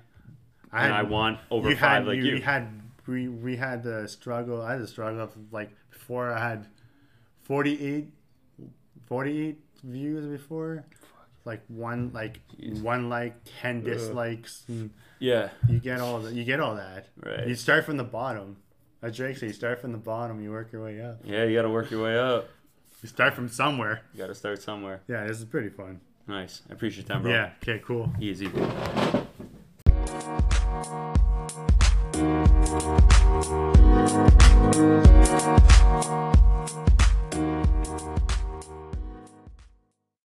[0.71, 2.35] and I want over five had like you, you.
[2.35, 2.67] you had
[3.07, 4.61] we we had the struggle.
[4.61, 6.67] I had the struggle of like before I had
[7.43, 8.09] 48,
[9.07, 10.85] 48 views before.
[11.43, 12.81] Like one like Jeez.
[12.83, 14.63] one like ten dislikes.
[14.67, 14.87] Hmm.
[15.17, 16.33] Yeah, you get all that.
[16.33, 17.07] You get all that.
[17.23, 17.47] Right.
[17.47, 18.57] You start from the bottom.
[19.01, 20.43] As Drake said, you start from the bottom.
[20.43, 21.21] You work your way up.
[21.23, 21.43] yeah.
[21.45, 22.47] You got to work your way up.
[23.01, 24.01] You start from somewhere.
[24.13, 25.01] You got to start somewhere.
[25.07, 25.99] Yeah, this is pretty fun.
[26.27, 26.61] Nice.
[26.69, 27.31] I appreciate your time, bro.
[27.31, 27.49] Yeah.
[27.63, 27.81] Okay.
[27.83, 28.11] Cool.
[28.19, 28.47] Easy.